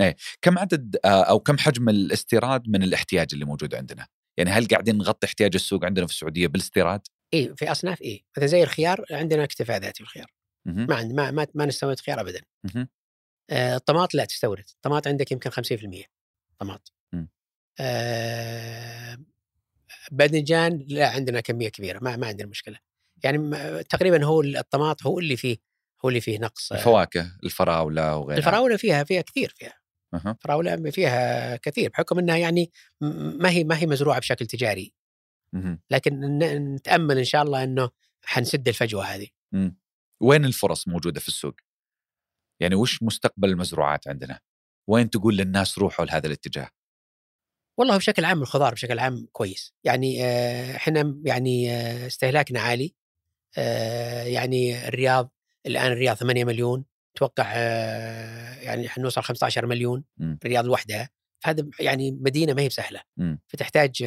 [0.00, 4.06] 20% كم عدد آه، أو كم حجم الاستيراد من الاحتياج اللي موجود عندنا؟
[4.36, 7.00] يعني هل قاعدين نغطي احتياج السوق عندنا في السعودية بالاستيراد؟
[7.34, 10.32] اي في أصناف اي مثلا زي الخيار عندنا اكتفاء ذاتي الخيار.
[10.66, 12.40] ما عند ما ما, ما نستورد خيار ابدا.
[13.50, 14.64] آه، الطماط لا تستورد.
[14.74, 16.17] الطماط عندك يمكن 50%
[16.58, 16.92] طماط.
[17.80, 19.18] آه
[20.12, 22.78] بأذنجان لا عندنا كمية كبيرة ما ما عندنا مشكلة
[23.24, 23.50] يعني
[23.84, 25.56] تقريبا هو الطماط هو اللي فيه
[26.04, 29.80] هو اللي فيه نقص آه، الفواكه الفراولة وغيرها الفراولة فيها فيها كثير فيها.
[30.14, 32.70] الفراولة فيها كثير بحكم إنها يعني
[33.40, 34.94] ما هي ما هي مزروعة بشكل تجاري
[35.52, 35.80] مهم.
[35.90, 36.38] لكن
[36.74, 37.90] نتأمل إن شاء الله إنه
[38.24, 39.78] حنسد الفجوة هذه مم.
[40.20, 41.54] وين الفرص موجودة في السوق؟
[42.60, 44.40] يعني وش مستقبل المزروعات عندنا؟
[44.88, 46.68] وين تقول للناس روحوا لهذا الاتجاه؟
[47.78, 52.94] والله بشكل عام الخضار بشكل عام كويس يعني آه، إحنا يعني آه، استهلاكنا عالي
[53.58, 55.32] آه، يعني الرياض
[55.66, 56.84] الآن الرياض 8 مليون
[57.14, 60.04] توقع آه، يعني حنوصل 15 مليون.
[60.20, 61.10] الرياض لوحدها
[61.44, 63.00] هذا يعني مدينة ما هي بسهلة.
[63.46, 64.00] فتحتاج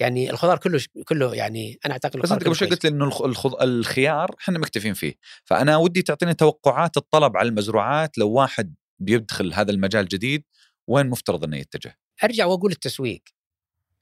[0.00, 2.68] يعني الخضار كله كله يعني أنا أعتقد بس أنت قبل شوي.
[2.68, 3.62] قلت لي إنه الخ- الخض...
[3.62, 5.14] الخيار إحنا مكتفين فيه،
[5.44, 10.44] فأنا ودي تعطيني توقعات الطلب على المزروعات لو واحد بيدخل هذا المجال جديد
[10.86, 13.22] وين مفترض إنه يتجه؟ أرجع وأقول التسويق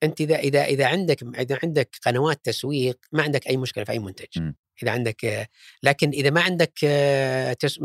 [0.02, 3.98] أنت إذا إذا إذا عندك إذا عندك قنوات تسويق ما عندك أي مشكلة في أي
[3.98, 4.52] منتج م.
[4.82, 5.48] إذا عندك
[5.82, 6.82] لكن إذا ما عندك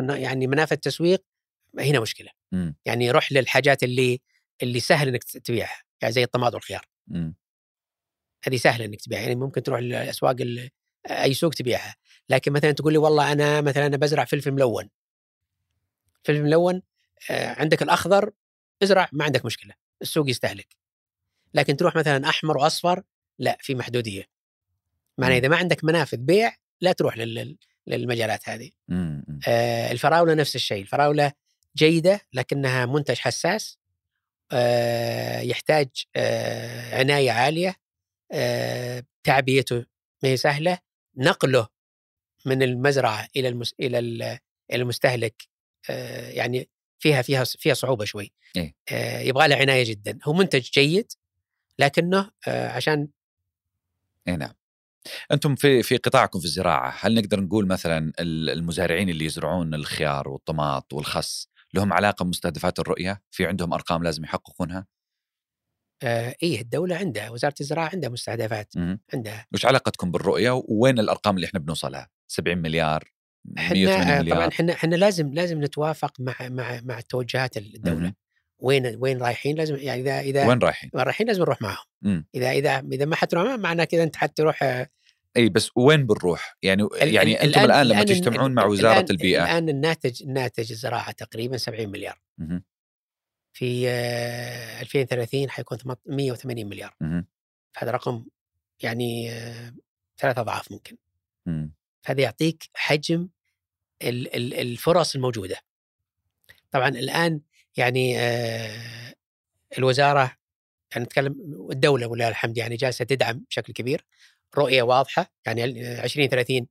[0.10, 1.24] يعني منافذ تسويق
[1.80, 2.76] هنا مشكلة مم.
[2.86, 4.22] يعني روح للحاجات اللي
[4.64, 7.36] اللي سهل إنك تبيعها يعني زي الطماط والخيار مم.
[8.44, 10.70] هذه سهلة إنك تبيعها يعني ممكن تروح للاسواق ال-
[11.08, 11.96] أي سوق تبيعها
[12.30, 14.90] لكن مثلا تقول لي والله أنا مثلا أنا بزرع فلفل ملون
[16.24, 16.82] فلفل ملون
[17.30, 18.32] عندك الأخضر
[18.84, 20.68] ازرع ما عندك مشكلة السوق يستهلك
[21.54, 23.04] لكن تروح مثلا أحمر وأصفر
[23.40, 24.24] لا في محدودية
[25.18, 25.40] معنى مم.
[25.40, 27.58] إذا ما عندك منافذ بيع لا تروح لل-
[27.88, 29.24] للمجالات هذه مم.
[29.28, 29.40] مم.
[29.48, 31.32] آه، الفراولة نفس الشيء الفراولة
[31.78, 33.78] جيدة لكنها منتج حساس
[34.52, 37.76] آه، يحتاج آه، عناية عالية
[38.32, 39.76] آه، تعبئته
[40.24, 40.78] ما هي سهلة
[41.18, 41.68] نقله
[42.46, 43.76] من المزرعة إلى المس...
[43.80, 44.22] إلى ال-
[44.72, 45.48] إلى المستهلك
[45.90, 46.70] آه، يعني
[47.00, 48.32] فيها فيها فيها صعوبة شوي.
[48.56, 48.76] إيه.
[48.92, 50.18] آه، يبغى له عناية جدا.
[50.24, 51.12] هو منتج جيد
[51.80, 53.08] لكنه آه، عشان
[54.28, 54.54] اي نعم.
[55.32, 60.30] أنتم في في قطاعكم في الزراعة هل نقدر نقول مثلا ال- المزارعين اللي يزرعون الخيار
[60.30, 64.88] والطماط والخس لهم علاقة بمستهدفات الرؤية؟ في عندهم أرقام لازم يحققونها؟
[66.04, 69.00] آه، إيه الدولة عندها وزارة الزراعة عندها مستهدفات مم.
[69.14, 69.48] عندها.
[69.54, 73.12] وش علاقتكم بالرؤية؟ وين الأرقام اللي إحنا بنوصلها؟ 70 مليار
[73.48, 78.14] 180 إحنا مليار طبعا إحنا إحنا لازم لازم نتوافق مع مع مع توجهات الدولة.
[78.60, 82.28] وين وين رايحين؟ لازم يعني إذا إذا وين رايحين؟ وين رايحين؟ لازم نروح معهم مم.
[82.36, 84.90] إذا إذا إذا ما حتروح معهم معناه كذا أنت حتروح آه،
[85.38, 89.44] إي بس وين بنروح؟ يعني يعني أنتم الآن لما الآن- تجتمعون مع الآن- وزارة البيئة.
[89.44, 92.20] الآن الناتج الناتج الزراعة تقريبا 70 مليار.
[93.54, 96.96] في آه، 2030 حيكون 180 مليار.
[97.78, 98.26] هذا رقم
[98.84, 99.74] يعني آه،
[100.18, 100.98] ثلاث أضعاف ممكن.
[101.46, 101.74] مم.
[102.02, 103.28] فهذا يعطيك حجم
[104.02, 105.58] الفرص الموجودة.
[106.72, 107.42] طبعا الآن
[107.78, 109.14] يعني آه،
[109.78, 110.38] الوزارة
[110.92, 111.36] يعني نتكلم
[111.72, 114.06] الدولة ولله الحمد يعني جالسة تدعم بشكل كبير
[114.58, 115.64] رؤية واضحة يعني
[116.04, 116.68] 2030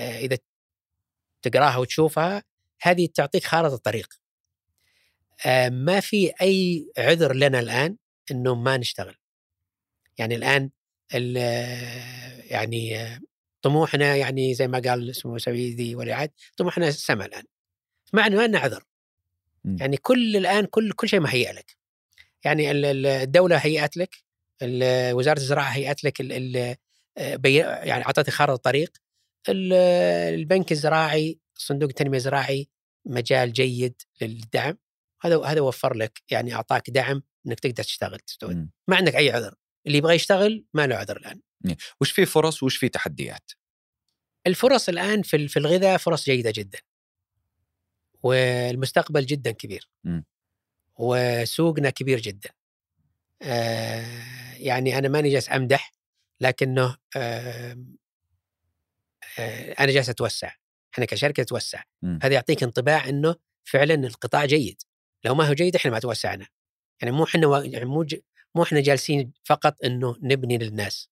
[0.00, 0.38] آه، إذا
[1.42, 2.42] تقراها وتشوفها
[2.82, 4.14] هذه تعطيك خارطة الطريق.
[5.46, 7.96] آه، ما في أي عذر لنا الآن
[8.30, 9.16] إنه ما نشتغل.
[10.18, 10.70] يعني الآن
[11.14, 13.20] ال- آه، يعني آه،
[13.64, 17.44] طموحنا يعني زي ما قال اسمه سويدي ولي عهد طموحنا السماء الآن.
[18.12, 18.84] مع إنه ما لنا عذر
[19.64, 19.76] مم.
[19.80, 21.76] يعني كل الآن كل كل شيء مهيئ لك.
[22.44, 24.16] يعني ال- ال- الدولة هيئت لك
[25.12, 26.22] وزارة الزراعة هيئت لك
[27.18, 28.92] بي- يعني أعطتك خارطة الطريق.
[29.48, 29.72] ال-
[30.34, 32.68] البنك الزراعي صندوق التنمية الزراعي
[33.04, 34.78] مجال جيد للدعم.
[35.22, 38.68] هذا هذا وفر لك يعني أعطاك دعم إنك تقدر تشتغل تستوعب.
[38.88, 39.54] ما عندك أي عذر.
[39.86, 41.40] اللي يبغى يشتغل ما له عذر الآن.
[42.00, 43.50] وش في فرص وش في تحديات؟
[44.46, 46.78] الفرص الآن في في الغذاء فرص جيدة جدا.
[48.22, 49.90] والمستقبل جدا كبير.
[50.04, 50.24] مم.
[50.96, 52.50] وسوقنا كبير جدا.
[53.42, 54.22] آه
[54.56, 55.92] يعني أنا ماني جالس أمدح
[56.40, 57.84] لكنه آه
[59.38, 60.52] آه أنا جالس أتوسع.
[60.94, 61.82] إحنا كشركة نتوسع.
[62.22, 64.82] هذا يعطيك انطباع إنه فعلا القطاع جيد.
[65.24, 66.46] لو ما هو جيد إحنا ما توسعنا.
[67.02, 68.06] يعني مو إحنا يعني مو
[68.54, 71.08] مو إحنا جالسين فقط إنه نبني للناس.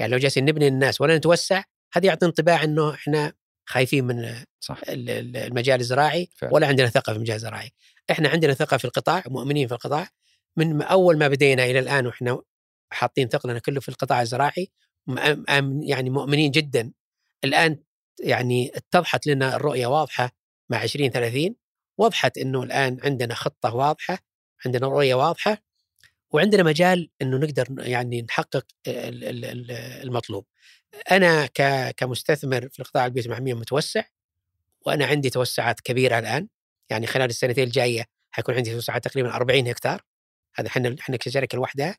[0.00, 3.32] يعني لو جالسين نبني للناس ولا نتوسع هذا يعطي انطباع إنه إحنا
[3.68, 4.80] خايفين من صح.
[4.88, 6.54] ال- ال- المجال الزراعي فعلا.
[6.54, 7.70] ولا عندنا ثقة في المجال الزراعي.
[8.10, 10.08] إحنا عندنا ثقة في القطاع مؤمنين في القطاع.
[10.56, 12.42] من أول ما بدينا إلى الآن وإحنا
[12.92, 14.70] حاطين ثقلنا كله في القطاع الزراعي
[15.82, 16.92] يعني مؤمنين جدا.
[17.44, 17.82] الآن
[18.20, 20.30] يعني اتضحت لنا الرؤية واضحة
[20.70, 21.54] مع 2030
[21.98, 24.18] وضحت إنه الآن عندنا خطة واضحة
[24.66, 25.58] عندنا رؤية واضحة.
[26.32, 29.70] وعندنا مجال إنه نقدر يعني نحقق ال- ال- ال-
[30.06, 30.46] المطلوب.
[31.10, 31.46] أنا
[31.96, 34.04] كمستثمر في القطاع البيئي المحمية متوسع
[34.86, 36.48] وأنا عندي توسعات كبيرة الآن.
[36.90, 40.02] يعني خلال السنتين الجاية حيكون عندي توسعات تقريبا 40 هكتار.
[40.56, 41.98] هذا إحنا إحنا كشركة لوحدها.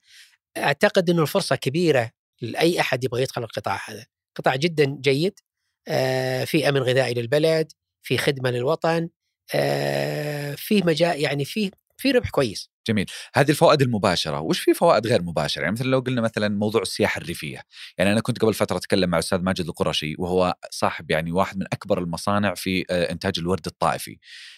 [0.58, 2.12] أعتقد إنه الفرصة كبيرة
[2.42, 4.06] لأي أحد يبغى يدخل القطاع هذا.
[4.36, 5.40] قطاع جدا جيد
[5.88, 7.72] آه، في أمن غذائي للبلد
[8.04, 9.10] في خدمة للوطن
[9.56, 12.70] آه، في مجال يعني في في ربح كويس.
[12.88, 13.06] جميل.
[13.36, 17.22] هذه الفوائد المباشرة وش في فوائد غير مباشرة؟ يعني مثلا لو قلنا مثلا موضوع السياحة
[17.22, 17.62] الريفية
[17.98, 21.66] يعني أنا كنت قبل فترة أتكلم مع الاستاذ ماجد القرشي وهو صاحب يعني واحد من
[21.74, 24.18] أكبر المصانع في آه، إنتاج الورد الطائفي.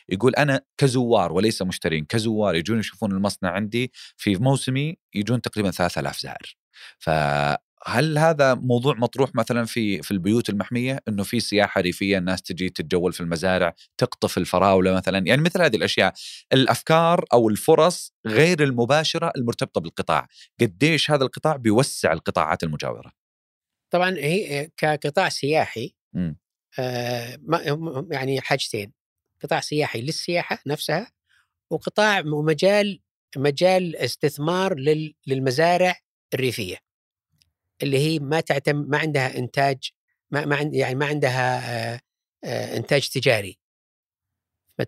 [0.09, 6.19] يقول أنا كزوار وليس مشترين كزوار يجون يشوفون المصنع عندي في موسمي يجون تقريبا 3000
[6.19, 6.57] زائر.
[7.85, 12.69] فهل هذا موضوع مطروح مثلا في في البيوت المحمية؟ إنه في سياحة ريفية الناس تجي
[12.69, 16.13] تتجول في المزارع تقطف الفراولة مثلا؟ يعني مثل هذه الأشياء.
[16.53, 20.27] الأفكار أو الفرص غير المباشرة المرتبطة بالقطاع.
[20.61, 23.11] قديش هذا القطاع بيوسع القطاعات المجاورة؟
[23.93, 25.95] طبعا هي كقطاع سياحي.
[26.79, 28.93] آه، ما- يعني حاجتين.
[29.43, 31.11] قطاع سياحي للسياحة نفسها
[31.71, 32.99] وقطاع ومجال
[33.37, 35.95] مجال استثمار لل- للمزارع
[36.33, 36.77] الريفية.
[37.83, 39.91] اللي هي ما تعتم ما عندها إنتاج
[40.31, 41.57] ما ما عند يعني ما عندها
[41.93, 41.99] آه،
[42.43, 43.59] آه، إنتاج تجاري.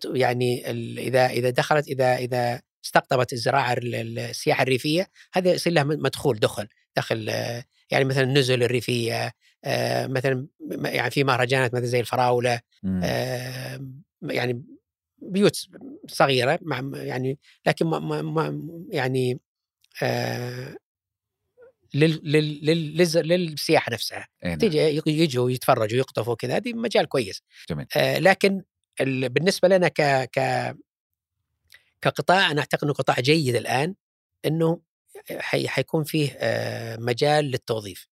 [0.04, 5.84] يعني إذا إذا دخلت إذا إذا استقطبت الزراعة ال- ال- السياحة الريفية هذا يصير لها
[5.84, 9.32] مدخول دخل دخل آه، يعني مثلا النزل الريفية
[10.06, 10.46] مثلا
[10.84, 12.60] يعني في مهرجانات مثلا زي الفراولة
[14.22, 14.64] يعني
[15.18, 15.66] بيوت
[16.08, 19.40] صغيرة مع يعني لكن ما ما ما يعني
[20.02, 20.76] آه
[21.94, 24.58] لل لل لل للسياحة نفسها نعم.
[24.58, 27.86] تيجي يجوا يتفرجوا يقطفوا كذا هذه مجال كويس جميل.
[27.96, 28.62] آه لكن
[29.00, 30.00] ال- بالنسبة لنا ك
[30.30, 30.76] ك
[32.00, 33.94] كقطاع أنا أعتقد إنه قطاع جيد الآن
[34.44, 34.80] إنه
[35.38, 38.08] حي حيكون فيه آه مجال للتوظيف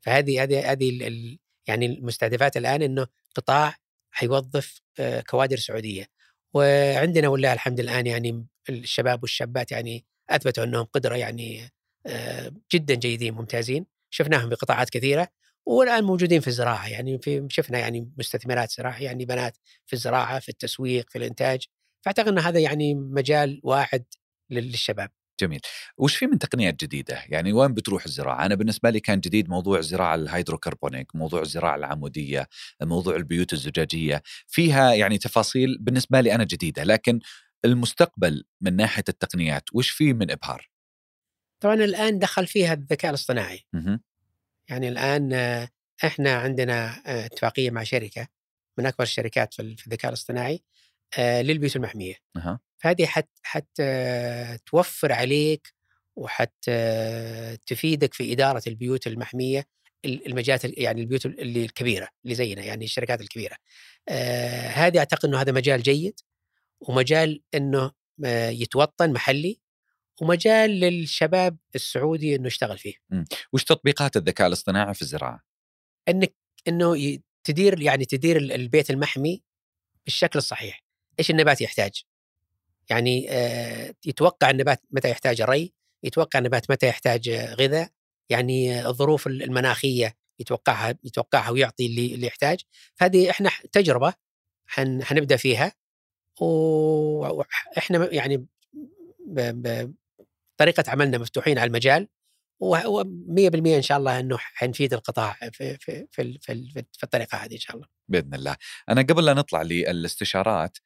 [0.00, 3.76] فهذه هذه هذه ال- ال- يعني المستهدفات الآن إنه قطاع
[4.10, 6.06] حيوظف آه كوادر سعودية
[6.54, 11.70] وعندنا والله الحمد الآن يعني الشباب والشابات يعني أثبتوا أنهم قدرة يعني آه
[12.72, 13.86] جدا جيدين ممتازين.
[14.10, 15.28] شفناهم في قطاعات كثيرة
[15.66, 16.88] والآن موجودين في الزراعة.
[16.88, 19.56] يعني في شفنا يعني مستثمرات زراعة يعني بنات
[19.86, 21.64] في الزراعة في التسويق في الإنتاج.
[22.04, 24.04] فأعتقد إن هذا يعني مجال واعد
[24.50, 25.10] لل- للشباب.
[25.40, 25.60] جميل.
[25.98, 29.78] وش في من تقنيات جديدة؟ يعني وين بتروح الزراعة؟ أنا بالنسبة لي كان جديد موضوع
[29.78, 32.48] الزراعة الهيدروكربونيك موضوع الزراعة العمودية
[32.82, 34.22] موضوع البيوت الزجاجية.
[34.48, 37.20] فيها يعني تفاصيل بالنسبة لي أنا جديدة لكن
[37.64, 40.73] المستقبل من ناحية التقنيات وش فيه من إبهار؟
[41.64, 43.64] طبعا الآن دخل فيها الذكاء الاصطناعي.
[44.68, 45.68] يعني الآن آه،
[46.04, 48.28] إحنا عندنا آه، اتفاقية مع شركة
[48.78, 50.62] من أكبر الشركات في ال- في الذكاء الاصطناعي
[51.18, 52.14] آه، للبيوت المحمية.
[52.78, 53.82] فهذه حت حت
[54.66, 55.74] توفر عليك
[56.16, 56.70] وحت
[57.66, 59.66] تفيدك في إدارة البيوت المحمية
[60.04, 63.56] ال- المجالات ال- يعني البيوت اللي الكبيرة اللي زينا يعني الشركات الكبيرة.
[64.08, 66.20] آه، هذه أعتقد إنه هذا مجال جيد
[66.80, 67.92] ومجال إنه
[68.50, 69.60] يتوطن محلي
[70.22, 72.94] ومجال للشباب السعودي إنه يشتغل فيه.
[73.52, 75.40] وش تطبيقات الذكاء الاصطناعي في الزراعة؟
[76.08, 76.34] إنك
[76.68, 79.42] إنه تدير يعني تدير ال- البيت المحمي
[80.04, 80.84] بالشكل الصحيح.
[81.18, 82.04] إيش النبات يحتاج؟
[82.90, 85.72] يعني آه، يتوقع النبات متى يحتاج ري
[86.02, 87.90] يتوقع النبات متى يحتاج غذاء
[88.30, 92.60] يعني آه، الظروف ال- المناخية يتوقعها يتوقعها ويعطي اللي, اللي يحتاج.
[92.94, 94.14] فهذه إحنا تجربة
[94.66, 95.72] حن حنبدأ فيها.
[96.40, 98.36] وإحنا يعني
[99.26, 99.40] ب...
[99.40, 99.94] ب...
[100.56, 102.08] طريقة عملنا مفتوحين على المجال
[102.64, 107.58] و100% إن شاء الله إنه حنفيد القطاع في في في في, في الطريقة هذه إن
[107.58, 107.86] شاء الله.
[108.08, 108.56] بإذن الله.
[108.88, 110.78] أنا قبل لا نطلع للاستشارات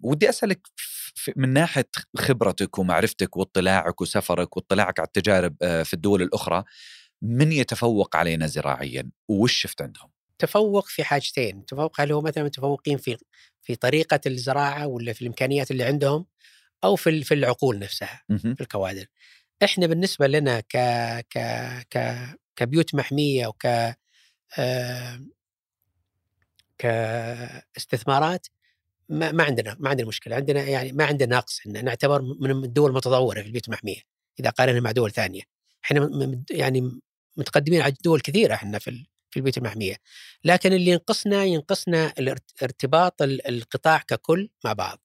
[0.00, 6.22] ودي أسألك ف- من ناحية خبرتك ومعرفتك واطلاعك وسفرك واطلاعك على التجارب آه، في الدول
[6.22, 6.64] الأخرى
[7.22, 12.96] من يتفوق علينا زراعيا؟ وش شفت عندهم؟ تفوق في حاجتين، تفوق هل هو مثلا متفوقين
[12.98, 13.16] في
[13.62, 16.26] في طريقة الزراعة ولا في الإمكانيات اللي عندهم
[16.84, 18.22] أو في في العقول نفسها.
[18.54, 19.06] في الكوادر.
[19.64, 20.76] إحنا بالنسبة لنا ك
[21.30, 21.38] ك
[21.90, 22.26] ك
[22.56, 23.66] كبيوت محمية وك
[24.58, 25.20] آه،
[26.78, 28.46] كاستثمارات
[29.08, 30.36] ما, ما عندنا ما عندنا مشكلة.
[30.36, 31.58] عندنا يعني ما عندنا نقص.
[31.60, 34.00] إحنا نعتبر من الدول المتطورة في البيوت المحمية.
[34.40, 35.42] إذا قارنا مع دول ثانية.
[35.84, 36.10] إحنا
[36.50, 37.00] يعني
[37.36, 39.96] متقدمين على دول كثيرة إحنا في في البيوت المحمية.
[40.44, 42.12] لكن اللي ينقصنا ينقصنا
[42.62, 45.00] ارتباط ال- القطاع ككل مع بعض.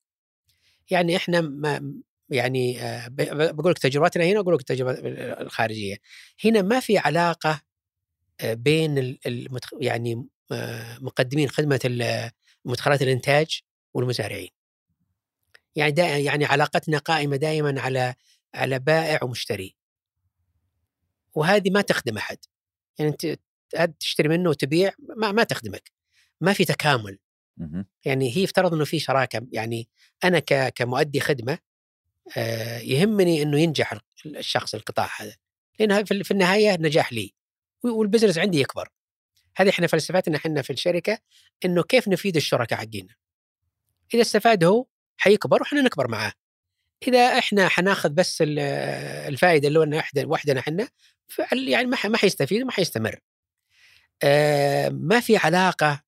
[0.92, 1.94] يعني إحنا ما
[2.30, 3.08] يعني آه،
[3.52, 4.92] بقول لك تجربتنا هنا واقول لك التجربه
[5.42, 5.98] الخارجية
[6.46, 7.62] هنا ما في علاقة
[8.42, 9.70] آه، بين ال- المتخ...
[9.82, 12.32] يعني آه، مقدمين خدمة
[12.66, 13.62] مدخلات الإنتاج
[13.94, 14.50] والمزارعين.
[15.76, 18.16] يعني دا يعني علاقتنا قائمة دائما على
[18.56, 19.76] على بائع ومشتري.
[21.36, 22.38] وهذه ما تخدم أحد.
[23.00, 23.38] يعني أنت
[24.00, 25.92] تشتري منه وتبيع ما ما تخدمك.
[26.42, 27.20] ما في تكامل.
[28.06, 29.90] يعني هي يفترض إنه في شراكة يعني
[30.24, 30.40] أنا
[30.70, 31.58] كمؤدي خدمة
[32.38, 35.36] آه، يهمني إنه ينجح الشخص القطاع هذا.
[35.80, 37.34] لأن في النهاية نجاح لي.
[37.84, 38.90] والبزنس عندي يكبر.
[39.58, 41.20] هذه إحنا فلسفتنا إحنا في الشركة
[41.66, 43.16] إنه كيف نفيد الشركاء حقينا.
[44.14, 44.86] إذا استفاد هو
[45.18, 46.34] حيكبر وحنا نكبر معاه.
[47.08, 48.60] إذا إحنا حناخذ بس ال-
[49.28, 50.88] الفائدة اللي هو وحدنا إحنا
[51.54, 53.20] يعني ما حيستفيد وما حيستمر.
[54.24, 56.04] آه، ما في علاقة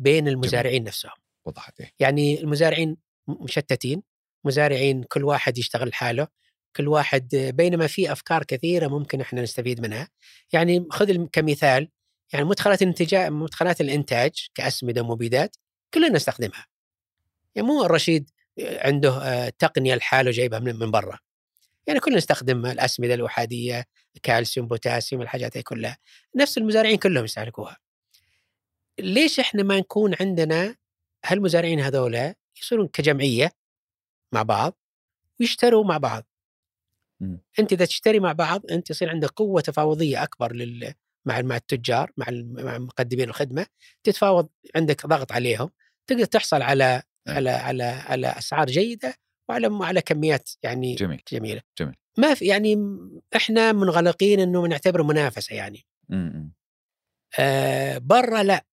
[0.00, 1.12] بين المزارعين نفسهم.
[1.44, 1.92] وضحت إيه.
[1.98, 2.96] يعني المزارعين
[3.28, 4.02] مشتتين
[4.44, 6.28] مزارعين كل واحد يشتغل لحاله
[6.76, 10.08] كل واحد بينما في أفكار كثيرة ممكن إحنا نستفيد منها.
[10.52, 11.88] يعني خذ كمثال
[12.32, 15.56] يعني مدخلات الانتاج مدخلات الإنتاج كأسمدة ومبيدات
[15.94, 16.66] كلنا نستخدمها.
[17.54, 21.18] يعني مو الرشيد عنده آه، تقنية لحاله جايبها من من برا.
[21.86, 23.84] يعني كلنا نستخدم الأسمدة الأحادية
[24.22, 25.98] كالسيوم بوتاسيوم الحاجات هي كلها.
[26.36, 27.76] نفس المزارعين كلهم يستهلكوها.
[29.00, 30.76] ليش إحنا ما نكون عندنا
[31.24, 33.52] هالمزارعين هذولا يصيرون كجمعية
[34.34, 34.78] مع بعض
[35.40, 36.24] ويشتروا مع بعض
[37.20, 37.40] مم.
[37.58, 40.94] أنت إذا تشتري مع بعض أنت يصير عندك قوة تفاوضية أكبر لل
[41.26, 43.66] مع مع التجار مع مع مقدمين الخدمة
[44.04, 45.70] تتفاوض عندك ضغط عليهم
[46.06, 47.36] تقدر تحصل على نعم.
[47.36, 49.14] على على على أسعار جيدة
[49.48, 51.94] وعلى على كميات يعني جميل جميلة جميل.
[52.18, 55.86] ما في يعني م- إحنا منغلقين إنه نعتبره منافسة يعني.
[57.38, 58.64] آه برا لا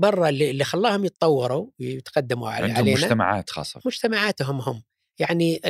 [0.00, 3.80] برا اللي, اللي خلاهم يتطوروا ويتقدموا على عندهم علينا مجتمعات خاصة.
[3.84, 4.82] مجتمعاتهم هم.
[5.18, 5.60] يعني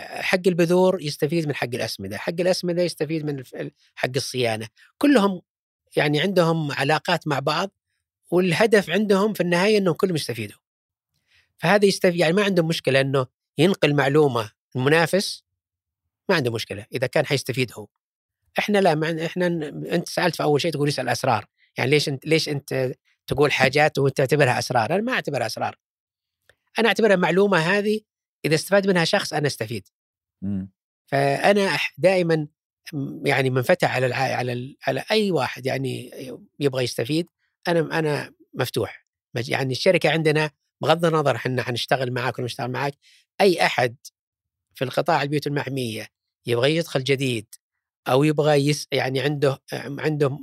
[0.00, 3.42] حق البذور يستفيد من حق الأسمدة، حق الأسمدة يستفيد من
[3.94, 4.68] حق الصيانة،
[4.98, 5.42] كلهم
[5.96, 7.70] يعني عندهم علاقات مع بعض
[8.30, 10.58] والهدف عندهم في النهاية إنهم كلهم يستفيدوا.
[11.58, 13.26] فهذا يستفيد يعني ما عندهم مشكلة إنه
[13.58, 15.44] ينقل معلومة المنافس
[16.28, 16.86] ما عنده مشكلة.
[16.92, 17.86] إذا كان حيستفيد هو.
[18.58, 19.46] إحنا لا إحنا
[19.92, 21.46] أنت سألت في أول شيء تقول اسأل أسرار،
[21.78, 22.94] يعني ليش أنت ليش أنت
[23.26, 25.76] تقول حاجات وانت تعتبرها أسرار؟ أنا ما أعتبرها أسرار.
[26.78, 28.00] أنا أعتبرها معلومة هذه
[28.44, 29.88] إذا استفاد منها شخص أنا أستفيد.
[30.42, 30.70] مم.
[31.06, 32.46] فأنا دائما
[32.92, 34.16] م- يعني منفتح على الع...
[34.16, 34.76] على ال...
[34.86, 36.10] على أي واحد يعني
[36.60, 37.26] يبغى يستفيد
[37.68, 39.06] أنا أنا مفتوح
[39.48, 40.50] يعني الشركة عندنا
[40.80, 42.94] بغض النظر إحنا حنشتغل معاك ولا نشتغل معاك
[43.40, 43.96] أي أحد
[44.74, 46.08] في القطاع البيوت المحمية
[46.46, 47.46] يبغى يدخل جديد
[48.08, 50.38] أو يبغى يس يعني عنده عنده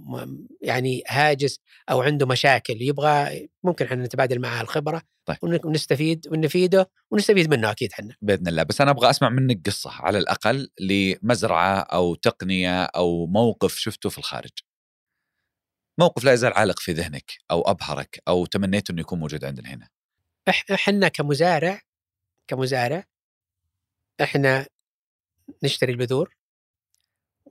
[0.62, 1.60] يعني هاجس
[1.92, 5.38] أو عنده مشاكل يبغى ممكن إحنا نتبادل معاه الخبرة طيب.
[5.42, 8.16] ون- ونستفيد ونفيده ونستفيد منه أكيد إحنا.
[8.22, 8.64] بإذن الله.
[8.64, 14.18] بس أنا أبغى أسمع منك قصة على الأقل لمزرعة أو تقنية أو موقف شفته في
[14.18, 14.52] الخارج.
[16.00, 19.90] موقف لا يزال عالق في ذهنك أو أبهرك أو تمنيت إنه يكون موجود عندنا هنا.
[20.74, 21.82] إحنا كمزارع
[22.48, 23.04] كمزارع
[24.22, 24.66] إحنا
[25.64, 26.36] نشتري البذور.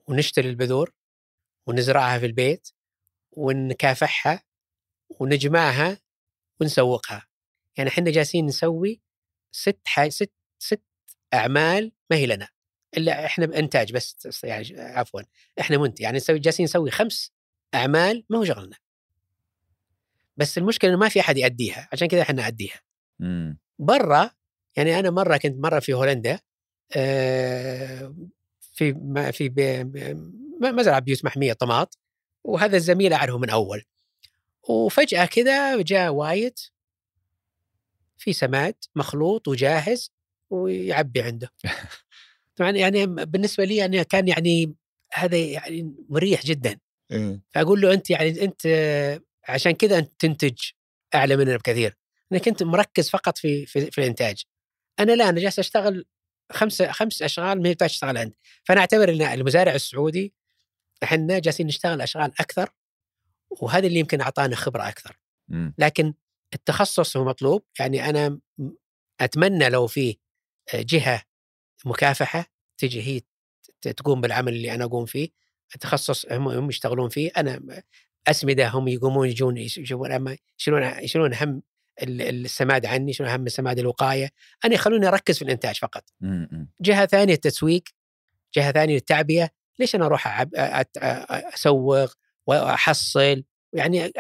[0.07, 0.93] ونشتري البذور
[1.67, 2.69] ونزرعها في البيت
[3.33, 4.43] ونكافحها
[5.11, 5.99] ونجمعها
[6.61, 7.27] ونسوقها.
[7.77, 9.01] يعني إحنا جالسين نسوي
[9.53, 10.83] ست حاج ست ست
[11.35, 12.49] أعمال ما هي لنا.
[12.97, 15.21] إلا إحنا بإنتاج بس يعني عفوا
[15.61, 16.01] إحنا منتج.
[16.01, 17.33] يعني نسوي جالسين نسوي خمس
[17.75, 18.77] أعمال ما هو شغلنا.
[20.37, 22.81] بس المشكلة إنه ما في أحد يأديها عشان كذا إحنا نأديها.
[23.79, 24.31] برا
[24.77, 26.41] يعني أنا مرة كنت مرة في هولندا
[26.97, 28.15] آه،
[28.83, 29.49] في ما في
[30.61, 31.99] مزرعة بيوت محمية طماط
[32.45, 33.83] وهذا الزميل أعرفه من أول.
[34.69, 36.59] وفجأة كذا جاء وايد
[38.19, 40.13] في سماد مخلوط وجاهز
[40.51, 41.51] ويعبي عنده.
[42.57, 44.75] طبعا يعني بالنسبة لي يعني كان يعني
[45.13, 46.79] هذا يعني مريح جدا.
[47.51, 48.67] فأقول له أنت يعني أنت
[49.49, 50.59] عشان كذا أنت تنتج
[51.15, 51.97] أعلى مننا بكثير.
[52.33, 54.43] أنك أنت مركز فقط في في, في الإنتاج.
[55.01, 56.05] أنا لا أنا جالس أشتغل
[56.53, 58.37] خمس خمس أشغال ما يحتاج اشتغل عندي.
[58.65, 60.35] فأنا أعتبر إن المزارع السعودي
[61.03, 62.71] إحنا جالسين نشتغل أشغال أكثر
[63.51, 65.19] وهذا اللي يمكن اعطانا خبرة أكثر.
[65.79, 66.15] لكن
[66.55, 68.41] التخصص هو مطلوب يعني أنا
[69.21, 70.17] أتمنى لو في
[70.75, 71.23] جهة
[71.85, 72.47] مكافحة
[72.79, 73.21] تجي هي
[73.83, 75.29] تقوم بالعمل اللي أنا أقوم فيه.
[75.75, 77.31] التخصص هم هم يشتغلون فيه.
[77.37, 77.83] أنا
[78.27, 81.63] أسمدة هم يقومون يجون يشيلون يشيلون هم
[82.03, 84.31] السماد عني يشيلون هم السماد الوقاية
[84.65, 86.49] أنا يخلوني أركز في الإنتاج فقط مم.
[86.53, 86.69] مم.
[86.81, 87.83] جهة ثانية التسويق
[88.57, 89.49] جهة ثانية التعبئة
[89.79, 90.51] ليش أنا أروح أعب...
[91.55, 92.11] أسوق
[92.47, 94.13] وأحصل يعني.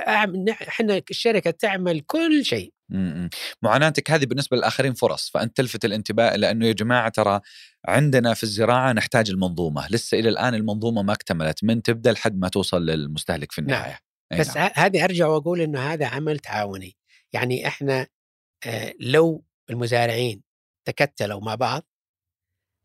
[0.48, 3.30] إحنا الشركة تعمل كل شيء مم.
[3.62, 7.40] معاناتك هذه بالنسبة للآخرين فرص فأنت تلفت الانتباه إلى أنه يا جماعة ترى
[7.84, 12.48] عندنا في الزراعة نحتاج المنظومة لسه إلى الآن المنظومة ما اكتملت من تبدأ لحد ما
[12.48, 13.70] توصل للمستهلك في نعم.
[13.70, 13.98] النهاية
[14.32, 14.70] أي بس نعم.
[14.74, 16.96] هذه أرجع وأقول إنه هذا عمل تعاوني
[17.32, 18.06] يعني إحنا
[18.66, 20.42] آه، لو المزارعين
[20.84, 21.82] تكتلوا مع بعض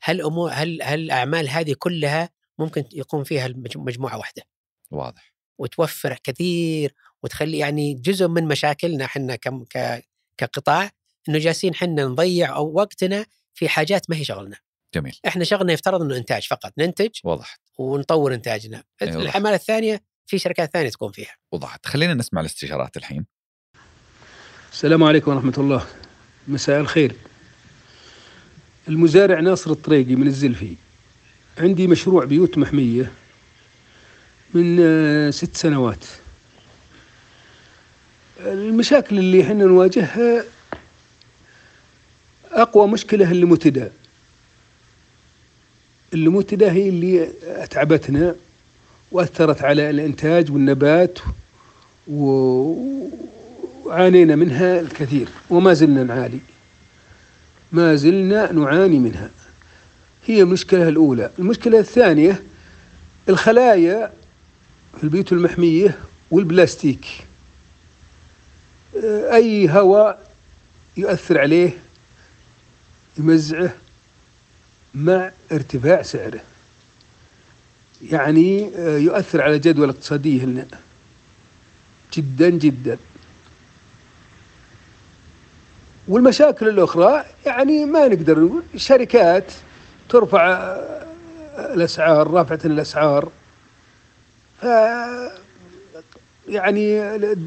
[0.01, 2.29] هل أمور هل هل الاعمال هذه كلها
[2.59, 4.43] ممكن يقوم فيها مجموعة واحدة؟
[4.91, 5.33] واضح.
[5.57, 6.93] وتوفر كثير
[7.23, 9.35] وتخلي يعني جزء من مشاكلنا إحنا
[10.37, 10.91] كقطاع
[11.29, 14.57] إنه جالسين إحنا نضيع أو وقتنا في حاجات ما هي شغلنا.
[14.93, 15.19] جميل.
[15.27, 18.83] إحنا شغلنا يفترض إنه إنتاج فقط ننتج وضحت ونطور إنتاجنا.
[19.01, 19.21] أيوة.
[19.21, 21.35] الاعمال الثانية في شركات ثانية تقوم فيها.
[21.51, 23.25] وضحت خلينا نسمع الاستشارات الحين.
[24.73, 25.85] السلام عليكم ورحمة الله.
[26.47, 27.15] مساء الخير.
[28.87, 30.73] المزارع ناصر الطريقي من الزلفي.
[31.57, 33.11] عندي مشروع بيوت محمية
[34.53, 36.05] من آه، ست سنوات.
[38.39, 40.43] المشاكل اللي إحنا نواجهها
[42.51, 43.91] أقوى مشكلة الليموتيدا
[46.13, 48.35] الليموتيدا هي اللي أتعبتنا
[49.11, 51.19] وأثرت على الإنتاج والنبات
[52.07, 52.27] و...
[53.87, 56.39] وعانينا منها الكثير وما زلنا نعاني.
[57.71, 59.29] ما زلنا نعاني منها.
[60.25, 61.31] هي المشكلة الأولى.
[61.39, 62.43] المشكلة الثانية
[63.29, 64.13] الخلايا
[64.97, 65.97] في البيوت المحمية
[66.31, 67.05] والبلاستيك.
[69.33, 70.31] أي هواء
[70.97, 71.77] يؤثر عليه
[73.17, 73.75] يمزعه
[74.93, 76.41] مع ارتفاع سعره.
[78.11, 80.65] يعني آه، يؤثر على الجدوى الاقتصادية لنا
[82.13, 82.97] جدا جدا.
[86.07, 89.51] والمشاكل الأخرى يعني ما نقدر نقول شركات
[90.09, 90.47] ترفع
[91.57, 93.29] الأسعار رافعة الأسعار.
[94.61, 94.65] ف
[96.49, 97.37] يعني ال-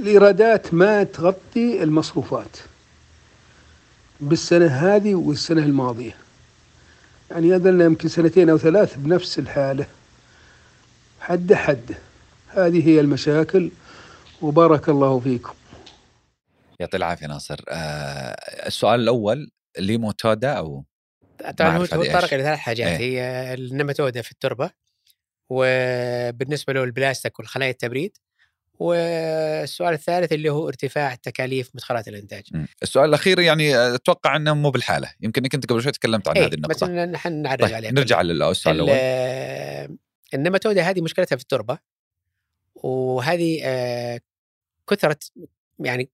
[0.00, 2.56] الإيرادات ما تغطي المصروفات
[4.20, 6.16] بالسنة هذه والسنة الماضية.
[7.30, 9.86] يعني هذا لنا يمكن سنتين أو ثلاث بنفس الحالة.
[11.20, 11.94] حد حد.
[12.48, 13.70] هذه هي المشاكل.
[14.42, 15.52] وبارك الله فيكم.
[16.80, 18.36] يعطي العافية ناصر آه
[18.66, 20.84] السؤال الأول ليموتودا أو
[21.58, 22.24] طبعا هو تطرق إيش.
[22.34, 23.20] لثلاث حاجات إيه.
[23.20, 24.70] هي النماتوده في التربة
[25.50, 28.16] وبالنسبة له البلاستيك والخلايا التبريد
[28.78, 32.66] والسؤال الثالث اللي هو ارتفاع تكاليف مدخلات الإنتاج مم.
[32.82, 36.36] السؤال الأخير يعني آه، أتوقع إنه مو بالحالة يمكن انك أنت قبل شوي تكلمت عن
[36.36, 39.98] إيه، هذه بس النقطه إن نحن نعرج طيب عليها نرجع للسؤال الأول ال-
[40.34, 41.78] النماتوده هذه مشكلتها في التربة
[42.74, 44.20] وهذه آه،
[44.90, 45.18] كثرة
[45.78, 46.10] يعني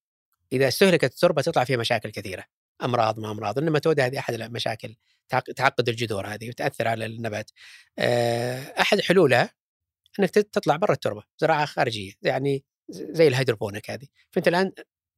[0.52, 2.44] إذا استهلكت التربة تطلع فيها مشاكل كثيرة
[2.82, 4.96] أمراض ما أمراض النماتوده هذه أحد المشاكل
[5.28, 7.50] تعق- تعقد الجذور هذه وتأثر على النبات.
[7.98, 9.50] آه، أحد حلولها
[10.20, 14.06] إنك تطلع برا التربة زراعة خارجية يعني زي الهيدروبونيك هذه.
[14.30, 14.72] فأنت الآن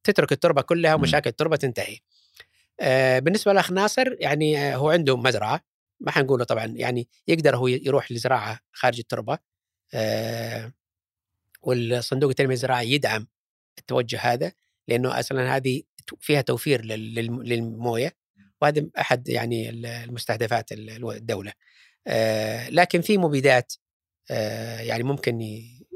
[0.05, 1.01] تترك التربة كلها مم.
[1.01, 1.99] ومشاكل التربة تنتهي.
[2.81, 5.61] آه، بالنسبة للاخ ناصر يعني آه، هو عنده مزرعة
[6.01, 9.39] ما حنقوله طبعا يعني يقدر هو يروح لزراعة خارج التربة.
[11.63, 13.27] والصندوق التنمية الزراعي يدعم
[13.79, 14.53] التوجه هذا.
[14.89, 15.83] لأنه أصلا هذه
[16.21, 18.13] فيها توفير لل- للم- للموية
[18.61, 21.53] وهذا أحد يعني المستهدفات ال- الدولة
[22.07, 23.73] آه، لكن في مبيدات
[24.31, 25.87] آه، يعني ممكن ي-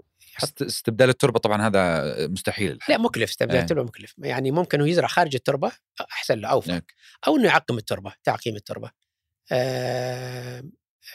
[0.45, 2.79] است- استبدال التربة طبعا هذا مستحيل.
[2.89, 3.63] لا مكلف استبدال إيه.
[3.63, 5.73] التربة مكلف يعني ممكن هو يزرع خارج التربة
[6.13, 6.83] أحسن له أوفر نعم.
[7.27, 8.91] أو إنه يعقم التربة تعقيم التربة
[9.53, 10.63] آه،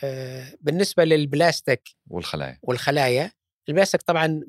[0.03, 3.31] آه، بالنسبة للبلاستيك والخلايا والخلايا
[3.69, 4.41] البلاستيك طبعا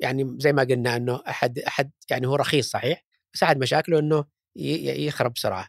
[0.00, 3.04] يعني زي ما قلنا إنه أحد أحد يعني هو رخيص صحيح
[3.34, 4.24] بس أحد مشاكله إنه
[4.56, 5.68] يخرب بسرعة.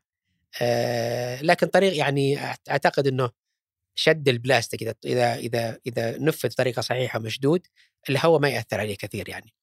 [0.61, 3.29] آه، لكن طريق يعني أعتقد إنه
[3.95, 7.67] شد البلاستيك إذا إذا إذا إذا نفذ بطريقة صحيحة مشدود
[8.09, 9.53] الهواء ما يأثر عليه كثير يعني.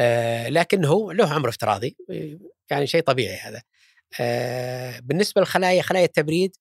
[0.00, 1.96] آه، لكن هو له عمر افتراضي
[2.70, 3.62] يعني شيء طبيعي هذا.
[4.20, 6.56] آه، بالنسبة للخلايا خلايا التبريد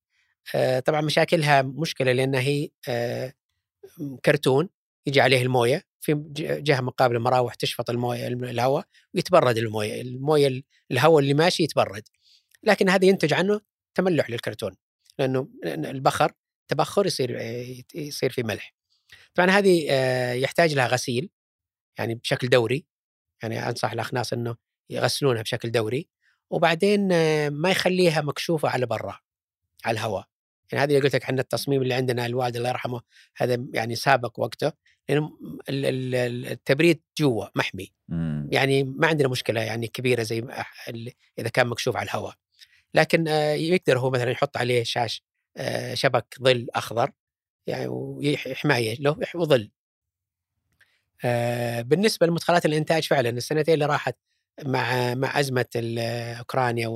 [0.55, 3.34] آه، طبعا مشاكلها مشكلة لأنها هي آه،
[4.26, 4.69] كرتون.
[5.07, 11.19] يجي عليه الموية في جهة مقابله مراوح تشفط الموية الهواء ويتبرد الموية الموية ال- الهواء
[11.19, 12.03] اللي ماشي يتبرد.
[12.64, 13.61] لكن هذا ينتج عنه
[13.95, 14.76] تملح للكرتون
[15.19, 16.32] لأنه البخر
[16.68, 18.73] تبخر يصير آه، يصير في ملح.
[19.36, 21.30] طبعا هذه آه، يحتاج لها غسيل
[21.99, 22.86] يعني بشكل دوري
[23.44, 24.56] يعني أنصح الاخ ناس إنه
[24.90, 26.07] يغسلونها بشكل دوري
[26.49, 29.19] وبعدين آه، ما يخليها مكشوفة على برا
[29.86, 30.26] على الهواء.
[30.72, 33.02] يعني هذه اللي قلت لك إحنا التصميم اللي عندنا الوالد الله يرحمه
[33.38, 34.72] هذا يعني سابق وقته.
[35.10, 38.49] التبريد جوا محمي مم.
[38.52, 40.48] يعني ما عندنا مشكلة يعني كبيرة زي
[41.40, 42.36] إذا كان مكشوف على الهواء.
[42.94, 45.23] لكن آه، يقدر هو مثلا يحط عليه شاش
[45.57, 47.11] آه، شبك ظل أخضر
[47.68, 49.72] يعني وحمايه له وظل.
[51.26, 54.15] آه، بالنسبة لمدخلات الإنتاج فعلا السنتين اللي راحت
[54.65, 55.65] مع مع أزمة
[56.40, 56.88] أوكرانيا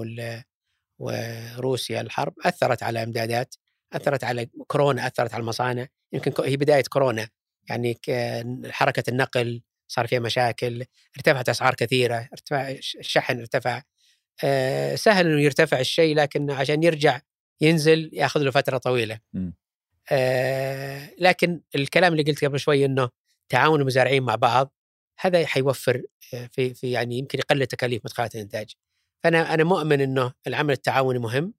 [1.00, 3.56] وروسيا الحرب أثرت على إمدادات
[3.94, 5.88] أثرت على كورونا أثرت على المصانع.
[6.14, 7.30] يمكن هي بداية كورونا.
[7.70, 8.00] يعني
[8.70, 10.86] حركة النقل صار فيها مشاكل
[11.18, 13.82] ارتفعت أسعار كثيرة ارتفاع الشحن ارتفع
[14.44, 17.22] آه، سهل إنه يرتفع الشيء لكن عشان يرجع
[17.62, 19.20] ينزل ياخذ له فترة طويلة.
[20.12, 23.10] آه، لكن الكلام اللي قلت قبل شوي إنه
[23.50, 24.74] تعاون المزارعين مع بعض
[25.20, 26.04] هذا حيوفر
[26.52, 28.74] في في يعني يمكن يقلل تكاليف مدخلات الإنتاج.
[29.24, 31.54] فأنا أنا مؤمن إنه العمل التعاوني مهم.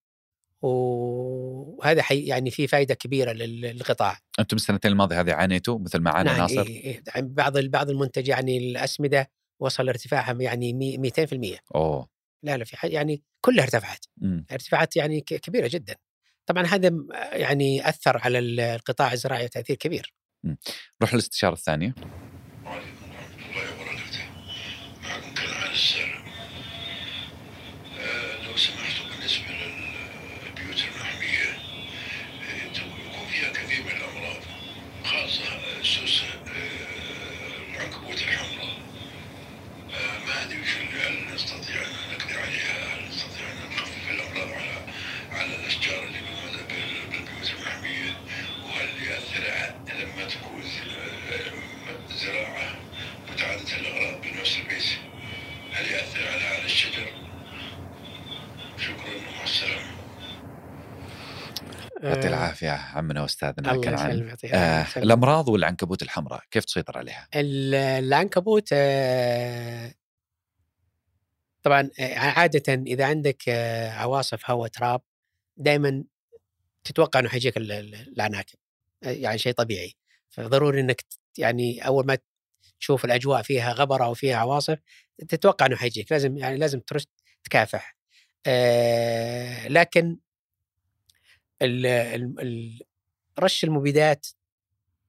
[0.63, 4.19] وهذا حي يعني في فائده كبيرة لل- للقطاع.
[4.39, 7.91] أنتم السنتين الماضية هذه عانيتوا مثل ما عانى نعم ناصر؟ إيه إيه يعني بعض بعض
[7.91, 9.31] المنتج يعني الأسمدة
[9.61, 12.09] وصل ارتفاعها يعني مي- 200% أوه.
[12.43, 14.05] لا لا في حاجة يعني كلها ارتفعت.
[14.17, 14.47] مم.
[14.53, 15.95] ارتفاعات يعني كبيرة جدا.
[16.47, 16.93] طبعا هذا
[17.33, 20.15] يعني أثر على ال- القطاع الزراعي تأثير كبير.
[21.01, 21.95] نروح للاستشارة الثانية
[22.65, 24.25] وعليكم ورحمة الله وبركاته
[25.03, 26.23] معكم كنعان السالم
[28.01, 31.49] آه، لو سمحتوا بالنسبة للبيوت المحمية
[32.43, 34.43] آه، تو- يكون فيها كثير من الأمراض
[35.05, 38.71] خاصة آه، سوس آه، العنكبوت الحمراء
[39.91, 44.49] آه، ما أدري وش اللي هل نستطيع أن نقضي عليها هل نستطيع أن نخفف الأمراض
[44.59, 44.81] على
[45.31, 48.11] على الأشجار اللي بالمد- بال- بالبيوت المحمية
[48.65, 52.81] وهل يأثر ع- لما تكون آه، زراعة
[53.33, 54.85] متعددة الأغراض بنفس البيت
[55.73, 57.07] هل يأثر على على الشجر؟
[58.79, 59.91] شكرا ومع السلامة
[62.03, 62.31] يعطي آه،
[62.63, 64.87] العافيه عمنا وأستاذنا الله كنعان آه.
[64.97, 69.95] الأمراض والعنكبوت الحمراء كيف تسيطر عليها؟ ال- العنكبوت آه،
[71.63, 75.01] طبعا آه، عادة إذا عندك آه، عواصف هواء تراب
[75.57, 76.05] دائما
[76.85, 78.59] تتوقع إنه حيجيك ال- ال- العناكب
[79.05, 79.95] آه، يعني شيء طبيعي
[80.31, 81.05] فضروري إنك
[81.39, 82.19] يعني أول ما
[82.81, 84.79] تشوف الأجواء فيها غبرة أو فيها عواصف
[85.29, 87.07] تتوقع إنه حيجيك لازم يعني لازم ترش
[87.45, 87.97] تكافح
[88.47, 90.19] آه لكن
[93.39, 94.27] رش المبيدات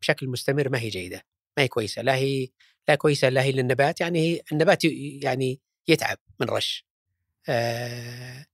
[0.01, 1.25] بشكل مستمر ما هي جيدة
[1.57, 2.47] ما هي كويسة لا هي
[2.87, 4.83] لا كويسة لا هي للنبات يعني النبات
[5.23, 6.85] يعني يتعب من رش.
[7.49, 8.45] آه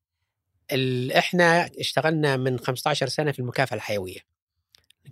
[1.18, 4.19] إحنا اشتغلنا من 15 سنة في المكافحه الحيوية.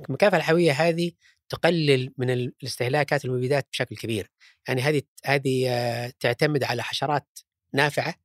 [0.10, 1.12] المكافحه الحيوية هذه
[1.50, 4.32] تقلل من ال- الاستهلاكات المبيدات بشكل كبير.
[4.68, 7.40] يعني هذه هذه آه، تعتمد على حشرات
[7.74, 8.16] نافعة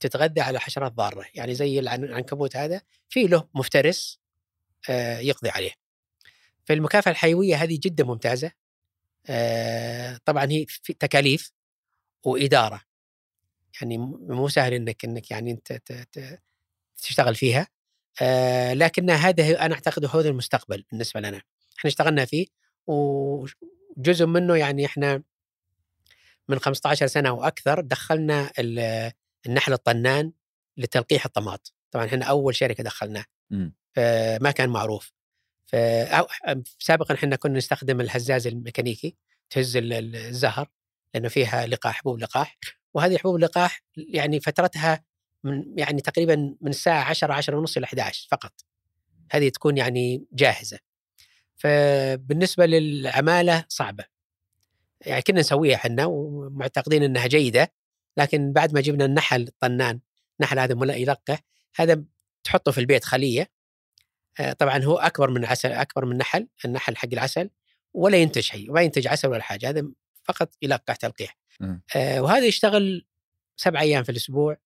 [0.00, 1.24] تتغذى على حشرات ضارة.
[1.34, 4.18] يعني زي العن- العنكبوت هذا في له مفترس
[4.90, 5.72] آه، يقضي عليه.
[6.64, 8.52] فالمكافحه الحيوية هذه جدا ممتازة
[9.26, 11.52] آه، طبعا هي في تكاليف
[12.24, 12.80] وإدارة.
[13.80, 15.80] يعني مو سهل إنك إنك يعني أنت
[16.96, 17.68] تشتغل فيها
[18.22, 21.42] آه، لكن هذا أنا أعتقد هو المستقبل بالنسبة لنا.
[21.78, 22.46] إحنا اشتغلنا فيه
[22.86, 25.22] وجزء منه يعني إحنا
[26.48, 28.50] من 15 سنة وأكثر دخلنا
[29.46, 30.32] النحل الطنان
[30.76, 31.74] لتلقيح الطماط.
[31.90, 33.24] طبعا إحنا أول شركة دخلناه.
[33.50, 33.74] مم.
[33.92, 35.12] فما كان معروف.
[36.78, 39.16] سابقا إحنا كنا نستخدم الهزاز الميكانيكي
[39.50, 40.68] تهز ال- ال- الزهر
[41.14, 42.58] لأنه فيها لقاح حبوب لقاح.
[42.94, 45.04] وهذه حبوب اللقاح يعني فترتها
[45.44, 48.52] من يعني تقريبا من الساعة 10 10 ونص إلى 11 فقط.
[49.30, 50.78] هذه تكون يعني جاهزة.
[51.56, 54.04] فبالنسبة للعمالة صعبة.
[55.00, 57.72] يعني كنا نسويها إحنا ومعتقدين إنها جيدة.
[58.16, 60.00] لكن بعد ما جبنا النحل الطنان
[60.40, 61.40] نحل هذا ملا- يلقح
[61.76, 62.04] هذا
[62.44, 63.50] تحطه في البيت خلية
[64.40, 67.50] آه، طبعا هو أكبر من عسل أكبر من نحل النحل حق العسل
[67.94, 69.84] ولا ينتج شيء ما ينتج عسل ولا حاجة هذا
[70.24, 71.36] فقط يلقح تلقيح.
[71.96, 73.06] آه، وهذا يشتغل
[73.56, 74.56] سبع أيام في الأسبوع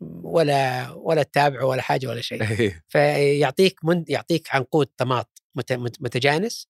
[0.00, 2.84] ولا ولا تتابعه ولا حاجة ولا شيء إيه.
[2.88, 6.68] فيعطيك من يعطيك عنقود طماط مت- مت- متجانس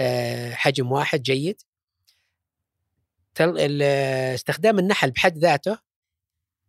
[0.00, 1.60] آه، حجم واحد جيد
[3.40, 5.78] استخدام النحل بحد ذاته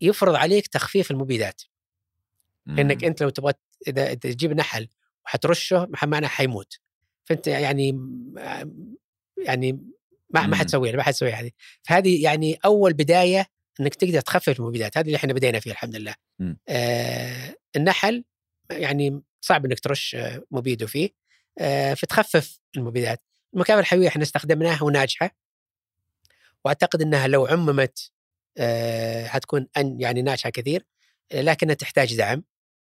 [0.01, 1.61] يفرض عليك تخفيف المبيدات.
[2.65, 3.09] لانك مم.
[3.09, 3.53] أنت لو تبغى
[3.87, 4.87] إذا تجيب نحل
[5.25, 6.79] وحترشه معناه حيموت.
[7.25, 7.89] فأنت يعني
[9.37, 9.71] يعني
[10.29, 10.55] ما ما مم.
[10.55, 11.51] حتسويها ما حتسوي هذه
[11.83, 13.45] فهذه يعني أول بداية
[13.79, 14.97] إنك تقدر تخفف المبيدات.
[14.97, 16.15] هذه اللي إحنا بدينا فيها الحمد لله.
[16.39, 16.57] مم.
[16.69, 18.23] آه النحل
[18.71, 20.17] يعني صعب إنك ترش
[20.51, 21.09] مبيده فيه.
[21.57, 23.21] آه فتخفف المبيدات.
[23.53, 25.31] المكافحه الحيويه إحنا استخدمناها وناجحة.
[26.65, 28.11] وأعتقد إنها لو عممت
[28.57, 30.85] آه حتكون أن يعني ناجحة كثير
[31.33, 32.43] لكنها تحتاج دعم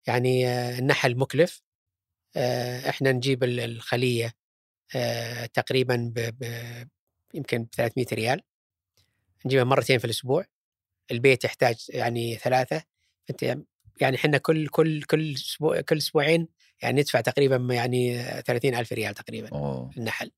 [0.08, 1.62] يعني آه النحل مكلف
[2.36, 4.34] آه إحنا نجيب ال- الخلية
[5.54, 6.44] تقريبا ب
[7.34, 8.42] يمكن ب 300 ريال.
[9.46, 10.46] نجيبها مرتين في الأسبوع.
[11.12, 12.84] البيت يحتاج يعني ثلاثة.
[13.30, 13.44] انت
[14.02, 16.48] يعني إحنا كل كل كل أسبوع كل أسبوعين
[16.82, 19.92] يعني ندفع تقريبا يعني 30 ألف ريال تقريبا أوه.
[19.98, 20.32] النحل.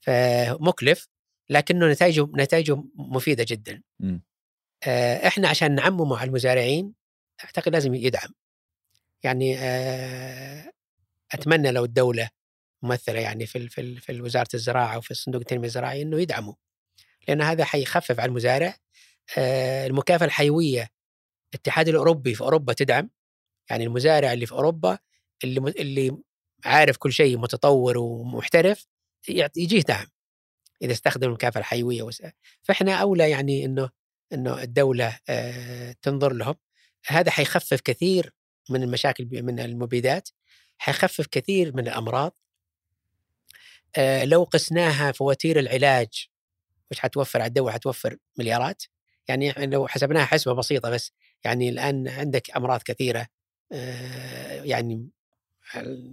[0.00, 1.08] فمكلف.
[1.50, 3.82] لكنه نتائجه نتائجه مفيدة جدا.
[4.00, 4.22] مم.
[4.86, 6.94] آه، إحنا عشان نعممه على المزارعين
[7.44, 8.30] أعتقد لازم يدعم.
[9.22, 10.72] يعني آه،
[11.32, 12.30] أتمنى لو الدولة
[12.82, 16.54] ممثلة يعني في في في وزارة الزراعة وفي الصندوق التنمية الزراعي إنه يدعموا
[17.28, 18.76] لأن هذا حيخفف على المزارع.
[19.38, 20.88] آه، المكافأة الحيوية
[21.54, 23.10] الاتحاد الأوروبي في أوروبا تدعم.
[23.70, 24.98] يعني المزارع اللي في أوروبا
[25.44, 26.18] اللي م- اللي
[26.64, 28.86] عارف كل شيء متطور ومحترف
[29.56, 30.06] يجيه دعم.
[30.82, 32.22] إذا استخدم المكافأة الحيوية وس-
[32.62, 33.90] فإحنا أولى يعني إنه
[34.32, 36.54] إنه الدولة آه، تنظر لهم.
[37.06, 38.32] هذا حيخفف كثير
[38.70, 40.28] من المشاكل من المبيدات
[40.78, 42.38] حيخفف كثير من الأمراض.
[43.96, 46.28] آه، لو قسناها فواتير العلاج
[46.90, 48.82] وش حتوفر على الدواء حتوفر مليارات.
[49.28, 51.12] يعني لو حسبناها حسبة بسيطة بس
[51.44, 53.26] يعني الآن عندك أمراض كثيرة
[53.72, 55.08] آه، يعني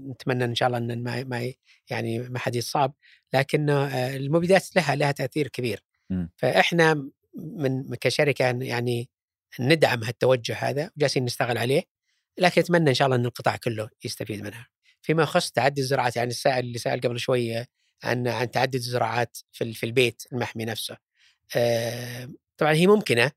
[0.10, 1.54] نتمنى إن شاء الله إن ما ما
[1.90, 2.94] يعني ما حد يتصاب
[3.34, 5.84] لكن آه، المبيدات لها لها تأثير كبير.
[6.38, 9.10] فإحنا من كشركة يعني
[9.60, 11.84] ندعم هالتوجه هذا وجالسين نشتغل عليه
[12.38, 14.68] لكن اتمنى إن شاء الله إن القطاع كله يستفيد منها.
[15.02, 17.66] فيما يخص تعدي الزراعات يعني السائل اللي سأل قبل شوي
[18.04, 20.98] عن عن تعدد الزراعات في في البيت المحمي نفسه.
[21.56, 23.32] آه، طبعا هي ممكنة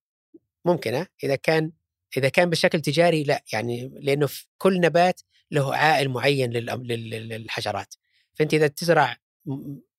[0.64, 1.72] ممكنة إذا كان
[2.16, 5.20] إذا كان بشكل تجاري لا يعني لأنه في كل نبات
[5.50, 7.94] له عائل معين للحشرات.
[8.34, 9.16] فأنت إذا تزرع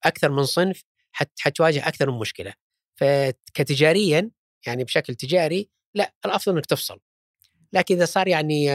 [0.03, 2.53] أكثر من صنف حت حتواجه أكثر من مشكلة.
[2.95, 4.31] فكتجاريا
[4.65, 6.99] يعني بشكل تجاري لا الأفضل إنك تفصل.
[7.73, 8.65] لكن إذا صار يعني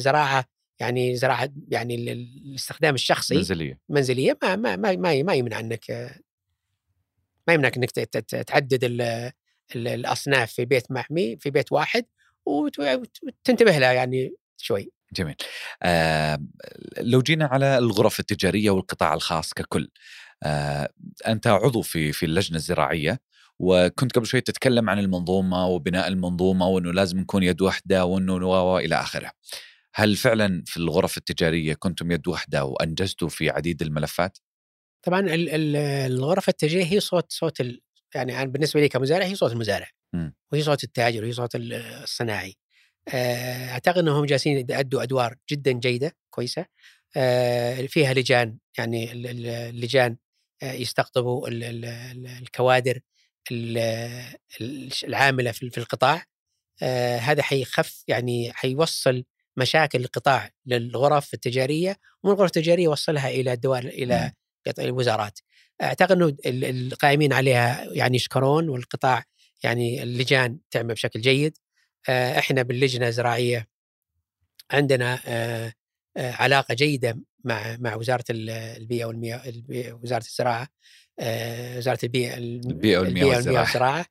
[0.00, 0.44] زراعة
[0.80, 5.60] يعني زراعة يعني ال- ال- الاستخدام الشخصي منزلية منزلية ما ما ما ما, ما يمنع
[5.60, 5.90] إنك
[7.48, 9.32] ما يمنعك إنك تعدد ال-
[9.76, 12.06] ال- الأصناف في بيت محمي في بيت واحد
[12.46, 14.90] وت- وتنتبه لها يعني شوي.
[15.16, 15.34] جميل
[15.82, 16.38] آه
[16.98, 19.88] لو جينا على الغرف التجارية والقطاع الخاص ككل
[20.42, 20.88] آه
[21.26, 23.20] أنت عضو في في اللجنة الزراعية
[23.58, 28.78] وكنت قبل شوي تتكلم عن المنظومة وبناء المنظومة وإنه لازم نكون يد واحدة وإنه و
[28.78, 29.30] إلى آخره.
[29.94, 34.38] هل فعلا في الغرف التجارية كنتم يد واحدة وأنجزتوا في عديد الملفات؟
[35.02, 35.76] طبعا ال- ال-
[36.12, 37.80] الغرف التجارية هي صوت صوت ال...
[38.14, 40.34] يعني بالنسبة لي كمزارع هي صوت المزارع مم.
[40.52, 42.56] وهي صوت التاجر وهي صوت ال- الصناعي
[43.08, 46.66] أعتقد إنهم جالسين يؤدوا أدوار جدا جيدة كويسة
[47.16, 50.16] آه، فيها لجان يعني ال- ال- اللجان
[50.62, 53.00] آه، يستقطبوا ال- ال- ال- الكوادر
[53.52, 53.78] ال-
[54.60, 56.24] ال- العاملة في القطاع
[56.82, 59.24] آه، هذا حيخف يعني حيوصل
[59.56, 64.32] مشاكل القطاع للغرف التجارية ومن الغرف التجارية يوصلها إلى الدول إلى
[64.66, 65.38] قط- الوزارات.
[65.82, 69.24] أعتقد إنه ال- القائمين عليها يعني يشكرون والقطاع
[69.62, 71.58] يعني اللجان تعمل بشكل جيد.
[72.08, 73.68] آه، إحنا باللجنة الزراعية
[74.70, 75.72] عندنا آه،
[76.16, 79.42] آه، علاقة جيدة مع مع وزارة ال- البيئة والمياه
[80.02, 80.68] وزارة الزراعة
[81.76, 83.60] وزارة البيئة البيئة والمياه.
[83.60, 84.06] والزراعة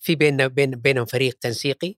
[0.00, 1.94] في بيننا بين بينهم فريق تنسيقي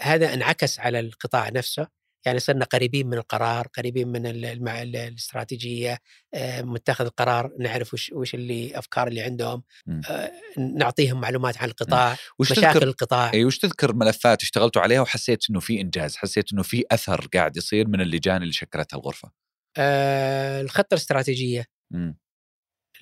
[0.00, 1.88] هذا انعكس على القطاع نفسه
[2.26, 5.98] يعني صرنا قريبين من القرار قريبين من ال- المع- ال- الاستراتيجية
[6.34, 10.00] آه، متخذ القرار نعرف وش وش اللي أفكار اللي عندهم مم.
[10.10, 15.00] آه، نعطيهم معلومات عن القطاع وش مشاكل تذكر القطاع إي وش تذكر ملفات اشتغلتوا عليها
[15.00, 19.30] وحسيت إنه في إنجاز، حسيت إنه في أثر قاعد يصير من اللجان اللي شكلتها الغرفة.
[19.76, 22.18] آه، الخطة الاستراتيجية مم.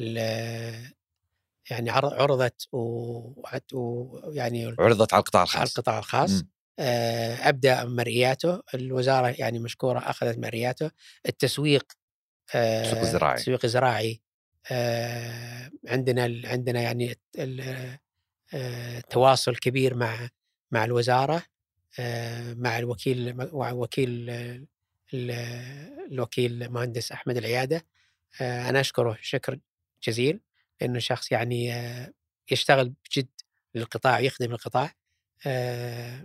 [0.01, 0.93] ال-
[1.71, 5.77] يعني عر- عرضت وحت- ويعني عرضت على القطاع على الخاص.
[5.79, 6.49] القطاع الخاص مم.
[6.79, 10.91] آه، أبدأ مرئياته الوزارة يعني مشكورة أخذت مرئياته.
[11.29, 11.93] التسويق
[12.55, 13.35] آه، التسويق الزراعي.
[13.35, 14.21] التسويق الزراعي
[14.71, 17.97] آه، عندنا عندنا يعني ال-
[18.55, 20.29] آه، تواصل كبير مع
[20.71, 21.43] مع الوزارة
[22.01, 24.67] آه، مع الوكيل مع وكيل ال-
[25.15, 25.31] ال-
[26.13, 27.87] الوكيل المهندس أحمد العيادة.
[28.41, 29.59] آه، أنا أشكره شكر
[30.03, 30.41] جزيل
[30.81, 32.13] لأنه شخص يعني آه،
[32.51, 33.29] يشتغل بجد
[33.75, 34.95] للقطاع ويخدم القطاع.
[35.47, 36.25] آه،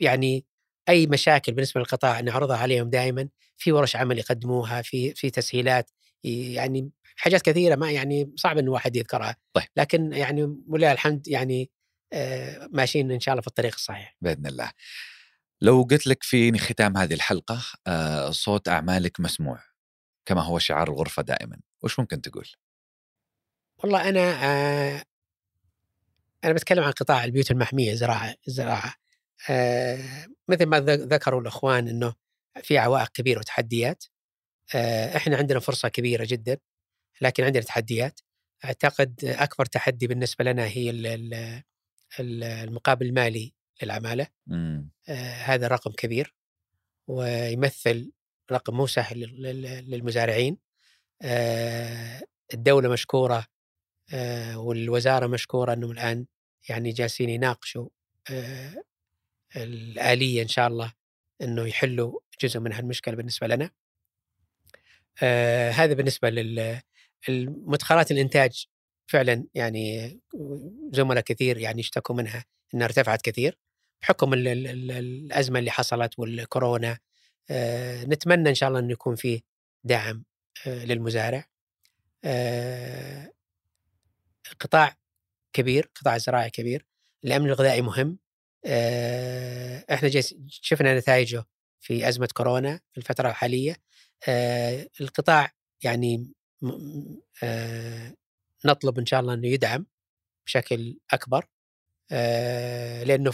[0.00, 0.44] يعني
[0.88, 5.90] أي مشاكل بالنسبة للقطاع نعرضها عليهم دائما في ورش عمل يقدموها في في تسهيلات
[6.24, 9.64] يعني حاجات كثيرة ما يعني صعب إن الواحد يذكرها طيب.
[9.76, 11.70] لكن يعني ولله الحمد يعني
[12.12, 14.72] آه، ماشيين إن شاء الله في الطريق الصحيح بإذن الله.
[15.60, 19.60] لو قلت لك في ختام هذه الحلقة آه، صوت أعمالك مسموع
[20.26, 22.48] كما هو شعار الغرفة دائما، وش ممكن تقول؟
[23.78, 25.04] والله أنا آه،
[26.44, 29.05] أنا بتكلم عن قطاع البيوت المحمية زراعة الزراعه آه،
[30.48, 32.14] مثل ما ذكروا الإخوان إنه
[32.62, 34.04] في عوائق كبيرة وتحديات
[34.74, 36.58] آه، إحنا عندنا فرصة كبيرة جدا
[37.20, 38.20] لكن عندنا تحديات.
[38.64, 41.62] أعتقد أكبر تحدي بالنسبة لنا هي ال- ال-
[42.20, 44.26] ال- المقابل المالي للعمالة.
[44.46, 44.90] مم.
[45.08, 46.34] آه، هذا رقم كبير
[47.08, 48.12] ويمثل
[48.52, 50.58] رقم مو سهل لل- لل- للمزارعين.
[51.22, 52.22] آه،
[52.54, 53.46] الدولة مشكورة
[54.12, 56.26] آه، والوزارة مشكورة أنهم الآن
[56.68, 57.88] يعني جالسين يناقشوا
[58.30, 58.82] آه،
[59.56, 60.92] الآلية إن شاء الله
[61.42, 63.70] أنه يحلوا جزء من هالمشكلة بالنسبة لنا.
[65.22, 66.30] آه، هذا بالنسبة
[67.28, 68.66] للمدخلات الإنتاج
[69.06, 70.18] فعلا يعني
[70.92, 72.44] زملاء كثير يعني اشتكوا منها
[72.74, 73.58] إنها ارتفعت كثير.
[74.02, 76.98] بحكم ال ال ال الأزمة اللي حصلت والكورونا
[77.50, 79.42] آه نتمنى إن شاء الله إنه يكون في
[79.84, 80.24] دعم
[80.66, 81.44] آه للمزارع.
[82.24, 83.32] آه
[84.60, 84.96] قطاع
[85.52, 86.86] كبير قطاع زراعي كبير.
[87.24, 88.18] الأمن الغذائي مهم.
[89.94, 91.44] إحنا جيس شفنا نتائجه
[91.80, 93.76] في أزمة كورونا في الفترة الحالية.
[94.28, 95.50] آه القطاع
[95.84, 96.32] يعني
[97.42, 98.14] آه
[98.64, 99.86] نطلب إن شاء الله إنه يدعم
[100.46, 101.46] بشكل أكبر.
[102.12, 103.32] آه، لأنه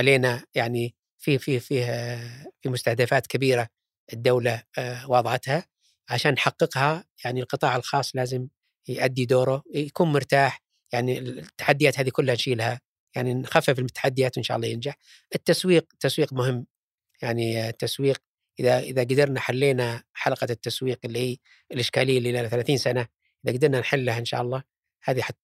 [0.00, 3.68] علينا يعني في في في آه، في مستهدفات كبيرة
[4.12, 5.66] الدولة آه، وضعتها.
[6.10, 8.48] عشان نحققها يعني القطاع الخاص لازم
[8.88, 10.62] يؤدي دوره يكون مرتاح.
[10.92, 12.80] يعني التحديات هذه كلها نشيلها.
[13.16, 14.96] يعني نخفف التحديات وإن شاء الله ينجح.
[15.34, 16.66] التسويق التسويق مهم.
[17.22, 18.22] يعني التسويق
[18.60, 21.36] إذا إذا قدرنا حلينا حلقة التسويق اللي هي
[21.72, 23.06] الإشكالية اللي لها 30 سنة
[23.44, 24.62] إذا قدرنا نحلها إن شاء الله
[25.02, 25.36] هذه حت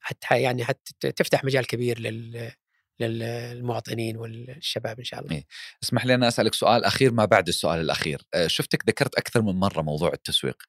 [0.00, 2.52] حتى يعني حتى تفتح مجال كبير لل
[3.00, 5.32] للمواطنين والشباب إن شاء الله.
[5.32, 5.44] إيه.
[5.84, 8.22] اسمح لي أنا أسألك سؤال أخير ما بعد السؤال الأخير.
[8.34, 10.62] آه، شفتك ذكرت أكثر من مرة موضوع التسويق.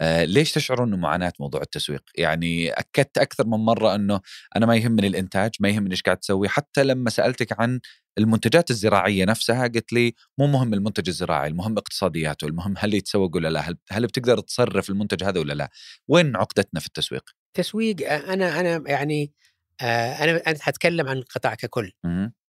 [0.00, 4.20] آه، ليش تشعرون إنه معاناة موضوع التسويق؟ يعني أكدت أكثر من مرة إنه
[4.56, 7.80] أنا ما يهمني الإنتاج ما يهمني إيش قاعد تسوي حتى لما سألتك عن
[8.18, 13.48] المنتجات الزراعية نفسها قلت لي مو مهم المنتج الزراعي المهم اقتصادياته المهم هل يتسوق ولا
[13.48, 15.70] لا هل, هل بتقدر تصرف المنتج هذا ولا لا؟
[16.08, 19.32] وين عقدتنا في التسويق؟ تسويق آه، أنا أنا يعني
[19.82, 21.92] أنا أنا حتكلم عن القطاع ككل.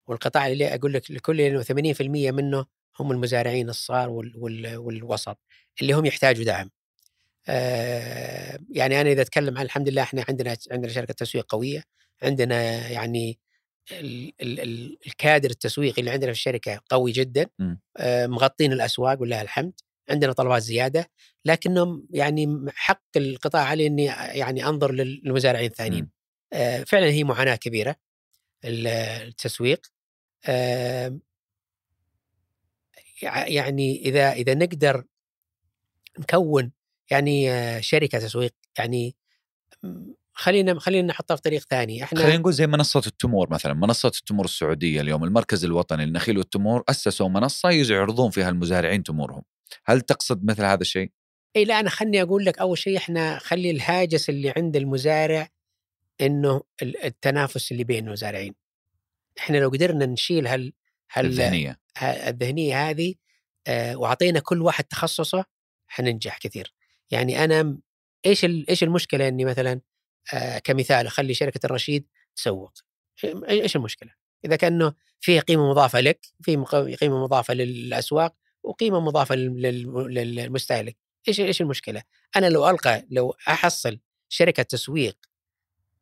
[0.06, 2.66] والقطاع اللي أقول لك لكل إنه 80% منه
[3.00, 5.38] هم المزارعين الصغار وال وال والوسط
[5.82, 6.70] اللي هم يحتاجوا دعم.
[7.48, 11.82] آه، يعني أنا إذا أتكلم عن الحمد لله إحنا عندنا عندنا شركة تسويق قوية
[12.22, 13.38] عندنا يعني
[13.92, 17.46] ال ال ال الكادر التسويقي اللي عندنا في الشركة قوي جدا.
[17.96, 19.72] آه، مغطين الأسواق ولله الحمد
[20.10, 21.10] عندنا طلبات زيادة
[21.44, 24.04] لكنهم يعني حق القطاع علي إني
[24.38, 26.04] يعني أنظر للمزارعين الثانيين.
[26.04, 26.21] آه،
[26.86, 27.96] فعلا هي معاناة كبيرة
[28.64, 28.86] ال-
[29.28, 29.86] التسويق.
[30.46, 31.18] آه،
[33.22, 35.04] يع- يعني إذا إذا نقدر
[36.18, 36.72] نكون
[37.10, 39.16] يعني آه، شركة تسويق يعني
[40.34, 42.04] خلينا خلينا نحطها في طريق ثاني.
[42.04, 46.84] إحنا خلينا نقول زي منصة التمور مثلا منصة التمور السعودية اليوم المركز الوطني للنخيل والتمور
[46.88, 49.42] أسسوا منصة يعرضون فيها المزارعين تمورهم.
[49.84, 51.10] هل تقصد مثل هذا الشيء؟
[51.56, 55.48] إي لا أنا خلني أقول لك أول شيء إحنا خلي الهاجس اللي عند المزارع
[56.20, 58.54] إنه ال- التنافس اللي بين المزارعين
[59.38, 60.72] إحنا لو قدرنا نشيل هال
[61.12, 61.80] هال الذهنية.
[61.98, 63.14] ه- الذهنية هذه
[63.66, 65.44] آه، وأعطينا كل واحد تخصصه
[65.86, 66.74] حننجح كثير.
[67.10, 67.78] يعني أنا
[68.26, 69.80] إيش إيش المشكلة إني مثلا
[70.34, 72.06] آه، كمثال أخلي شركة الرشيد
[72.36, 72.72] تسوق؟
[73.48, 74.10] إيش المشكلة؟
[74.44, 76.56] إذا كأنه فيه قيمة مضافة لك في
[77.00, 80.96] قيمة مضافة للأسواق وقيمة مضافة لل- لل- للمستهلك.
[81.28, 82.02] إيش إيش المشكلة؟
[82.36, 83.98] أنا لو ألقى لو أحصل
[84.28, 85.16] شركة تسويق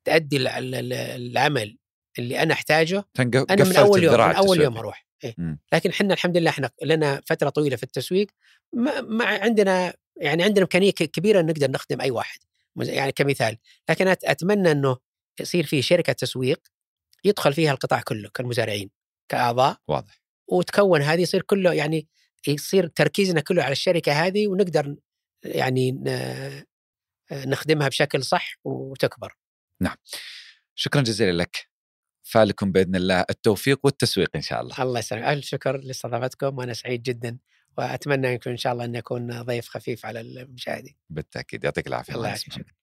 [0.08, 1.78] ال- العمل
[2.18, 3.04] اللي أنا أحتاجه
[3.50, 4.76] أنا من أول يوم من أول يوم.
[4.78, 5.06] أروح.
[5.24, 5.34] إيه؟
[5.72, 8.26] لكن إحنا الحمد لله إحنا لنا فترة طويلة في التسويق
[8.72, 12.38] ما, ما عندنا يعني عندنا إمكانية كبيرة نقدر نخدم أي واحد.
[12.76, 13.56] يعني كمثال
[13.90, 14.96] لكن أتمنى إنه
[15.40, 16.60] يصير في شركة تسويق
[17.24, 18.90] يدخل فيها القطاع كله كالمزارعين
[19.28, 20.20] كأعضاء واضح.
[20.48, 22.08] وتكون هذه يصير كله يعني
[22.48, 24.96] يصير تركيزنا كله على الشركة هذه ونقدر
[25.44, 26.02] يعني
[27.32, 29.36] نخدمها بشكل صح وتكبر.
[30.74, 31.70] شكرا جزيلا لك.
[32.22, 34.82] فالكم بإذن الله التوفيق والتسويق إن شاء الله.
[34.82, 35.24] الله يسلمك.
[35.24, 37.38] ألف شكر لاستضافتكم وأنا سعيد جدا
[37.78, 40.96] وأتمنى ان إن شاء الله أن اكون ضيف خفيف على المشاهدين.
[41.10, 41.64] بالتأكيد.
[41.64, 42.14] يعطيك العافية.
[42.14, 42.79] الله محمد.